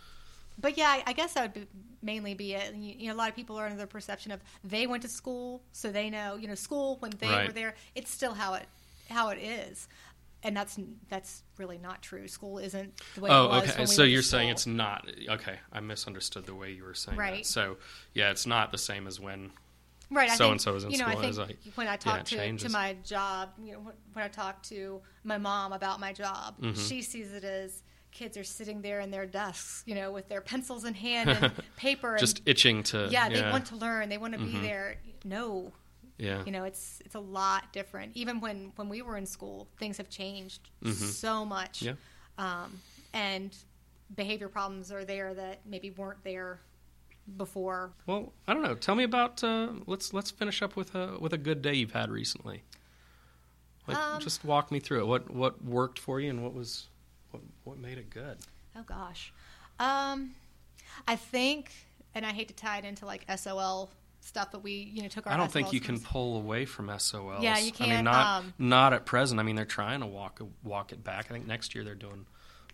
but 0.61 0.77
yeah, 0.77 0.89
I, 0.89 1.03
I 1.07 1.13
guess 1.13 1.33
that 1.33 1.41
would 1.43 1.53
be, 1.53 1.67
mainly 2.01 2.33
be 2.33 2.53
it. 2.53 2.73
You, 2.75 2.93
you 2.97 3.07
know, 3.07 3.13
a 3.13 3.15
lot 3.17 3.29
of 3.29 3.35
people 3.35 3.57
are 3.57 3.65
under 3.65 3.77
the 3.77 3.87
perception 3.87 4.31
of 4.31 4.41
they 4.63 4.87
went 4.87 5.03
to 5.03 5.09
school, 5.09 5.61
so 5.71 5.91
they 5.91 6.09
know. 6.09 6.35
You 6.35 6.47
know, 6.47 6.55
school 6.55 6.97
when 6.99 7.11
they 7.19 7.27
Right. 7.29 7.47
were 7.47 7.53
there, 7.53 7.75
it's 7.95 8.11
still 8.11 8.33
how 8.33 8.55
it 8.55 8.65
how 9.09 9.29
it 9.29 9.39
is, 9.39 9.87
and 10.43 10.55
that's 10.55 10.77
that's 11.07 11.43
really 11.57 11.77
not 11.77 12.01
true. 12.01 12.27
School 12.27 12.59
isn't 12.59 12.93
the 13.15 13.21
way 13.21 13.29
it 13.29 13.33
Oh, 13.33 13.61
okay. 13.63 13.79
we 13.79 13.85
So 13.85 14.03
you're 14.03 14.21
saying 14.21 14.49
it's 14.49 14.67
not 14.67 15.09
okay. 15.29 15.59
I 15.71 15.79
misunderstood 15.79 16.45
the 16.45 16.55
way 16.55 16.71
you 16.71 16.83
were 16.83 16.93
saying 16.93 17.17
that. 17.17 17.23
Right. 17.23 17.45
So 17.45 17.77
yeah, 18.13 18.31
it's 18.31 18.45
not 18.45 18.71
the 18.71 18.77
same 18.77 19.07
as 19.07 19.19
when 19.19 19.51
right. 20.11 20.31
So 20.31 20.51
and 20.51 20.59
so 20.61 20.75
is 20.75 20.83
in 20.83 20.91
you 20.91 20.97
know, 20.97 21.07
school, 21.09 21.19
I 21.19 21.21
think 21.31 21.37
like- 21.37 21.57
when 21.75 21.87
I 21.87 21.95
talk 21.97 22.19
it 22.21 22.25
to, 22.27 22.57
to 22.57 22.69
my 22.69 22.95
job, 23.03 23.49
you 23.63 23.73
know, 23.73 23.79
when- 23.79 24.23
I 24.23 24.27
talk 24.27 24.61
to 24.63 25.01
my 25.23 25.37
mom 25.37 25.71
about 25.73 25.99
my 25.99 26.11
job, 26.13 26.59
Mm-hmm. 26.61 26.79
she 26.79 27.01
sees 27.01 27.31
it 27.33 27.43
as 27.43 27.83
kids 28.11 28.35
are 28.37 28.43
sitting 28.43 28.81
there 28.81 28.99
in 29.01 29.11
their 29.11 29.25
desks, 29.25 29.83
you 29.85 29.95
know, 29.95 30.11
with 30.11 30.27
their 30.27 30.41
pencils 30.41 30.83
in 30.83 30.93
hand 30.93 31.29
and 31.29 31.53
paper, 31.77 32.11
and 32.11 32.19
just 32.19 32.41
itching 32.45 32.83
to 32.83 33.07
yeah, 33.11 33.29
they 33.29 33.41
want 33.43 33.67
to 33.67 33.75
learn, 33.75 34.09
they 34.09 34.17
want 34.17 34.33
to 34.33 34.39
be 34.39 34.57
there. 34.59 34.95
No, 35.23 35.71
yeah 36.17 36.43
you 36.45 36.51
know, 36.51 36.63
it's 36.65 37.01
it's 37.05 37.15
a 37.15 37.19
lot 37.19 37.71
different. 37.71 38.11
Even 38.17 38.41
when 38.41 38.73
when 38.75 38.89
we 38.89 39.01
were 39.01 39.15
in 39.15 39.25
school, 39.25 39.67
things 39.79 39.95
have 39.97 40.09
changed 40.09 40.69
so 40.93 41.45
much, 41.45 41.81
Yeah. 41.83 41.93
um, 42.37 42.81
and 43.13 43.55
behavior 44.15 44.49
problems 44.49 44.91
are 44.91 45.05
there 45.05 45.33
that 45.35 45.59
maybe 45.65 45.91
weren't 45.91 46.23
there 46.23 46.59
before. 47.37 47.91
Well, 48.05 48.33
I 48.47 48.53
don't 48.53 48.63
know. 48.63 48.75
Tell 48.75 48.95
me 48.95 49.03
about. 49.03 49.43
Uh, 49.43 49.69
let's 49.85 50.13
let's 50.13 50.31
finish 50.31 50.61
up 50.61 50.75
with 50.75 50.95
a 50.95 51.17
with 51.19 51.33
a 51.33 51.37
good 51.37 51.61
day 51.61 51.73
you've 51.75 51.91
had 51.93 52.09
recently. 52.11 52.63
Like, 53.87 53.97
Um, 53.97 54.19
just 54.21 54.43
walk 54.45 54.71
me 54.71 54.79
through 54.79 55.01
it. 55.01 55.07
What 55.07 55.29
what 55.31 55.63
worked 55.63 55.99
for 55.99 56.19
you 56.19 56.29
and 56.29 56.43
what 56.43 56.53
was 56.53 56.87
what 57.31 57.41
what 57.63 57.77
made 57.77 57.97
it 57.97 58.09
good? 58.09 58.37
Oh 58.75 58.83
gosh. 58.83 59.33
Um, 59.79 60.35
I 61.07 61.15
think, 61.15 61.71
and 62.13 62.25
I 62.25 62.29
hate 62.31 62.49
to 62.49 62.53
tie 62.53 62.77
it 62.79 62.85
into 62.85 63.05
like 63.05 63.25
SOL 63.37 63.89
stuff, 64.21 64.49
but 64.51 64.61
we, 64.61 64.73
you 64.73 65.01
know, 65.01 65.07
took 65.07 65.25
our. 65.25 65.33
I 65.33 65.37
don't 65.37 65.47
SOL 65.47 65.53
think 65.53 65.73
you 65.73 65.79
can 65.79 65.99
pull 65.99 66.37
away 66.37 66.65
from 66.65 66.87
SOLs. 66.89 67.41
Yeah, 67.41 67.57
you 67.57 67.71
I 67.79 67.83
mean, 67.83 67.89
can't, 67.91 68.03
not 68.05 68.39
um, 68.43 68.53
not 68.59 68.93
at 68.93 69.05
present. 69.05 69.39
I 69.39 69.43
mean, 69.43 69.55
they're 69.55 69.65
trying 69.65 70.01
to 70.01 70.05
walk 70.07 70.41
walk 70.63 70.91
it 70.91 71.03
back. 71.03 71.27
I 71.29 71.33
think 71.33 71.47
next 71.47 71.73
year 71.73 71.83
they're 71.83 71.95
doing 71.95 72.25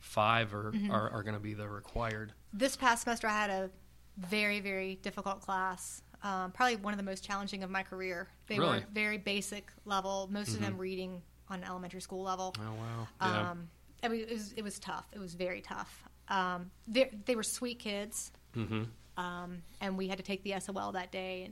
five 0.02 0.54
or 0.54 0.72
Mm-hmm. 0.72 0.92
are, 0.92 1.10
are 1.10 1.24
going 1.24 1.34
to 1.36 1.40
be 1.40 1.54
the 1.54 1.68
required. 1.68 2.34
This 2.54 2.76
past 2.76 3.04
semester, 3.04 3.28
I 3.28 3.32
had 3.34 3.50
a 3.50 3.70
very, 4.18 4.60
very 4.60 4.96
difficult 5.02 5.42
class. 5.42 6.02
Um, 6.24 6.52
probably 6.52 6.78
one 6.78 6.94
of 6.94 6.98
the 6.98 7.04
most 7.04 7.24
challenging 7.24 7.64
of 7.64 7.70
my 7.70 7.84
career. 7.84 8.28
They 8.48 8.58
Really? 8.60 8.80
were 8.80 8.86
very 8.94 9.18
basic 9.18 9.72
level. 9.86 10.28
Most 10.32 10.50
of 10.56 10.62
them 10.62 10.78
reading 10.78 11.22
on 11.50 11.64
elementary 11.64 12.02
school 12.02 12.24
level. 12.24 12.56
Oh 12.60 12.74
wow! 12.74 13.08
Yeah. 13.22 13.52
Um, 13.52 13.70
I 14.04 14.08
mean, 14.08 14.22
it 14.22 14.32
was 14.32 14.54
it 14.54 14.64
was 14.64 14.80
tough. 14.80 15.06
It 15.14 15.20
was 15.20 15.34
very 15.36 15.62
tough. 15.62 16.04
Um, 16.30 16.72
they 16.88 17.12
they 17.26 17.36
were 17.36 17.44
sweet 17.44 17.80
kids. 17.80 18.32
hmm 18.54 18.84
um, 19.18 19.62
and 19.80 19.98
we 19.98 20.10
had 20.10 20.18
to 20.18 20.24
take 20.26 20.44
the 20.44 20.60
SOL 20.60 20.92
that 20.92 21.10
day. 21.12 21.44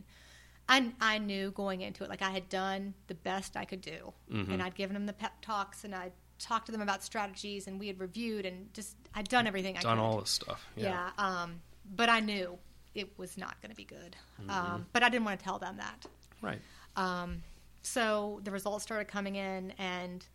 And 0.67 0.93
I, 0.99 1.13
I 1.15 1.17
knew 1.19 1.51
going 1.51 1.79
into 1.79 2.03
it, 2.03 2.09
like 2.09 2.21
I 2.21 2.31
had 2.31 2.49
done 2.49 2.93
the 3.07 3.15
best 3.15 3.55
I 3.55 3.63
could 3.63 3.79
do, 3.79 4.11
Mhm. 4.29 4.49
and 4.51 4.61
I'd 4.61 4.75
given 4.75 4.93
them 4.95 5.05
the 5.05 5.13
pep 5.13 5.33
talks, 5.41 5.85
and 5.85 5.95
I'd 5.95 6.11
talked 6.39 6.65
to 6.65 6.71
them 6.73 6.81
about 6.81 7.03
strategies, 7.03 7.67
and 7.67 7.79
we 7.79 7.87
had 7.87 7.99
reviewed, 8.01 8.45
and 8.45 8.73
just 8.73 8.97
I'd 9.15 9.29
done 9.29 9.47
everything 9.47 9.75
I 9.75 9.79
could 9.79 9.83
Done 9.87 9.99
all 9.99 10.19
this 10.19 10.31
stuff. 10.31 10.67
yeah. 10.75 11.11
Um, 11.17 11.61
but 11.95 12.09
I 12.09 12.19
knew 12.19 12.57
it 12.95 13.17
was 13.17 13.37
not 13.37 13.59
going 13.61 13.69
to 13.71 13.75
be 13.75 13.85
good. 13.85 14.15
Mm-hmm. 14.41 14.49
Um, 14.49 14.85
but 14.93 15.03
I 15.03 15.09
didn't 15.09 15.25
want 15.25 15.39
to 15.39 15.43
tell 15.43 15.59
them 15.59 15.77
that. 15.77 16.05
Right. 16.41 16.59
Um, 16.95 17.41
so 17.81 18.39
the 18.43 18.51
results 18.51 18.83
started 18.83 19.07
coming 19.07 19.35
in, 19.35 19.71
and 19.77 20.25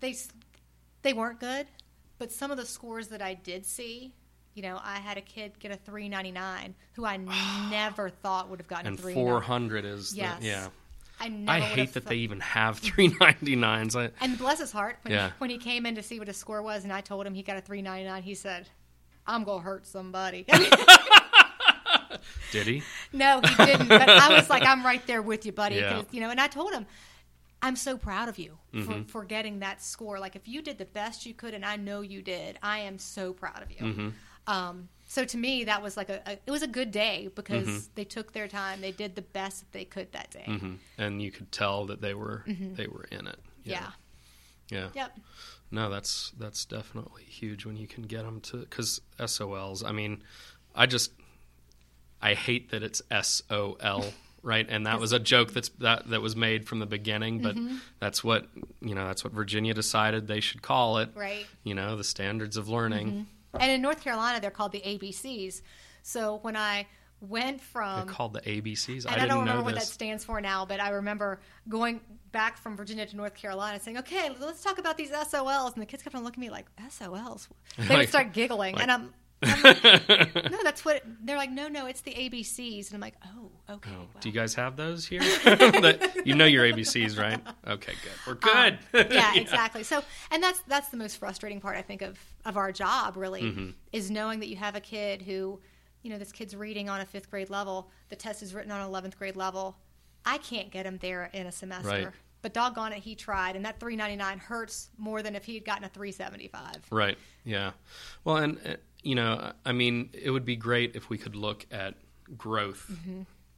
they 0.00 0.14
they 1.02 1.12
weren't 1.12 1.40
good. 1.40 1.66
But 2.18 2.32
some 2.32 2.50
of 2.50 2.56
the 2.56 2.64
scores 2.64 3.08
that 3.08 3.20
I 3.20 3.34
did 3.34 3.66
see, 3.66 4.14
you 4.54 4.62
know, 4.62 4.80
I 4.82 4.96
had 4.98 5.18
a 5.18 5.20
kid 5.20 5.58
get 5.58 5.70
a 5.70 5.76
three 5.76 6.08
ninety 6.08 6.32
nine 6.32 6.74
who 6.94 7.04
I 7.04 7.16
never 7.70 8.08
thought 8.08 8.48
would 8.48 8.60
have 8.60 8.68
gotten 8.68 8.86
And 8.88 8.98
a 8.98 9.02
three. 9.02 9.14
four 9.14 9.40
hundred 9.40 9.84
is 9.84 10.14
Yes. 10.14 10.40
the 10.40 10.46
yeah. 10.46 10.68
I 11.18 11.28
never. 11.28 11.50
I 11.50 11.60
hate 11.60 11.92
that 11.94 12.04
thought- 12.04 12.10
they 12.10 12.16
even 12.16 12.40
have 12.40 12.78
three 12.80 13.08
ninety 13.20 13.56
nines. 13.56 13.94
I 13.96 14.10
And 14.20 14.36
bless 14.38 14.58
his 14.60 14.72
heart, 14.72 14.98
when, 15.02 15.12
Yeah. 15.12 15.30
when 15.38 15.50
he 15.50 15.58
came 15.58 15.86
in 15.86 15.94
to 15.96 16.02
see 16.02 16.18
what 16.18 16.28
his 16.28 16.36
score 16.36 16.62
was, 16.62 16.84
and 16.84 16.92
I 16.92 17.00
told 17.00 17.26
him 17.26 17.34
he 17.34 17.42
got 17.42 17.56
a 17.56 17.60
three 17.60 17.82
ninety 17.82 18.08
nine, 18.08 18.22
he 18.22 18.34
said, 18.34 18.68
"I'm 19.26 19.44
gonna 19.44 19.62
hurt 19.62 19.86
somebody." 19.86 20.46
did 22.52 22.66
he? 22.66 22.82
No, 23.12 23.40
he 23.40 23.64
didn't. 23.66 23.88
But 23.88 24.08
I 24.08 24.34
was 24.34 24.48
like, 24.48 24.64
I'm 24.64 24.84
right 24.84 25.04
there 25.06 25.22
with 25.22 25.44
you, 25.46 25.52
buddy. 25.52 25.76
Yeah. 25.76 25.90
'Cause, 25.94 26.04
You 26.12 26.20
know, 26.20 26.30
and 26.30 26.40
I 26.40 26.46
told 26.48 26.72
him, 26.72 26.86
I'm 27.62 27.76
so 27.76 27.96
proud 27.96 28.28
of 28.28 28.38
you 28.38 28.58
Mm-hmm. 28.74 29.02
for, 29.04 29.08
for 29.08 29.24
getting 29.24 29.60
that 29.60 29.82
score. 29.82 30.18
Like, 30.18 30.36
if 30.36 30.46
you 30.46 30.60
did 30.60 30.76
the 30.78 30.84
best 30.84 31.24
you 31.24 31.32
could, 31.32 31.54
and 31.54 31.64
I 31.64 31.76
know 31.76 32.02
you 32.02 32.20
did, 32.20 32.58
I 32.62 32.80
am 32.80 32.98
so 32.98 33.32
proud 33.32 33.62
of 33.62 33.70
you. 33.70 33.78
Mm-hmm. 33.78 34.08
Um, 34.52 34.88
so 35.08 35.24
to 35.24 35.36
me, 35.38 35.64
that 35.64 35.82
was 35.82 35.96
like 35.96 36.10
a, 36.10 36.20
a 36.26 36.32
it 36.46 36.50
was 36.50 36.62
a 36.62 36.66
good 36.68 36.90
day 36.90 37.30
because 37.34 37.66
Mm-hmm. 37.66 37.78
they 37.94 38.04
took 38.04 38.32
their 38.32 38.48
time. 38.48 38.80
They 38.80 38.92
did 38.92 39.14
the 39.16 39.22
best 39.22 39.60
that 39.60 39.72
they 39.72 39.84
could 39.84 40.12
that 40.12 40.30
day. 40.30 40.44
hmm 40.46 40.74
And 40.98 41.22
you 41.22 41.30
could 41.30 41.50
tell 41.50 41.86
that 41.86 42.00
they 42.00 42.14
were 42.14 42.44
they 42.46 42.86
were 42.86 43.04
in 43.10 43.26
it. 43.26 43.38
Mm-hmm. 43.38 43.70
Yeah. 43.70 43.88
Yeah. 44.70 44.88
Yep. 44.94 45.18
No, 45.70 45.90
that's 45.90 46.32
that's 46.38 46.64
definitely 46.64 47.24
huge 47.24 47.66
when 47.66 47.76
you 47.76 47.86
can 47.86 48.04
get 48.04 48.24
them 48.24 48.40
to 48.42 48.58
because 48.58 49.00
SOLs. 49.18 49.84
I 49.84 49.92
mean, 49.92 50.22
I 50.74 50.86
just 50.86 51.10
I 52.22 52.34
hate 52.34 52.70
that 52.70 52.82
it's 52.82 53.02
S 53.10 53.42
O 53.50 53.76
L. 53.80 54.04
Right, 54.42 54.66
and 54.68 54.86
that 54.86 55.00
was 55.00 55.10
a 55.10 55.18
joke 55.18 55.52
that's 55.52 55.70
that 55.80 56.08
that 56.10 56.22
was 56.22 56.36
made 56.36 56.68
from 56.68 56.78
the 56.78 56.86
beginning, 56.86 57.40
but 57.42 57.56
Mm-hmm. 57.56 57.78
that's 57.98 58.22
what 58.22 58.46
you 58.80 58.94
know. 58.94 59.04
That's 59.06 59.24
what 59.24 59.32
Virginia 59.32 59.74
decided 59.74 60.28
they 60.28 60.38
should 60.38 60.62
call 60.62 60.98
it. 60.98 61.08
Right. 61.16 61.46
You 61.64 61.74
know, 61.74 61.96
the 61.96 62.04
standards 62.04 62.56
of 62.56 62.68
learning. 62.68 63.26
And 63.58 63.70
in 63.72 63.82
North 63.82 64.04
Carolina, 64.04 64.38
they're 64.40 64.52
called 64.52 64.70
the 64.70 64.82
ABCs. 64.82 65.62
So 66.02 66.38
when 66.42 66.56
I 66.56 66.86
went 67.20 67.60
from 67.60 68.06
They're 68.06 68.14
called 68.14 68.34
the 68.34 68.40
ABCs. 68.42 69.04
and 69.04 69.14
I, 69.14 69.14
didn't 69.14 69.28
don't 69.30 69.38
remember 69.40 69.58
know 69.60 69.64
what 69.64 69.74
that 69.74 69.84
stands 69.84 70.24
for 70.24 70.40
now, 70.40 70.66
but 70.66 70.80
I 70.80 70.90
remember 70.90 71.40
going 71.68 72.00
back 72.32 72.58
from 72.58 72.76
Virginia 72.76 73.06
to 73.06 73.16
North 73.16 73.34
Carolina 73.34 73.80
saying, 73.80 73.98
okay, 73.98 74.30
let's 74.40 74.62
talk 74.62 74.78
about 74.78 74.96
these 74.98 75.10
SOLs. 75.10 75.72
And 75.74 75.82
the 75.82 75.86
kids 75.86 76.02
kept 76.02 76.14
on 76.14 76.24
looking 76.24 76.42
at 76.44 76.46
me 76.46 76.50
like, 76.50 76.66
SOLs? 76.90 77.48
They 77.78 77.88
Like- 77.88 77.98
would 77.98 78.08
start 78.10 78.32
giggling. 78.32 78.74
like- 78.74 78.82
and 78.82 78.92
I'm, 78.92 79.14
I'm 79.42 79.62
like, 79.62 80.50
no, 80.50 80.58
that's 80.62 80.84
what, 80.84 81.02
they're 81.24 81.36
like, 81.36 81.50
no, 81.50 81.68
no, 81.68 81.86
it's 81.86 82.00
the 82.02 82.12
ABCs. 82.12 82.86
And 82.88 82.94
I'm 82.94 83.00
like, 83.00 83.14
oh, 83.24 83.50
okay. 83.74 83.90
Oh, 83.94 84.00
wow. 84.00 84.06
Do 84.20 84.28
you 84.28 84.34
guys 84.34 84.54
have 84.54 84.76
those 84.76 85.06
here? 85.06 85.20
You 86.24 86.34
know 86.34 86.44
your 86.46 86.64
ABCs, 86.64 87.18
right? 87.18 87.40
Okay, 87.66 87.92
good. 88.02 88.12
We're 88.26 88.34
good. 88.34 88.78
Um, 88.94 89.06
yeah, 89.12 89.34
exactly. 89.36 89.84
So, 89.84 90.02
and 90.32 90.42
that's 90.42 90.58
that's 90.66 90.88
the 90.88 90.96
most 90.96 91.18
frustrating 91.18 91.60
part 91.60 91.76
I 91.76 91.82
think 91.82 92.02
of 92.02 92.18
of 92.44 92.56
our 92.56 92.72
job 92.72 93.16
really 93.16 93.42
Mm-hmm. 93.42 93.70
is 93.92 94.10
knowing 94.10 94.40
that 94.40 94.48
you 94.48 94.56
have 94.56 94.74
a 94.74 94.80
kid 94.80 95.22
who, 95.22 95.60
you 96.06 96.12
know, 96.12 96.18
this 96.18 96.30
kid's 96.30 96.54
reading 96.54 96.88
on 96.88 97.00
a 97.00 97.04
fifth 97.04 97.28
grade 97.28 97.50
level, 97.50 97.90
the 98.10 98.14
test 98.16 98.40
is 98.40 98.54
written 98.54 98.70
on 98.70 98.80
an 98.80 98.86
eleventh 98.86 99.18
grade 99.18 99.34
level. 99.34 99.76
I 100.24 100.38
can't 100.38 100.70
get 100.70 100.86
him 100.86 100.98
there 100.98 101.28
in 101.32 101.48
a 101.48 101.52
semester. 101.52 101.88
Right. 101.88 102.08
But 102.42 102.52
doggone 102.54 102.92
it, 102.92 103.00
he 103.02 103.16
tried, 103.16 103.56
and 103.56 103.64
that 103.64 103.80
399 103.80 104.38
hurts 104.38 104.90
more 104.98 105.20
than 105.20 105.34
if 105.34 105.44
he 105.44 105.54
had 105.54 105.64
gotten 105.64 105.82
a 105.84 105.88
375. 105.88 106.76
Right. 106.92 107.18
Yeah. 107.44 107.72
Well, 108.22 108.36
and 108.36 108.58
uh, 108.64 108.74
you 109.02 109.16
know, 109.16 109.50
I 109.64 109.72
mean, 109.72 110.10
it 110.12 110.30
would 110.30 110.44
be 110.44 110.54
great 110.54 110.94
if 110.94 111.08
we 111.10 111.18
could 111.18 111.34
look 111.34 111.66
at 111.72 111.94
growth 112.36 112.88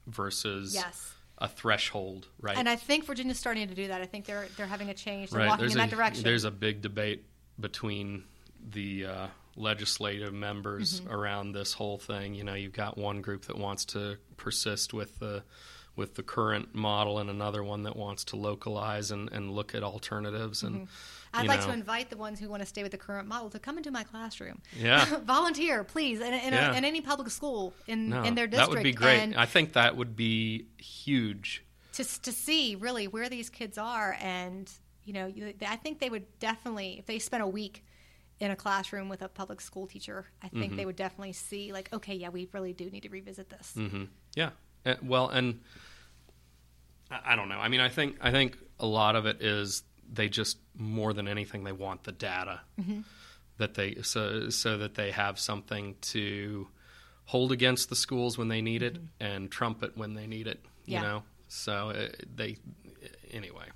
versus 0.07 0.75
Mm-hmm. 0.75 0.87
Yes. 0.89 1.13
a 1.39 1.49
threshold, 1.49 2.29
right? 2.41 2.57
And 2.57 2.67
I 2.69 2.77
think 2.77 3.05
Virginia's 3.05 3.39
starting 3.39 3.69
to 3.69 3.75
do 3.75 3.89
that. 3.89 4.01
I 4.01 4.07
think 4.07 4.25
they're 4.25 4.47
they're 4.57 4.67
having 4.67 4.89
a 4.89 4.95
change. 4.95 5.31
They're 5.31 5.41
right. 5.41 5.49
walking 5.49 5.65
There's 5.65 5.75
in 5.75 5.81
a 5.81 5.85
that 5.85 5.91
direction. 5.95 6.25
there's 6.25 6.45
a 6.45 6.51
big 6.51 6.81
debate 6.81 7.25
between 7.61 8.25
the 8.71 9.07
uh, 9.07 9.27
legislative 9.59 10.33
members 10.33 11.01
Mm-hmm. 11.01 11.13
around 11.13 11.53
this 11.53 11.73
whole 11.75 11.99
thing. 11.99 12.35
You 12.35 12.45
know, 12.45 12.55
you've 12.55 12.73
got 12.73 12.97
one 12.97 13.21
group 13.23 13.47
that 13.47 13.59
wants 13.59 13.85
to 13.87 14.17
persist 14.37 14.93
with 14.95 15.19
the 15.19 15.43
with 15.97 16.15
the 16.15 16.23
current 16.23 16.77
model, 16.77 17.19
and 17.19 17.29
another 17.29 17.65
one 17.65 17.83
that 17.83 17.97
wants 17.97 18.23
to 18.23 18.37
localize 18.37 19.11
and, 19.11 19.29
and 19.33 19.51
look 19.51 19.75
at 19.75 19.83
alternatives. 19.83 20.63
And 20.63 20.77
Mm-hmm. 20.83 20.85
I'd 21.35 21.47
like 21.47 21.61
know, 21.61 21.67
to 21.67 21.73
invite 21.73 22.09
the 22.09 22.17
ones 22.17 22.39
who 22.41 22.49
want 22.49 22.63
to 22.63 22.67
stay 22.67 22.83
with 22.83 22.93
the 22.93 22.97
current 22.99 23.29
model 23.29 23.51
to 23.51 23.59
come 23.59 23.77
into 23.77 23.91
my 23.91 24.03
classroom. 24.05 24.63
Yeah. 24.79 25.05
Volunteer, 25.27 25.85
please, 25.85 26.21
in, 26.21 26.33
in, 26.33 26.53
Yeah. 26.55 26.73
a, 26.73 26.77
in 26.77 26.85
any 26.87 27.01
public 27.03 27.29
school 27.31 27.75
in, 27.87 28.09
No, 28.11 28.23
in 28.23 28.35
their 28.35 28.47
district. 28.47 28.71
that 28.71 28.77
would 28.79 28.83
be 28.85 28.93
great. 28.93 29.19
And 29.21 29.35
I 29.35 29.45
think 29.45 29.75
that 29.75 29.95
would 29.97 30.17
be 30.17 30.67
huge. 30.79 31.65
to, 31.95 32.05
to 32.23 32.33
see 32.33 32.77
really 32.77 33.09
where 33.09 33.29
these 33.29 33.51
kids 33.51 33.77
are. 33.77 34.17
And, 34.21 34.71
you 35.05 35.13
know, 35.13 35.31
I 35.67 35.77
think 35.77 35.99
they 35.99 36.09
would 36.09 36.25
definitely, 36.39 36.97
if 36.99 37.05
they 37.07 37.19
spent 37.19 37.43
a 37.43 37.47
week 37.47 37.85
in 38.41 38.51
a 38.51 38.57
classroom 38.57 39.09
with 39.09 39.23
a 39.23 39.29
public 39.29 39.61
school 39.61 39.87
teacher, 39.87 40.27
I 40.43 40.47
Mm-hmm. 40.47 40.61
think 40.61 40.77
they 40.77 40.87
would 40.87 40.97
definitely 40.97 41.33
see, 41.33 41.73
like, 41.73 41.93
okay, 41.93 42.15
yeah, 42.15 42.29
we 42.29 42.49
really 42.53 42.73
do 42.73 42.89
need 42.91 43.03
to 43.03 43.09
revisit 43.09 43.51
this. 43.51 43.73
hmm 43.75 44.05
Yeah. 44.37 44.51
Uh, 44.87 44.95
well, 45.03 45.29
and 45.29 45.61
I, 47.11 47.33
I 47.33 47.37
don't 47.37 47.49
know. 47.49 47.59
I 47.59 47.69
mean, 47.69 47.81
I 47.81 47.89
think 47.89 48.17
I 48.21 48.31
think 48.31 48.57
a 48.79 48.87
lot 48.87 49.17
of 49.17 49.27
it 49.27 49.43
is 49.43 49.83
they 50.11 50.29
just 50.29 50.59
more 50.77 51.13
than 51.13 51.29
anything 51.29 51.65
they 51.65 51.73
want 51.73 52.05
the 52.05 52.13
data 52.13 52.61
Mm-hmm. 52.81 53.01
that 53.59 53.75
they 53.75 53.97
so 54.03 54.49
so 54.51 54.79
that 54.79 54.95
they 54.95 55.11
have 55.11 55.39
something 55.39 55.97
to 56.01 56.69
hold 57.25 57.51
against 57.53 57.89
the 57.91 57.97
schools 57.97 58.39
when 58.39 58.49
they 58.49 58.63
need 58.63 58.83
it 58.83 58.97
and 59.21 59.51
trumpet 59.51 59.97
when 59.99 60.15
they 60.15 60.27
need 60.27 60.47
it. 60.47 60.65
You 60.87 60.95
Yeah. 60.95 61.03
know. 61.03 61.23
So 61.49 61.91
uh, 61.91 62.09
they 62.35 62.57
anyway. 63.33 63.67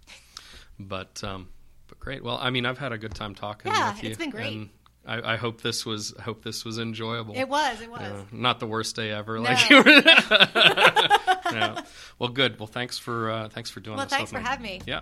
But 0.78 1.22
um, 1.24 1.48
but 1.92 2.00
great. 2.00 2.24
Well, 2.24 2.38
I 2.40 2.48
mean, 2.48 2.64
I've 2.64 2.78
had 2.78 2.92
a 2.92 2.96
good 2.98 3.14
time 3.14 3.34
talking 3.34 3.70
Yeah, 3.70 3.92
with 3.92 4.02
you. 4.02 4.08
it's 4.08 4.18
been 4.18 4.30
great. 4.30 4.70
I, 5.04 5.34
I 5.34 5.36
hope 5.36 5.60
this 5.60 5.84
was 5.84 6.14
I 6.18 6.22
hope 6.22 6.42
this 6.42 6.64
was 6.64 6.78
enjoyable. 6.78 7.34
It 7.36 7.46
was, 7.50 7.82
it 7.82 7.90
was. 7.90 8.00
Uh, 8.00 8.22
not 8.32 8.60
the 8.60 8.66
worst 8.66 8.96
day 8.96 9.10
ever. 9.10 9.36
No. 9.36 9.42
Like 9.42 9.68
you 9.68 9.76
were. 9.76 9.84
no. 11.52 11.82
Well, 12.18 12.30
good. 12.30 12.58
Well, 12.58 12.66
thanks 12.66 12.96
for 12.96 13.30
uh, 13.30 13.48
thanks 13.50 13.68
for 13.68 13.80
doing 13.80 13.98
Well, 13.98 14.06
this. 14.06 14.14
thanks 14.14 14.30
for 14.32 14.38
me. 14.38 14.44
having 14.44 14.62
me. 14.62 14.80
Yeah, 14.86 15.00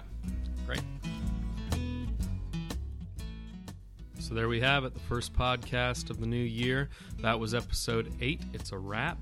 great. 0.67 0.81
So 4.19 4.35
there 4.35 4.49
we 4.49 4.61
have 4.61 4.85
it, 4.85 4.95
the 4.95 5.01
first 5.01 5.33
podcast 5.33 6.11
of 6.11 6.19
the 6.19 6.27
new 6.27 6.37
year. 6.43 6.89
That 7.21 7.39
was 7.39 7.55
episode 7.55 8.13
eight. 8.21 8.41
It's 8.53 8.73
a 8.73 8.79
wrap. 8.79 9.19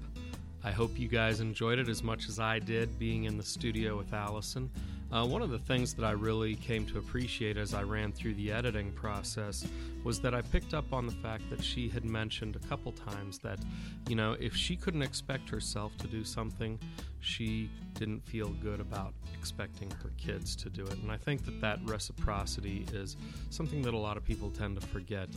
I 0.64 0.70
hope 0.70 0.98
you 0.98 1.08
guys 1.08 1.40
enjoyed 1.40 1.78
it 1.78 1.88
as 1.88 2.02
much 2.02 2.28
as 2.28 2.38
I 2.38 2.58
did 2.60 2.98
being 2.98 3.24
in 3.24 3.36
the 3.36 3.42
studio 3.44 3.96
with 3.98 4.12
Allison. 4.14 4.70
Uh, 5.10 5.26
one 5.26 5.40
of 5.40 5.50
the 5.50 5.58
things 5.58 5.94
that 5.94 6.04
I 6.04 6.10
really 6.10 6.54
came 6.54 6.84
to 6.86 6.98
appreciate 6.98 7.56
as 7.56 7.72
I 7.72 7.82
ran 7.82 8.12
through 8.12 8.34
the 8.34 8.52
editing 8.52 8.92
process 8.92 9.66
was 10.04 10.20
that 10.20 10.34
I 10.34 10.42
picked 10.42 10.74
up 10.74 10.92
on 10.92 11.06
the 11.06 11.12
fact 11.12 11.48
that 11.50 11.62
she 11.62 11.88
had 11.88 12.04
mentioned 12.04 12.56
a 12.56 12.68
couple 12.68 12.92
times 12.92 13.38
that, 13.38 13.58
you 14.06 14.16
know, 14.16 14.36
if 14.38 14.54
she 14.54 14.76
couldn't 14.76 15.02
expect 15.02 15.48
herself 15.48 15.96
to 15.98 16.06
do 16.06 16.24
something, 16.24 16.78
she 17.20 17.70
didn't 17.94 18.24
feel 18.26 18.50
good 18.62 18.80
about 18.80 19.14
expecting 19.34 19.90
her 20.02 20.10
kids 20.18 20.54
to 20.56 20.68
do 20.68 20.84
it. 20.84 20.98
And 20.98 21.10
I 21.10 21.16
think 21.16 21.44
that 21.46 21.60
that 21.60 21.80
reciprocity 21.84 22.86
is 22.92 23.16
something 23.50 23.80
that 23.82 23.94
a 23.94 23.98
lot 23.98 24.16
of 24.16 24.24
people 24.24 24.50
tend 24.50 24.78
to 24.80 24.86
forget. 24.86 25.28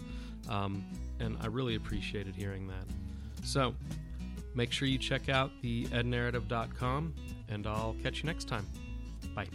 Um, 0.49 0.85
and 1.19 1.37
I 1.41 1.47
really 1.47 1.75
appreciated 1.75 2.35
hearing 2.35 2.67
that. 2.67 2.85
So, 3.43 3.73
Make 4.53 4.71
sure 4.71 4.87
you 4.87 4.97
check 4.97 5.29
out 5.29 5.51
the 5.61 5.85
ednarrative.com, 5.85 7.13
and 7.49 7.67
I'll 7.67 7.95
catch 8.03 8.19
you 8.19 8.25
next 8.25 8.47
time. 8.47 8.65
Bye. 9.35 9.47